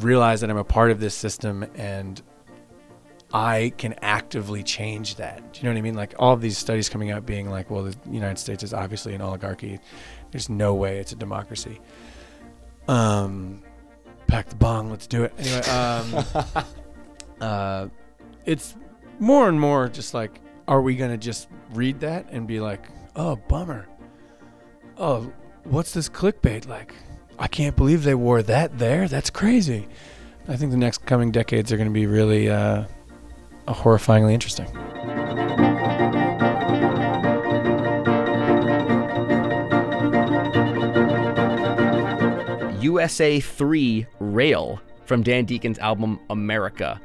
realize 0.00 0.40
that 0.40 0.50
I'm 0.50 0.56
a 0.56 0.64
part 0.64 0.90
of 0.90 1.00
this 1.00 1.14
system 1.14 1.64
and 1.74 2.20
I 3.32 3.72
can 3.78 3.94
actively 4.02 4.62
change 4.62 5.16
that. 5.16 5.52
Do 5.52 5.60
you 5.60 5.64
know 5.64 5.70
what 5.70 5.78
I 5.78 5.82
mean? 5.82 5.94
Like 5.94 6.14
all 6.18 6.34
of 6.34 6.40
these 6.40 6.58
studies 6.58 6.88
coming 6.88 7.10
out 7.10 7.24
being 7.24 7.48
like, 7.48 7.70
well, 7.70 7.84
the 7.84 7.96
United 8.10 8.38
States 8.38 8.62
is 8.62 8.74
obviously 8.74 9.14
an 9.14 9.20
oligarchy. 9.20 9.80
There's 10.30 10.48
no 10.48 10.74
way 10.74 10.98
it's 10.98 11.12
a 11.12 11.16
democracy. 11.16 11.80
Um, 12.88 13.62
pack 14.26 14.48
the 14.48 14.56
bong, 14.56 14.90
let's 14.90 15.06
do 15.06 15.24
it. 15.24 15.32
Anyway, 15.38 15.60
um, 15.68 16.24
uh, 17.40 17.88
it's 18.44 18.76
more 19.18 19.48
and 19.48 19.58
more 19.58 19.88
just 19.88 20.14
like, 20.14 20.40
are 20.68 20.82
we 20.82 20.96
gonna 20.96 21.18
just 21.18 21.48
read 21.70 22.00
that 22.00 22.26
and 22.30 22.46
be 22.46 22.60
like, 22.60 22.84
oh, 23.16 23.36
bummer. 23.48 23.88
Oh, 24.98 25.32
what's 25.64 25.92
this 25.92 26.08
clickbait 26.08 26.68
like? 26.68 26.94
I 27.38 27.46
can't 27.48 27.76
believe 27.76 28.04
they 28.04 28.14
wore 28.14 28.42
that 28.42 28.78
there. 28.78 29.08
That's 29.08 29.30
crazy. 29.30 29.88
I 30.48 30.56
think 30.56 30.70
the 30.70 30.76
next 30.76 31.06
coming 31.06 31.30
decades 31.30 31.72
are 31.72 31.76
going 31.76 31.88
to 31.88 31.92
be 31.92 32.06
really 32.06 32.50
uh, 32.50 32.84
horrifyingly 33.68 34.32
interesting. 34.32 34.66
USA 42.82 43.40
3 43.40 44.06
Rail 44.18 44.80
from 45.04 45.22
Dan 45.22 45.44
Deacon's 45.44 45.78
album 45.78 46.18
America. 46.30 47.00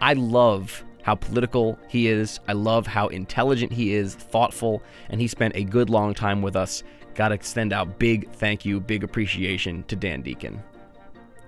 I 0.00 0.14
love 0.14 0.84
how 1.02 1.14
political 1.14 1.78
he 1.88 2.08
is. 2.08 2.40
I 2.48 2.52
love 2.54 2.86
how 2.86 3.08
intelligent 3.08 3.72
he 3.72 3.94
is, 3.94 4.14
thoughtful, 4.14 4.82
and 5.10 5.20
he 5.20 5.28
spent 5.28 5.56
a 5.56 5.64
good 5.64 5.90
long 5.90 6.14
time 6.14 6.42
with 6.42 6.56
us. 6.56 6.82
Got 7.14 7.28
to 7.28 7.34
extend 7.34 7.72
out 7.72 7.98
big 7.98 8.30
thank 8.32 8.64
you, 8.64 8.80
big 8.80 9.04
appreciation 9.04 9.84
to 9.84 9.96
Dan 9.96 10.22
Deacon. 10.22 10.62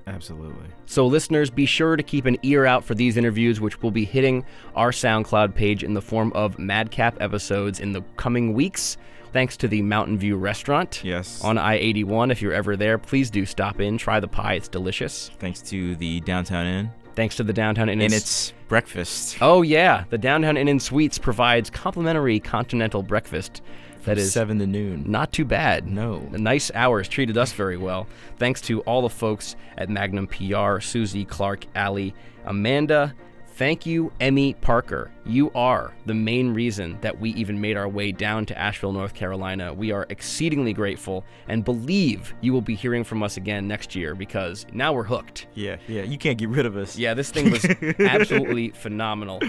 Absolutely. 0.06 0.66
So, 0.86 1.06
listeners, 1.06 1.50
be 1.50 1.66
sure 1.66 1.96
to 1.96 2.02
keep 2.02 2.26
an 2.26 2.36
ear 2.42 2.66
out 2.66 2.84
for 2.84 2.94
these 2.94 3.16
interviews, 3.16 3.60
which 3.60 3.82
will 3.82 3.90
be 3.90 4.04
hitting 4.04 4.44
our 4.74 4.90
SoundCloud 4.90 5.54
page 5.54 5.82
in 5.82 5.94
the 5.94 6.02
form 6.02 6.32
of 6.34 6.58
Madcap 6.58 7.20
episodes 7.20 7.80
in 7.80 7.92
the 7.92 8.02
coming 8.16 8.52
weeks. 8.52 8.96
Thanks 9.32 9.56
to 9.56 9.68
the 9.68 9.82
Mountain 9.82 10.18
View 10.18 10.36
Restaurant. 10.36 11.02
Yes. 11.02 11.42
On 11.42 11.58
I 11.58 11.74
81. 11.74 12.30
If 12.30 12.40
you're 12.40 12.52
ever 12.52 12.76
there, 12.76 12.98
please 12.98 13.30
do 13.30 13.44
stop 13.44 13.80
in. 13.80 13.98
Try 13.98 14.20
the 14.20 14.28
pie, 14.28 14.54
it's 14.54 14.68
delicious. 14.68 15.30
Thanks 15.40 15.60
to 15.62 15.96
the 15.96 16.20
Downtown 16.20 16.66
Inn. 16.66 16.90
Thanks 17.16 17.36
to 17.36 17.42
the 17.42 17.52
Downtown 17.52 17.88
Inn. 17.88 18.00
And 18.00 18.12
its 18.12 18.52
breakfast. 18.68 19.38
Oh, 19.40 19.62
yeah. 19.62 20.04
The 20.10 20.18
Downtown 20.18 20.56
Inn 20.56 20.68
and 20.68 20.80
Suites 20.80 21.18
provides 21.18 21.70
complimentary 21.70 22.38
continental 22.40 23.02
breakfast. 23.02 23.62
That 24.04 24.18
is 24.18 24.32
7 24.32 24.58
to 24.58 24.66
noon. 24.66 25.04
Not 25.06 25.32
too 25.32 25.44
bad. 25.44 25.86
No. 25.88 26.20
Nice 26.32 26.70
hours. 26.74 27.08
Treated 27.08 27.38
us 27.38 27.52
very 27.52 27.76
well. 27.76 28.06
Thanks 28.38 28.60
to 28.62 28.80
all 28.82 29.02
the 29.02 29.10
folks 29.10 29.56
at 29.78 29.88
Magnum 29.88 30.26
PR 30.26 30.80
Susie, 30.80 31.24
Clark, 31.24 31.66
Allie, 31.74 32.14
Amanda. 32.44 33.14
Thank 33.56 33.86
you, 33.86 34.10
Emmy 34.20 34.54
Parker. 34.54 35.12
You 35.24 35.52
are 35.52 35.94
the 36.06 36.14
main 36.14 36.52
reason 36.52 36.98
that 37.02 37.20
we 37.20 37.30
even 37.34 37.60
made 37.60 37.76
our 37.76 37.88
way 37.88 38.10
down 38.10 38.46
to 38.46 38.58
Asheville, 38.58 38.90
North 38.90 39.14
Carolina. 39.14 39.72
We 39.72 39.92
are 39.92 40.06
exceedingly 40.08 40.72
grateful 40.72 41.24
and 41.46 41.64
believe 41.64 42.34
you 42.40 42.52
will 42.52 42.62
be 42.62 42.74
hearing 42.74 43.04
from 43.04 43.22
us 43.22 43.36
again 43.36 43.68
next 43.68 43.94
year 43.94 44.16
because 44.16 44.66
now 44.72 44.92
we're 44.92 45.04
hooked. 45.04 45.46
Yeah, 45.54 45.76
yeah, 45.86 46.02
you 46.02 46.18
can't 46.18 46.36
get 46.36 46.48
rid 46.48 46.66
of 46.66 46.76
us. 46.76 46.98
Yeah, 46.98 47.14
this 47.14 47.30
thing 47.30 47.52
was 47.52 47.64
absolutely 48.00 48.70
phenomenal. 48.70 49.40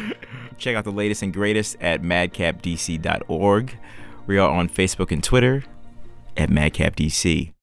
Check 0.59 0.75
out 0.75 0.83
the 0.83 0.91
latest 0.91 1.23
and 1.23 1.33
greatest 1.33 1.75
at 1.81 2.03
madcapdc.org. 2.03 3.77
We 4.27 4.37
are 4.37 4.49
on 4.49 4.69
Facebook 4.69 5.11
and 5.11 5.23
Twitter 5.23 5.63
at 6.35 6.49
madcapdc. 6.49 7.54